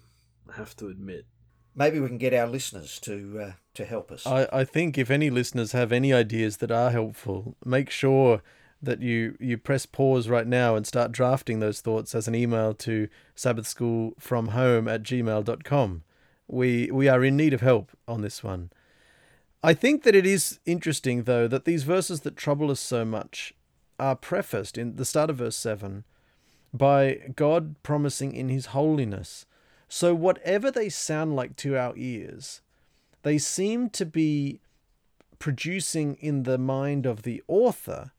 I 0.50 0.56
have 0.56 0.76
to 0.76 0.88
admit. 0.88 1.26
Maybe 1.74 2.00
we 2.00 2.08
can 2.08 2.18
get 2.18 2.32
our 2.32 2.46
listeners 2.46 2.98
to 3.00 3.40
uh, 3.42 3.52
to 3.74 3.84
help 3.84 4.10
us. 4.10 4.26
I, 4.26 4.48
I 4.50 4.64
think 4.64 4.96
if 4.96 5.10
any 5.10 5.28
listeners 5.28 5.72
have 5.72 5.92
any 5.92 6.12
ideas 6.12 6.58
that 6.58 6.70
are 6.70 6.90
helpful, 6.90 7.56
make 7.64 7.90
sure 7.90 8.42
that 8.82 9.02
you, 9.02 9.36
you 9.40 9.58
press 9.58 9.84
pause 9.86 10.28
right 10.28 10.46
now 10.46 10.76
and 10.76 10.86
start 10.86 11.12
drafting 11.12 11.60
those 11.60 11.80
thoughts 11.80 12.14
as 12.14 12.28
an 12.28 12.34
email 12.34 12.74
to 12.74 13.08
sabbathschoolfromhome 13.36 14.90
at 14.90 15.02
gmail.com. 15.02 16.02
We, 16.48 16.90
we 16.90 17.08
are 17.08 17.24
in 17.24 17.36
need 17.36 17.54
of 17.54 17.60
help 17.60 17.90
on 18.06 18.22
this 18.22 18.42
one. 18.42 18.70
I 19.62 19.74
think 19.74 20.04
that 20.04 20.14
it 20.14 20.26
is 20.26 20.60
interesting, 20.64 21.24
though, 21.24 21.48
that 21.48 21.64
these 21.64 21.82
verses 21.82 22.20
that 22.20 22.36
trouble 22.36 22.70
us 22.70 22.80
so 22.80 23.04
much 23.04 23.52
are 23.98 24.14
prefaced 24.14 24.78
in 24.78 24.96
the 24.96 25.04
start 25.04 25.30
of 25.30 25.38
verse 25.38 25.56
7 25.56 26.04
by 26.72 27.32
God 27.34 27.82
promising 27.82 28.34
in 28.34 28.48
His 28.48 28.66
holiness. 28.66 29.46
So, 29.88 30.14
whatever 30.14 30.70
they 30.70 30.88
sound 30.88 31.34
like 31.34 31.56
to 31.56 31.76
our 31.76 31.94
ears, 31.96 32.60
they 33.22 33.38
seem 33.38 33.90
to 33.90 34.04
be 34.04 34.60
producing 35.38 36.14
in 36.20 36.44
the 36.44 36.58
mind 36.58 37.06
of 37.06 37.22
the 37.22 37.42
author 37.48 38.12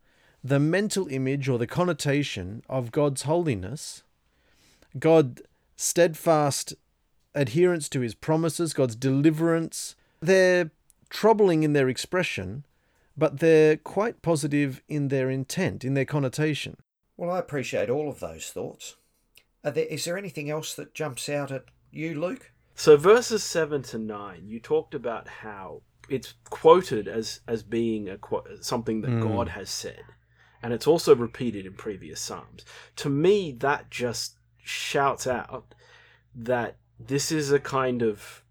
the 0.43 0.59
mental 0.59 1.07
image 1.07 1.49
or 1.49 1.57
the 1.57 1.67
connotation 1.67 2.63
of 2.69 2.91
God's 2.91 3.23
holiness, 3.23 4.03
God 4.97 5.41
steadfast 5.75 6.73
adherence 7.37 7.87
to 7.89 8.01
his 8.01 8.15
promises, 8.15 8.73
God's 8.73 8.95
deliverance. 8.95 9.95
They're 10.19 10.71
troubling 11.09 11.63
in 11.63 11.73
their 11.73 11.87
expression, 11.87 12.65
but 13.15 13.39
they're 13.39 13.77
quite 13.77 14.21
positive 14.21 14.81
in 14.89 15.07
their 15.07 15.29
intent, 15.29 15.85
in 15.85 15.93
their 15.93 16.05
connotation. 16.05 16.77
Well, 17.15 17.31
I 17.31 17.39
appreciate 17.39 17.89
all 17.89 18.09
of 18.09 18.19
those 18.19 18.49
thoughts. 18.49 18.95
Are 19.63 19.71
there, 19.71 19.85
is 19.85 20.05
there 20.05 20.17
anything 20.17 20.49
else 20.49 20.73
that 20.75 20.93
jumps 20.93 21.29
out 21.29 21.51
at 21.51 21.65
you, 21.91 22.19
Luke? 22.19 22.51
So 22.75 22.95
verses 22.95 23.43
7 23.43 23.81
to 23.83 23.97
9, 23.97 24.43
you 24.47 24.59
talked 24.59 24.93
about 24.93 25.27
how 25.27 25.81
it's 26.09 26.35
quoted 26.49 27.07
as, 27.07 27.39
as 27.47 27.63
being 27.63 28.07
a, 28.07 28.17
something 28.61 29.01
that 29.01 29.11
Mm. 29.11 29.23
God 29.23 29.49
has 29.49 29.69
said. 29.69 30.03
And 30.61 30.73
it's 30.73 30.87
also 30.87 31.15
repeated 31.15 31.65
in 31.65 31.73
previous 31.73 32.19
Psalms. 32.19 32.65
To 32.97 33.09
me, 33.09 33.51
that 33.59 33.89
just 33.91 34.37
shouts 34.63 35.27
out 35.27 35.73
that 36.35 36.77
this 36.99 37.31
is 37.31 37.51
a 37.51 37.59
kind 37.59 38.01
of 38.01 38.43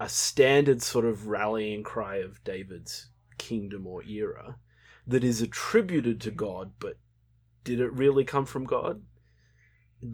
a 0.00 0.08
standard 0.08 0.82
sort 0.82 1.04
of 1.04 1.28
rallying 1.28 1.82
cry 1.82 2.16
of 2.16 2.42
David's 2.44 3.10
kingdom 3.38 3.86
or 3.86 4.02
era 4.04 4.56
that 5.06 5.24
is 5.24 5.40
attributed 5.40 6.20
to 6.22 6.30
God, 6.30 6.72
but 6.78 6.98
did 7.62 7.80
it 7.80 7.92
really 7.92 8.24
come 8.24 8.46
from 8.46 8.64
God? 8.64 9.02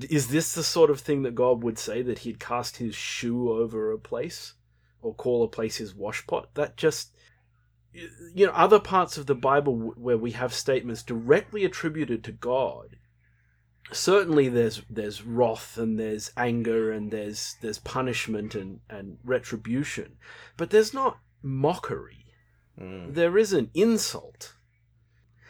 Is 0.08 0.28
this 0.28 0.54
the 0.54 0.62
sort 0.62 0.90
of 0.90 1.00
thing 1.00 1.22
that 1.22 1.34
God 1.34 1.62
would 1.62 1.78
say 1.78 2.02
that 2.02 2.20
he'd 2.20 2.38
cast 2.38 2.76
his 2.76 2.94
shoe 2.94 3.50
over 3.50 3.90
a 3.90 3.98
place 3.98 4.54
or 5.02 5.14
call 5.14 5.42
a 5.42 5.48
place 5.48 5.76
his 5.76 5.94
washpot? 5.94 6.46
That 6.54 6.76
just 6.76 7.16
you 7.92 8.46
know 8.46 8.52
other 8.52 8.78
parts 8.78 9.18
of 9.18 9.26
the 9.26 9.34
bible 9.34 9.92
where 9.96 10.18
we 10.18 10.30
have 10.32 10.54
statements 10.54 11.02
directly 11.02 11.64
attributed 11.64 12.22
to 12.22 12.32
god 12.32 12.96
certainly 13.92 14.48
there's 14.48 14.82
there's 14.88 15.22
wrath 15.22 15.76
and 15.78 15.98
there's 15.98 16.32
anger 16.36 16.92
and 16.92 17.10
there's 17.10 17.56
there's 17.60 17.78
punishment 17.78 18.54
and 18.54 18.80
and 18.88 19.18
retribution 19.24 20.16
but 20.56 20.70
there's 20.70 20.94
not 20.94 21.18
mockery. 21.42 22.26
There 22.78 23.36
is 23.36 23.52
an 23.52 23.70
insult. 23.74 24.54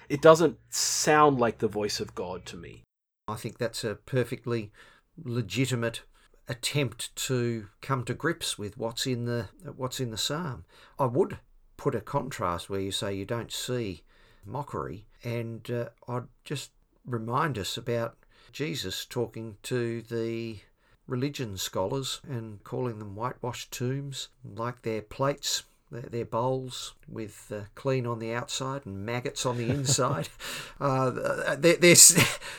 It 0.08 0.20
doesn't 0.20 0.58
sound 0.70 1.38
like 1.38 1.58
the 1.58 1.68
voice 1.68 2.00
of 2.00 2.16
god 2.16 2.44
to 2.46 2.56
me. 2.56 2.82
I 3.28 3.36
think 3.36 3.58
that's 3.58 3.84
a 3.84 3.94
perfectly 3.94 4.72
legitimate 5.16 6.02
attempt 6.48 7.14
to 7.14 7.68
come 7.80 8.04
to 8.04 8.14
grips 8.14 8.58
with 8.58 8.76
what's 8.76 9.06
in 9.06 9.26
the 9.26 9.48
what's 9.76 10.00
in 10.00 10.10
the 10.10 10.18
psalm. 10.18 10.64
I 10.98 11.06
would 11.06 11.38
put 11.76 11.94
a 11.94 12.00
contrast 12.00 12.68
where 12.68 12.80
you 12.80 12.90
say 12.90 13.14
you 13.14 13.24
don't 13.24 13.52
see 13.52 14.02
mockery, 14.44 15.06
and 15.22 15.70
uh, 15.70 15.90
I'd 16.08 16.24
just 16.44 16.72
remind 17.06 17.56
us 17.56 17.76
about 17.76 18.16
Jesus 18.52 19.04
talking 19.04 19.56
to 19.64 20.02
the 20.02 20.58
religion 21.06 21.56
scholars 21.56 22.20
and 22.28 22.62
calling 22.64 22.98
them 22.98 23.16
whitewashed 23.16 23.72
tombs, 23.72 24.28
like 24.44 24.82
their 24.82 25.02
plates. 25.02 25.64
Their, 25.92 26.02
their 26.02 26.24
bowls 26.24 26.94
with 27.08 27.50
uh, 27.52 27.62
clean 27.74 28.06
on 28.06 28.20
the 28.20 28.32
outside 28.32 28.86
and 28.86 29.04
maggots 29.04 29.44
on 29.44 29.56
the 29.56 29.68
inside. 29.68 30.28
uh, 30.80 31.56
there, 31.56 31.76
there's, 31.76 32.16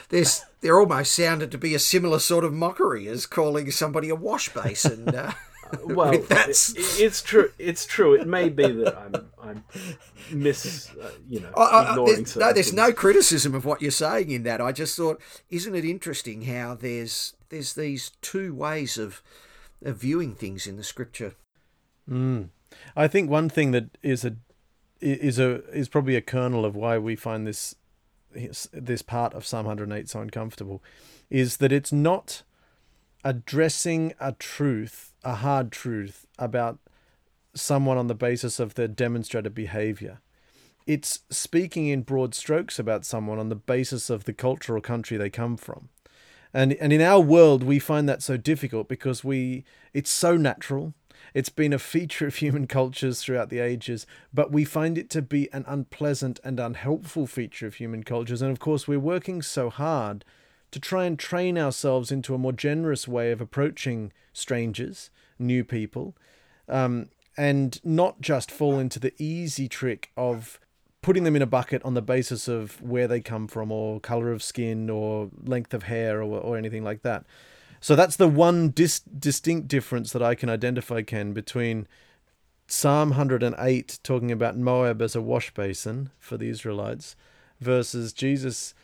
there's, 0.10 0.44
there 0.60 0.78
almost 0.78 1.16
sounded 1.16 1.50
to 1.52 1.58
be 1.58 1.74
a 1.74 1.80
similar 1.80 2.20
sort 2.20 2.44
of 2.44 2.52
mockery 2.52 3.08
as 3.08 3.26
calling 3.26 3.72
somebody 3.72 4.10
a 4.10 4.16
wash 4.16 4.54
basin. 4.54 5.08
Uh, 5.08 5.32
well 5.86 6.12
with 6.12 6.28
that's 6.30 6.72
it- 6.76 7.02
it's 7.04 7.22
true 7.22 7.52
it's 7.60 7.86
true 7.86 8.14
it 8.14 8.28
may 8.28 8.50
be 8.50 8.72
that 8.72 8.98
i'm 8.98 9.14
i'm 9.42 9.64
miss 10.32 10.90
uh, 11.02 11.12
you 11.30 11.40
know 11.40 11.52
I- 11.56 11.62
I- 11.62 11.82
I- 11.84 11.90
ignoring 11.92 12.16
there's, 12.16 12.36
no, 12.38 12.54
there's 12.54 12.74
no 12.74 12.92
criticism 12.94 13.56
of 13.56 13.66
what 13.66 13.82
you're 13.82 13.92
saying 13.92 14.30
in 14.32 14.44
that. 14.44 14.62
I 14.62 14.72
just 14.72 14.96
thought, 14.96 15.22
isn't 15.50 15.76
it 15.76 15.84
interesting 15.86 16.44
how 16.44 16.76
there's 16.76 17.34
there's 17.50 17.74
these 17.74 18.12
two 18.22 18.54
ways 18.56 18.98
of, 18.98 19.22
of 19.84 19.98
viewing 19.98 20.34
things 20.36 20.66
in 20.68 20.78
the 20.78 20.84
scripture. 20.84 21.34
Mm. 22.10 22.50
I 22.96 23.08
think 23.08 23.30
one 23.30 23.50
thing 23.50 23.72
that 23.72 23.98
is 24.02 24.24
a 24.24 24.36
is 25.02 25.38
a 25.40 25.64
is 25.72 25.90
probably 25.90 26.16
a 26.16 26.22
kernel 26.22 26.64
of 26.66 26.76
why 26.76 26.98
we 26.98 27.16
find 27.16 27.46
this 27.46 27.76
this 28.72 29.02
part 29.02 29.34
of 29.34 29.46
Psalm 29.46 29.66
108 29.66 30.08
so 30.10 30.22
uncomfortable 30.22 30.82
is 31.30 31.58
that 31.58 31.72
it's 31.74 31.92
not 31.92 32.44
addressing 33.24 34.14
a 34.20 34.32
truth, 34.34 35.11
a 35.24 35.36
hard 35.36 35.72
truth 35.72 36.26
about 36.40 36.80
someone 37.54 37.98
on 37.98 38.08
the 38.08 38.16
basis 38.16 38.60
of 38.60 38.76
their 38.76 38.88
demonstrated 38.88 39.54
behavior. 39.54 40.22
It's 40.88 41.20
speaking 41.30 41.88
in 41.88 42.02
broad 42.02 42.34
strokes 42.34 42.80
about 42.80 43.06
someone 43.06 43.40
on 43.40 43.50
the 43.50 43.56
basis 43.56 44.10
of 44.10 44.24
the 44.24 44.34
culture 44.34 44.76
or 44.76 44.82
country 44.82 45.18
they 45.18 45.30
come 45.30 45.58
from. 45.58 45.90
And 46.54 46.74
and 46.74 46.92
in 46.92 47.02
our 47.02 47.20
world 47.20 47.64
we 47.64 47.80
find 47.80 48.10
that 48.10 48.22
so 48.22 48.36
difficult 48.36 48.88
because 48.88 49.24
we 49.24 49.64
it's 49.94 50.10
so 50.10 50.36
natural. 50.36 50.94
It's 51.34 51.50
been 51.50 51.72
a 51.72 51.80
feature 51.80 52.28
of 52.28 52.36
human 52.36 52.68
cultures 52.68 53.22
throughout 53.22 53.50
the 53.50 53.60
ages, 53.60 54.08
but 54.34 54.52
we 54.52 54.66
find 54.66 54.98
it 54.98 55.10
to 55.12 55.22
be 55.22 55.54
an 55.54 55.64
unpleasant 55.68 56.40
and 56.44 56.60
unhelpful 56.60 57.28
feature 57.28 57.68
of 57.68 57.76
human 57.76 58.04
cultures. 58.04 58.42
And 58.42 58.52
of 58.52 58.60
course, 58.60 58.88
we're 58.88 59.00
working 59.00 59.42
so 59.42 59.70
hard 59.70 60.26
to 60.72 60.80
try 60.80 61.06
and 61.06 61.20
train 61.20 61.58
ourselves 61.58 62.12
into 62.12 62.34
a 62.34 62.38
more 62.38 62.54
generous 62.54 63.08
way 63.08 63.32
of 63.32 63.42
approaching 63.42 64.12
strangers, 64.34 65.10
new 65.38 65.64
people, 65.64 66.16
um, 66.70 67.10
and 67.38 67.80
not 67.84 68.22
just 68.22 68.50
fall 68.50 68.80
into 68.80 69.00
the 69.00 69.14
easy 69.18 69.68
trick 69.68 70.12
of 70.16 70.60
putting 71.02 71.24
them 71.24 71.36
in 71.36 71.42
a 71.42 71.48
bucket 71.48 71.84
on 71.84 71.94
the 71.94 72.02
basis 72.02 72.48
of 72.48 72.82
where 72.82 73.08
they 73.08 73.20
come 73.20 73.48
from 73.48 73.72
or 73.72 74.00
color 74.00 74.32
of 74.32 74.44
skin 74.44 74.90
or 74.90 75.30
length 75.44 75.74
of 75.74 75.84
hair 75.84 76.22
or, 76.22 76.40
or 76.40 76.58
anything 76.58 76.84
like 76.84 77.02
that. 77.02 77.26
So 77.80 77.96
that's 77.96 78.16
the 78.16 78.28
one 78.28 78.70
dis- 78.70 79.00
distinct 79.00 79.68
difference 79.68 80.14
that 80.14 80.22
I 80.22 80.36
can 80.36 80.50
identify, 80.50 81.02
Ken, 81.02 81.34
between 81.34 81.88
Psalm 82.68 83.10
108 83.10 84.00
talking 84.04 84.32
about 84.32 84.58
Moab 84.58 85.02
as 85.02 85.16
a 85.16 85.22
wash 85.22 85.52
basin 85.54 86.12
for 86.20 86.38
the 86.38 86.48
Israelites 86.48 87.16
versus 87.60 88.14
Jesus 88.14 88.76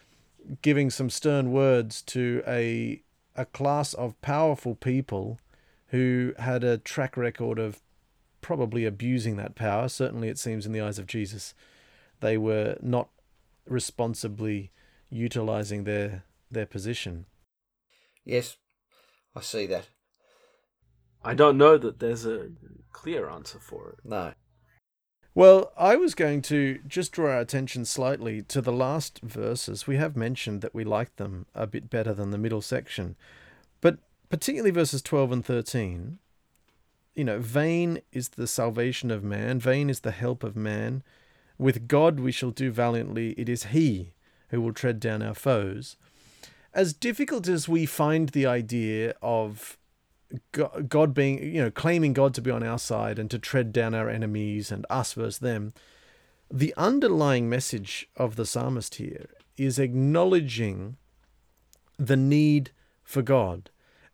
giving 0.61 0.89
some 0.89 1.09
stern 1.09 1.51
words 1.51 2.01
to 2.03 2.43
a 2.47 3.01
a 3.35 3.45
class 3.45 3.93
of 3.93 4.19
powerful 4.21 4.73
people 4.75 5.39
who 5.87 6.33
had 6.39 6.63
a 6.63 6.77
track 6.79 7.15
record 7.15 7.59
of 7.59 7.81
probably 8.41 8.83
abusing 8.85 9.35
that 9.37 9.55
power. 9.55 9.87
Certainly, 9.87 10.27
it 10.29 10.39
seems 10.39 10.65
in 10.65 10.71
the 10.71 10.81
eyes 10.81 10.97
of 10.99 11.05
Jesus, 11.07 11.53
they 12.19 12.37
were 12.37 12.77
not 12.81 13.09
responsibly 13.67 14.71
utilizing 15.09 15.83
their 15.83 16.23
their 16.49 16.65
position. 16.65 17.25
Yes, 18.25 18.57
I 19.35 19.41
see 19.41 19.65
that. 19.67 19.89
i 21.23 21.33
don't 21.33 21.57
know 21.57 21.77
that 21.77 21.99
there's 21.99 22.25
a 22.25 22.49
clear 22.91 23.29
answer 23.29 23.59
for 23.59 23.89
it 23.89 23.99
No. 24.03 24.33
Well, 25.37 25.71
I 25.77 25.97
was 25.97 26.15
going 26.15 26.41
to 26.53 26.79
just 26.87 27.11
draw 27.11 27.29
our 27.33 27.39
attention 27.39 27.85
slightly 27.85 28.41
to 28.41 28.59
the 28.59 28.71
last 28.71 29.19
verses. 29.21 29.85
We 29.85 29.97
have 29.97 30.17
mentioned 30.17 30.61
that 30.61 30.73
we 30.73 30.83
liked 30.83 31.17
them 31.17 31.45
a 31.53 31.67
bit 31.67 31.91
better 31.91 32.11
than 32.11 32.31
the 32.31 32.39
middle 32.39 32.63
section, 32.63 33.15
but 33.79 33.99
particularly 34.31 34.71
verses 34.71 35.03
12 35.03 35.31
and 35.31 35.45
13. 35.45 36.17
You 37.13 37.23
know, 37.23 37.37
vain 37.37 37.99
is 38.11 38.29
the 38.29 38.47
salvation 38.47 39.11
of 39.11 39.23
man, 39.23 39.59
vain 39.59 39.91
is 39.91 39.99
the 39.99 40.09
help 40.09 40.43
of 40.43 40.55
man. 40.55 41.03
With 41.59 41.87
God 41.87 42.19
we 42.19 42.31
shall 42.31 42.49
do 42.49 42.71
valiantly. 42.71 43.33
It 43.33 43.47
is 43.47 43.65
He 43.65 44.13
who 44.49 44.59
will 44.59 44.73
tread 44.73 44.99
down 44.99 45.21
our 45.21 45.35
foes. 45.35 45.97
As 46.73 46.93
difficult 46.93 47.47
as 47.47 47.69
we 47.69 47.85
find 47.85 48.29
the 48.29 48.47
idea 48.47 49.13
of 49.21 49.77
God 50.51 51.13
being, 51.13 51.41
you 51.41 51.61
know, 51.61 51.71
claiming 51.71 52.13
God 52.13 52.33
to 52.33 52.41
be 52.41 52.51
on 52.51 52.63
our 52.63 52.79
side 52.79 53.17
and 53.17 53.31
to 53.31 53.39
tread 53.39 53.71
down 53.71 53.95
our 53.95 54.09
enemies 54.09 54.71
and 54.71 54.85
us 54.89 55.13
versus 55.13 55.39
them. 55.39 55.73
The 56.51 56.73
underlying 56.77 57.49
message 57.49 58.09
of 58.15 58.35
the 58.35 58.45
psalmist 58.45 58.95
here 58.95 59.29
is 59.57 59.79
acknowledging 59.79 60.97
the 61.97 62.17
need 62.17 62.71
for 63.03 63.21
God 63.21 63.69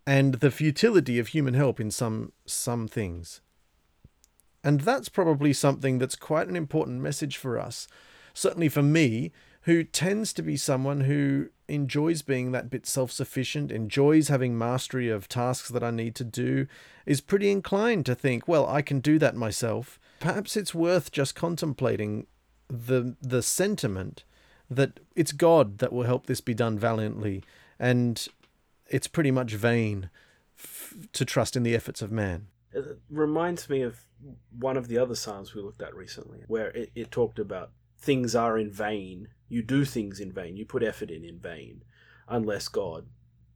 and 0.06 0.36
the 0.36 0.52
futility 0.52 1.20
of 1.20 1.30
human 1.30 1.54
help 1.54 1.80
in 1.80 1.92
some 1.92 2.32
some 2.46 2.88
things. 2.88 3.42
And 4.64 4.82
that's 4.82 5.10
probably 5.10 5.52
something 5.52 6.00
that's 6.00 6.16
quite 6.16 6.48
an 6.48 6.56
important 6.56 7.02
message 7.02 7.38
for 7.38 7.60
us. 7.60 7.88
Certainly 8.34 8.70
for 8.70 8.82
me, 8.82 9.32
who 9.64 9.84
tends 9.84 10.34
to 10.34 10.42
be 10.42 10.58
someone 10.58 11.02
who 11.02 11.50
enjoys 11.74 12.22
being 12.22 12.52
that 12.52 12.70
bit 12.70 12.86
self 12.86 13.12
sufficient, 13.12 13.72
enjoys 13.72 14.28
having 14.28 14.58
mastery 14.58 15.10
of 15.10 15.28
tasks 15.28 15.70
that 15.70 15.84
I 15.84 15.92
need 15.92 16.16
to 16.16 16.24
do, 16.24 16.68
is 17.06 17.22
pretty 17.22 17.52
inclined 17.52 18.06
to 18.06 18.16
think, 18.16 18.48
well, 18.48 18.68
I 18.68 18.82
can 18.82 19.00
do 19.00 19.20
that 19.20 19.36
myself. 19.36 20.00
Perhaps 20.20 20.56
it's 20.56 20.74
worth 20.74 21.12
just 21.12 21.36
contemplating 21.36 22.28
the 22.70 23.16
the 23.22 23.42
sentiment 23.42 24.24
that 24.70 25.00
it's 25.16 25.32
God 25.32 25.80
that 25.80 25.92
will 25.92 26.04
help 26.04 26.26
this 26.26 26.42
be 26.42 26.54
done 26.54 26.80
valiantly, 26.80 27.44
and 27.80 28.28
it's 28.88 29.08
pretty 29.08 29.32
much 29.32 29.54
vain 29.54 30.10
f- 30.58 30.96
to 31.14 31.26
trust 31.26 31.56
in 31.56 31.64
the 31.64 31.76
efforts 31.76 32.02
of 32.02 32.12
man. 32.12 32.48
It 32.72 33.00
reminds 33.10 33.70
me 33.70 33.82
of 33.82 34.00
one 34.58 34.78
of 34.78 34.88
the 34.88 34.98
other 34.98 35.16
psalms 35.16 35.54
we 35.54 35.62
looked 35.62 35.82
at 35.82 35.96
recently, 35.96 36.44
where 36.48 36.70
it, 36.72 36.92
it 36.96 37.12
talked 37.12 37.40
about 37.40 37.72
things 37.98 38.36
are 38.36 38.58
in 38.58 38.72
vain. 38.72 39.30
You 39.54 39.62
do 39.62 39.86
things 39.86 40.20
in 40.20 40.32
vain. 40.32 40.58
You 40.58 40.66
put 40.66 40.82
effort 40.82 41.12
in 41.12 41.24
in 41.24 41.38
vain, 41.38 41.84
unless 42.28 42.68
God 42.68 43.06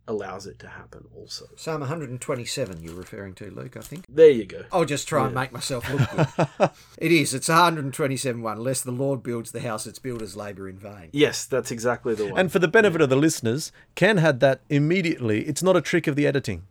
allows 0.07 0.45
it 0.45 0.59
to 0.59 0.67
happen 0.67 1.05
also. 1.15 1.45
Psalm 1.55 1.81
127 1.81 2.83
you're 2.83 2.93
referring 2.93 3.33
to, 3.33 3.49
Luke, 3.49 3.75
I 3.75 3.79
think. 3.81 4.05
There 4.07 4.29
you 4.29 4.45
go. 4.45 4.65
I'll 4.71 4.85
just 4.85 5.07
try 5.07 5.25
and 5.25 5.33
make 5.33 5.51
myself 5.51 5.89
look 5.91 6.07
good. 6.11 6.69
it 6.99 7.11
is. 7.11 7.33
It's 7.33 7.49
127 7.49 8.43
1. 8.43 8.57
Unless 8.57 8.81
the 8.81 8.91
Lord 8.91 9.23
builds 9.23 9.51
the 9.51 9.61
house, 9.61 9.87
its 9.87 9.97
builders 9.97 10.35
labour 10.35 10.69
in 10.69 10.77
vain. 10.77 11.09
Yes, 11.13 11.45
that's 11.45 11.71
exactly 11.71 12.13
the 12.13 12.27
one. 12.27 12.39
And 12.39 12.51
for 12.51 12.59
the 12.59 12.67
benefit 12.67 13.01
of 13.01 13.09
the 13.09 13.15
listeners, 13.15 13.71
Ken 13.95 14.17
had 14.17 14.39
that 14.41 14.61
immediately. 14.69 15.47
It's 15.47 15.63
not 15.63 15.75
a 15.75 15.81
trick 15.81 16.05
of 16.05 16.15
the 16.15 16.27
editing. 16.27 16.67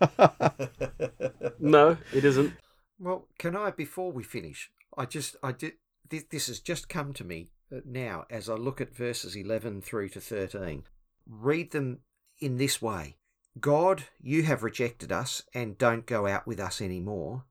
no, 1.58 1.98
it 2.14 2.24
isn't. 2.24 2.54
Well, 3.00 3.26
can 3.36 3.56
I, 3.56 3.72
before 3.72 4.12
we 4.12 4.22
finish, 4.22 4.70
I 4.96 5.06
just, 5.06 5.34
I 5.42 5.50
did, 5.50 5.72
this, 6.08 6.24
this 6.30 6.46
has 6.46 6.60
just 6.60 6.88
come 6.88 7.12
to 7.14 7.24
me 7.24 7.48
now 7.84 8.24
as 8.30 8.48
I 8.48 8.54
look 8.54 8.80
at 8.80 8.94
verses 8.94 9.36
11 9.36 9.82
through 9.82 10.10
to 10.10 10.20
13. 10.20 10.84
Read 11.26 11.70
them 11.70 12.00
in 12.38 12.56
this 12.56 12.82
way 12.82 13.16
God, 13.60 14.04
you 14.20 14.44
have 14.44 14.62
rejected 14.62 15.12
us 15.12 15.42
and 15.54 15.78
don't 15.78 16.06
go 16.06 16.26
out 16.26 16.46
with 16.46 16.58
us 16.58 16.80
anymore. 16.80 17.44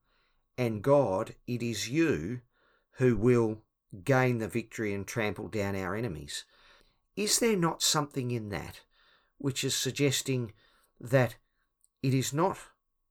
And 0.57 0.82
God, 0.82 1.36
it 1.47 1.61
is 1.61 1.89
you 1.89 2.41
who 2.93 3.15
will 3.15 3.61
gain 4.03 4.39
the 4.39 4.47
victory 4.47 4.93
and 4.93 5.05
trample 5.05 5.47
down 5.47 5.76
our 5.76 5.95
enemies. 5.95 6.45
Is 7.15 7.39
there 7.39 7.57
not 7.57 7.82
something 7.82 8.32
in 8.32 8.49
that 8.49 8.82
which 9.38 9.63
is 9.63 9.76
suggesting 9.76 10.53
that 10.99 11.36
it 12.01 12.13
is 12.13 12.34
not 12.34 12.57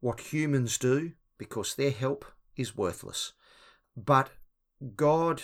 what 0.00 0.32
humans 0.32 0.78
do 0.78 1.12
because 1.38 1.74
their 1.74 1.90
help 1.90 2.24
is 2.56 2.76
worthless, 2.76 3.32
but 3.96 4.30
God, 4.96 5.42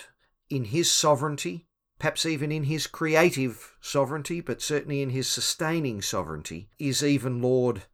in 0.51 0.67
His 0.67 0.91
sovereignty, 0.91 1.67
perhaps 1.99 2.27
even 2.27 2.53
in 2.53 2.65
His 2.65 2.87
creative 2.87 3.77
sovereignty, 3.81 4.41
but 4.41 4.63
certainly 4.63 5.03
in 5.03 5.11
His 5.11 5.29
sustaining 5.29 6.03
sovereignty, 6.03 6.69
is 6.79 7.03
even 7.03 7.43
Lord 7.43 7.85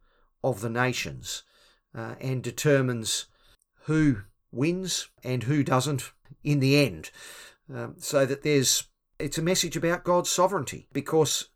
of 0.43 0.61
the 0.61 0.69
nations 0.69 1.43
uh, 1.95 2.15
and 2.19 2.43
determines 2.43 3.27
who 3.85 4.21
wins 4.51 5.09
and 5.23 5.43
who 5.43 5.63
doesn't 5.63 6.11
in 6.43 6.59
the 6.59 6.77
end. 6.77 7.11
Um, 7.73 7.95
so 7.97 8.25
that 8.25 8.43
there's 8.43 8.85
it's 9.19 9.37
a 9.37 9.43
message 9.43 9.77
about 9.77 10.03
God's 10.03 10.29
sovereignty 10.29 10.87
because 10.91 11.49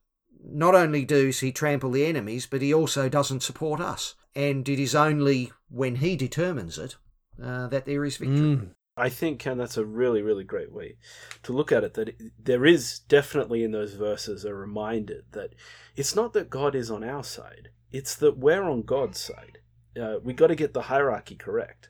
not 0.44 0.76
only 0.76 1.04
does 1.04 1.40
he 1.40 1.52
trample 1.52 1.92
the 1.92 2.06
enemies, 2.06 2.46
but 2.46 2.62
he 2.62 2.74
also 2.74 3.10
doesn't 3.10 3.44
support 3.44 3.82
us. 3.82 4.16
And 4.36 4.68
it 4.70 4.80
is 4.80 4.96
only 4.96 5.52
when 5.70 5.96
he 5.96 6.16
determines 6.16 6.78
it 6.78 6.96
uh, 7.44 7.68
that 7.68 7.86
there 7.86 8.06
is 8.06 8.18
victory. 8.18 8.56
Mm. 8.56 8.70
I 8.98 9.10
think, 9.10 9.46
and 9.46 9.60
that's 9.60 9.78
a 9.78 9.86
really, 9.86 10.24
really 10.24 10.44
great 10.44 10.72
way 10.72 10.96
to 11.44 11.54
look 11.54 11.72
at 11.72 11.84
it, 11.84 11.94
that 11.94 12.16
there 12.44 12.66
is 12.66 13.00
definitely 13.00 13.64
in 13.64 13.72
those 13.72 13.94
verses 13.94 14.44
a 14.44 14.56
reminder 14.56 15.22
that 15.34 15.54
it's 15.96 16.16
not 16.16 16.34
that 16.34 16.50
God 16.50 16.74
is 16.74 16.90
on 16.90 17.04
our 17.04 17.24
side, 17.24 17.70
it's 17.92 18.16
that 18.16 18.40
we're 18.40 18.64
on 18.64 18.82
God's 18.82 19.20
side. 19.20 19.60
Uh, 20.00 20.18
we 20.24 20.34
got 20.34 20.48
to 20.48 20.56
get 20.56 20.74
the 20.74 20.84
hierarchy 20.84 21.36
correct. 21.36 21.90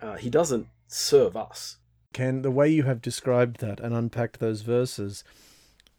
Uh, 0.00 0.16
he 0.16 0.28
doesn't 0.28 0.66
serve 0.88 1.36
us. 1.36 1.78
Ken, 2.12 2.42
the 2.42 2.50
way 2.50 2.68
you 2.68 2.82
have 2.82 3.00
described 3.00 3.60
that 3.60 3.80
and 3.80 3.94
unpacked 3.94 4.40
those 4.40 4.62
verses 4.62 5.24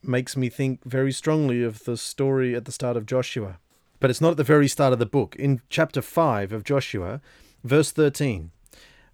makes 0.04 0.36
me 0.36 0.50
think 0.50 0.84
very 0.84 1.12
strongly 1.12 1.64
of 1.64 1.86
the 1.86 1.98
story 1.98 2.54
at 2.54 2.66
the 2.66 2.72
start 2.72 2.98
of 2.98 3.06
Joshua. 3.06 3.60
But 4.00 4.10
it's 4.10 4.22
not 4.22 4.32
at 4.32 4.38
the 4.38 4.44
very 4.44 4.68
start 4.68 4.92
of 4.92 5.00
the 5.00 5.06
book. 5.06 5.36
In 5.38 5.62
chapter 5.70 6.02
5 6.02 6.52
of 6.52 6.66
Joshua, 6.66 7.22
verse 7.64 7.92
13, 7.92 8.52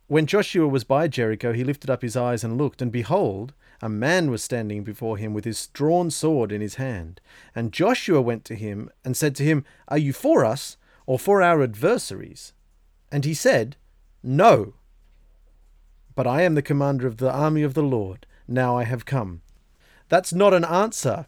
when 0.10 0.26
Joshua 0.26 0.68
was 0.68 0.84
by 0.84 1.08
Jericho, 1.08 1.54
he 1.54 1.64
lifted 1.64 1.88
up 1.88 2.02
his 2.02 2.18
eyes 2.18 2.44
and 2.44 2.58
looked, 2.58 2.82
and 2.82 2.92
behold, 2.92 3.54
a 3.80 3.88
man 3.88 4.32
was 4.32 4.42
standing 4.42 4.84
before 4.84 5.18
him 5.18 5.36
with 5.36 5.46
his 5.46 5.68
drawn 5.68 6.10
sword 6.10 6.52
in 6.52 6.62
his 6.62 6.76
hand. 6.76 7.22
And 7.54 7.72
Joshua 7.72 8.20
went 8.20 8.44
to 8.46 8.56
him 8.56 8.90
and 9.06 9.16
said 9.16 9.36
to 9.36 9.44
him, 9.44 9.64
Are 9.88 10.00
you 10.00 10.12
for 10.12 10.44
us 10.44 10.78
or 11.06 11.20
for 11.20 11.44
our 11.44 11.62
adversaries? 11.62 12.54
And 13.12 13.24
he 13.24 13.36
said, 13.36 13.78
No, 14.24 14.74
but 16.16 16.26
I 16.26 16.42
am 16.42 16.56
the 16.56 16.64
commander 16.64 17.06
of 17.06 17.18
the 17.18 17.32
army 17.32 17.62
of 17.62 17.76
the 17.76 17.84
Lord. 17.84 18.26
Now 18.48 18.76
I 18.76 18.86
have 18.86 19.06
come. 19.06 19.42
That's 20.08 20.34
not 20.34 20.56
an 20.56 20.66
answer. 20.66 21.28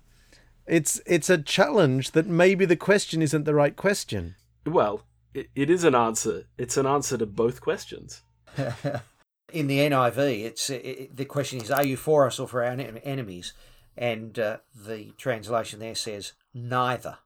It's 0.65 0.99
it's 1.05 1.29
a 1.29 1.37
challenge 1.37 2.11
that 2.11 2.25
maybe 2.25 2.65
the 2.65 2.75
question 2.75 3.21
isn't 3.21 3.43
the 3.43 3.53
right 3.53 3.75
question. 3.75 4.35
Well, 4.65 5.03
it, 5.35 5.49
it 5.55 5.69
is 5.69 5.83
an 5.83 5.93
answer. 5.93 6.45
It's 6.57 6.77
an 6.77 6.87
answer 6.87 7.15
to 7.19 7.27
both 7.27 7.61
questions. 7.61 8.23
In 9.53 9.67
the 9.67 9.79
NIV, 9.79 10.45
it's 10.45 10.69
it, 10.69 11.15
the 11.15 11.25
question 11.25 11.61
is, 11.61 11.69
are 11.69 11.85
you 11.85 11.97
for 11.97 12.25
us 12.25 12.39
or 12.39 12.47
for 12.47 12.63
our 12.63 12.71
enemies? 12.71 13.53
And 13.97 14.39
uh, 14.39 14.57
the 14.73 15.11
translation 15.17 15.79
there 15.79 15.95
says, 15.95 16.33
neither. 16.53 17.17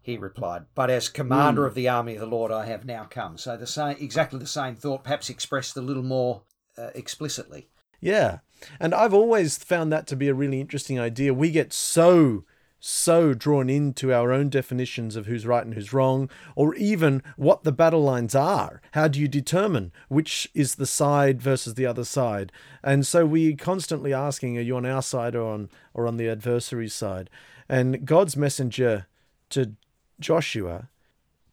He 0.00 0.16
replied, 0.16 0.66
but 0.74 0.88
as 0.88 1.08
commander 1.08 1.66
of 1.66 1.74
the 1.74 1.88
army 1.88 2.14
of 2.14 2.20
the 2.20 2.26
Lord, 2.26 2.52
I 2.52 2.66
have 2.66 2.84
now 2.84 3.08
come. 3.10 3.36
So 3.36 3.56
the 3.56 3.66
same, 3.66 3.96
exactly 3.98 4.38
the 4.38 4.46
same 4.46 4.76
thought, 4.76 5.02
perhaps 5.02 5.28
expressed 5.28 5.76
a 5.76 5.80
little 5.80 6.04
more 6.04 6.42
uh, 6.78 6.90
explicitly. 6.94 7.68
Yeah. 8.00 8.38
And 8.78 8.94
I've 8.94 9.12
always 9.12 9.58
found 9.58 9.92
that 9.92 10.06
to 10.06 10.16
be 10.16 10.28
a 10.28 10.34
really 10.34 10.60
interesting 10.60 11.00
idea. 11.00 11.34
We 11.34 11.50
get 11.50 11.72
so 11.72 12.44
so 12.86 13.34
drawn 13.34 13.68
into 13.68 14.12
our 14.12 14.32
own 14.32 14.48
definitions 14.48 15.16
of 15.16 15.26
who's 15.26 15.44
right 15.44 15.64
and 15.64 15.74
who's 15.74 15.92
wrong, 15.92 16.30
or 16.54 16.74
even 16.76 17.20
what 17.36 17.64
the 17.64 17.72
battle 17.72 18.02
lines 18.02 18.34
are. 18.34 18.80
How 18.92 19.08
do 19.08 19.20
you 19.20 19.26
determine 19.26 19.90
which 20.08 20.48
is 20.54 20.76
the 20.76 20.86
side 20.86 21.42
versus 21.42 21.74
the 21.74 21.84
other 21.84 22.04
side? 22.04 22.52
And 22.84 23.04
so 23.04 23.26
we 23.26 23.56
constantly 23.56 24.14
asking, 24.14 24.56
are 24.56 24.62
you 24.62 24.76
on 24.76 24.86
our 24.86 25.02
side 25.02 25.34
or 25.34 25.52
on 25.52 25.68
or 25.94 26.06
on 26.06 26.16
the 26.16 26.28
adversary's 26.28 26.94
side? 26.94 27.28
And 27.68 28.06
God's 28.06 28.36
messenger 28.36 29.06
to 29.50 29.72
Joshua, 30.20 30.88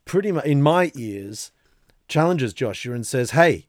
pretty 0.05 0.31
much 0.31 0.45
in 0.45 0.61
my 0.61 0.91
ears, 0.95 1.51
challenges 2.07 2.53
Joshua 2.53 2.93
and 2.93 3.07
says, 3.07 3.31
Hey, 3.31 3.65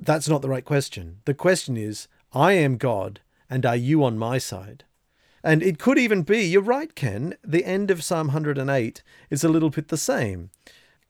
that's 0.00 0.28
not 0.28 0.42
the 0.42 0.48
right 0.48 0.64
question. 0.64 1.18
The 1.26 1.34
question 1.34 1.76
is, 1.76 2.08
I 2.32 2.54
am 2.54 2.76
God, 2.76 3.20
and 3.48 3.64
are 3.64 3.76
you 3.76 4.02
on 4.02 4.18
my 4.18 4.38
side? 4.38 4.82
And 5.44 5.62
it 5.62 5.78
could 5.78 5.98
even 5.98 6.22
be, 6.22 6.44
you're 6.44 6.62
right, 6.62 6.94
Ken, 6.94 7.34
the 7.42 7.64
end 7.64 7.90
of 7.90 8.04
Psalm 8.04 8.28
108 8.28 9.02
is 9.30 9.42
a 9.42 9.48
little 9.48 9.70
bit 9.70 9.88
the 9.88 9.96
same. 9.96 10.50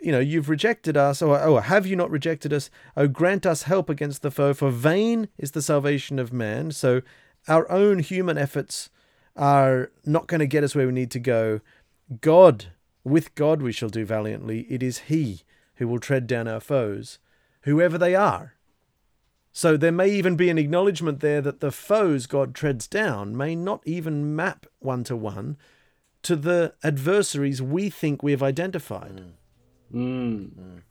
You 0.00 0.10
know, 0.10 0.20
you've 0.20 0.48
rejected 0.48 0.96
us, 0.96 1.20
or, 1.20 1.40
or 1.40 1.62
have 1.62 1.86
you 1.86 1.96
not 1.96 2.10
rejected 2.10 2.52
us? 2.52 2.70
Oh, 2.96 3.06
grant 3.06 3.46
us 3.46 3.64
help 3.64 3.88
against 3.88 4.22
the 4.22 4.30
foe, 4.30 4.54
for 4.54 4.70
vain 4.70 5.28
is 5.38 5.52
the 5.52 5.62
salvation 5.62 6.18
of 6.18 6.32
man. 6.32 6.72
So 6.72 7.02
our 7.46 7.70
own 7.70 7.98
human 7.98 8.38
efforts 8.38 8.90
are 9.36 9.90
not 10.04 10.26
going 10.26 10.40
to 10.40 10.46
get 10.46 10.64
us 10.64 10.74
where 10.74 10.86
we 10.86 10.92
need 10.92 11.10
to 11.12 11.20
go. 11.20 11.60
God, 12.20 12.66
with 13.04 13.34
God 13.34 13.62
we 13.62 13.72
shall 13.72 13.88
do 13.90 14.04
valiantly. 14.04 14.66
It 14.68 14.82
is 14.82 14.98
He 14.98 15.42
who 15.76 15.86
will 15.86 16.00
tread 16.00 16.26
down 16.26 16.48
our 16.48 16.60
foes, 16.60 17.18
whoever 17.62 17.98
they 17.98 18.14
are. 18.14 18.54
So 19.52 19.76
there 19.76 19.92
may 19.92 20.08
even 20.10 20.36
be 20.36 20.48
an 20.48 20.58
acknowledgement 20.58 21.20
there 21.20 21.42
that 21.42 21.60
the 21.60 21.70
foes 21.70 22.26
God 22.26 22.54
treads 22.54 22.88
down 22.88 23.36
may 23.36 23.54
not 23.54 23.82
even 23.84 24.34
map 24.34 24.66
one 24.78 25.04
to 25.04 25.16
one 25.16 25.58
to 26.22 26.36
the 26.36 26.74
adversaries 26.82 27.60
we 27.60 27.90
think 27.90 28.22
we 28.22 28.30
have 28.30 28.42
identified. 28.42 29.22
Mm. 29.92 30.82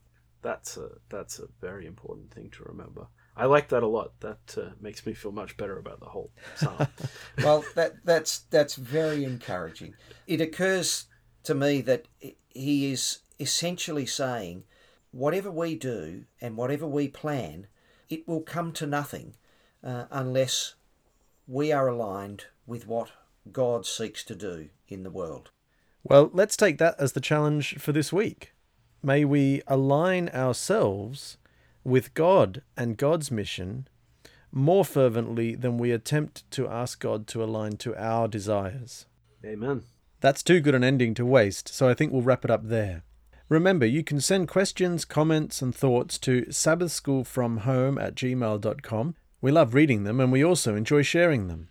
That's 0.41 0.77
a 0.77 0.89
that's 1.09 1.39
a 1.39 1.47
very 1.59 1.85
important 1.87 2.31
thing 2.31 2.49
to 2.51 2.63
remember. 2.63 3.07
I 3.35 3.45
like 3.45 3.69
that 3.69 3.83
a 3.83 3.87
lot. 3.87 4.19
That 4.19 4.55
uh, 4.57 4.69
makes 4.79 5.05
me 5.05 5.13
feel 5.13 5.31
much 5.31 5.57
better 5.57 5.79
about 5.79 5.99
the 5.99 6.07
whole 6.07 6.31
psalm. 6.55 6.87
well, 7.43 7.63
that 7.75 8.05
that's 8.05 8.39
that's 8.51 8.75
very 8.75 9.23
encouraging. 9.23 9.95
It 10.27 10.41
occurs 10.41 11.05
to 11.43 11.55
me 11.55 11.81
that 11.81 12.07
he 12.49 12.91
is 12.91 13.19
essentially 13.39 14.05
saying 14.05 14.63
whatever 15.11 15.49
we 15.49 15.75
do 15.75 16.25
and 16.39 16.57
whatever 16.57 16.85
we 16.85 17.07
plan, 17.07 17.67
it 18.11 18.27
will 18.27 18.41
come 18.41 18.71
to 18.73 18.85
nothing 18.85 19.35
uh, 19.83 20.05
unless 20.11 20.75
we 21.47 21.71
are 21.71 21.87
aligned 21.87 22.45
with 22.67 22.87
what 22.87 23.11
God 23.51 23.85
seeks 23.85 24.23
to 24.25 24.35
do 24.35 24.69
in 24.87 25.03
the 25.03 25.09
world. 25.09 25.49
Well, 26.03 26.29
let's 26.33 26.57
take 26.57 26.77
that 26.79 26.95
as 26.99 27.13
the 27.13 27.21
challenge 27.21 27.77
for 27.77 27.91
this 27.91 28.11
week. 28.11 28.53
May 29.03 29.25
we 29.25 29.61
align 29.67 30.29
ourselves 30.29 31.37
with 31.83 32.13
God 32.13 32.61
and 32.77 32.97
God's 32.97 33.31
mission 33.31 33.87
more 34.51 34.85
fervently 34.85 35.55
than 35.55 35.77
we 35.77 35.91
attempt 35.91 36.49
to 36.51 36.67
ask 36.67 36.99
God 36.99 37.25
to 37.27 37.43
align 37.43 37.77
to 37.77 37.95
our 37.95 38.27
desires. 38.27 39.05
Amen. 39.45 39.83
That's 40.19 40.43
too 40.43 40.59
good 40.59 40.75
an 40.75 40.83
ending 40.83 41.13
to 41.15 41.25
waste, 41.25 41.69
so 41.69 41.89
I 41.89 41.93
think 41.93 42.11
we'll 42.11 42.21
wrap 42.21 42.45
it 42.45 42.51
up 42.51 42.67
there. 42.67 43.03
Remember, 43.51 43.85
you 43.85 44.01
can 44.01 44.21
send 44.21 44.47
questions, 44.47 45.03
comments, 45.03 45.61
and 45.61 45.75
thoughts 45.75 46.17
to 46.19 46.43
sabbathschoolfromhome 46.43 48.01
at 48.01 48.15
gmail.com. 48.15 49.15
We 49.41 49.51
love 49.51 49.73
reading 49.73 50.05
them 50.05 50.21
and 50.21 50.31
we 50.31 50.41
also 50.41 50.73
enjoy 50.73 51.01
sharing 51.01 51.49
them. 51.49 51.67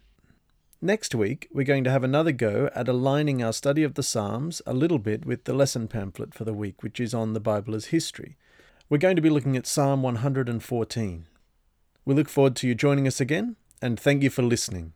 Next 0.83 1.15
week, 1.15 1.49
we're 1.51 1.65
going 1.65 1.85
to 1.85 1.91
have 1.91 2.05
another 2.05 2.33
go 2.33 2.69
at 2.75 2.87
aligning 2.87 3.43
our 3.43 3.55
study 3.55 3.83
of 3.83 3.95
the 3.95 4.03
Psalms 4.03 4.61
a 4.67 4.75
little 4.75 4.99
bit 4.99 5.25
with 5.25 5.45
the 5.45 5.55
lesson 5.55 5.89
pamphlet 5.89 6.35
for 6.35 6.45
the 6.45 6.53
week, 6.53 6.83
which 6.83 7.01
is 7.01 7.15
on 7.15 7.33
the 7.33 7.41
Bible 7.41 7.75
as 7.75 7.87
history. 7.87 8.37
We're 8.91 8.99
going 8.99 9.17
to 9.17 9.23
be 9.23 9.31
looking 9.31 9.57
at 9.57 9.67
Psalm 9.67 10.03
114. 10.03 11.27
We 12.05 12.15
look 12.15 12.29
forward 12.29 12.57
to 12.57 12.69
you 12.69 12.75
joining 12.75 13.07
us 13.07 13.23
again, 13.23 13.57
and 13.81 13.99
thank 13.99 14.23
you 14.23 14.29
for 14.29 14.43
listening. 14.43 14.93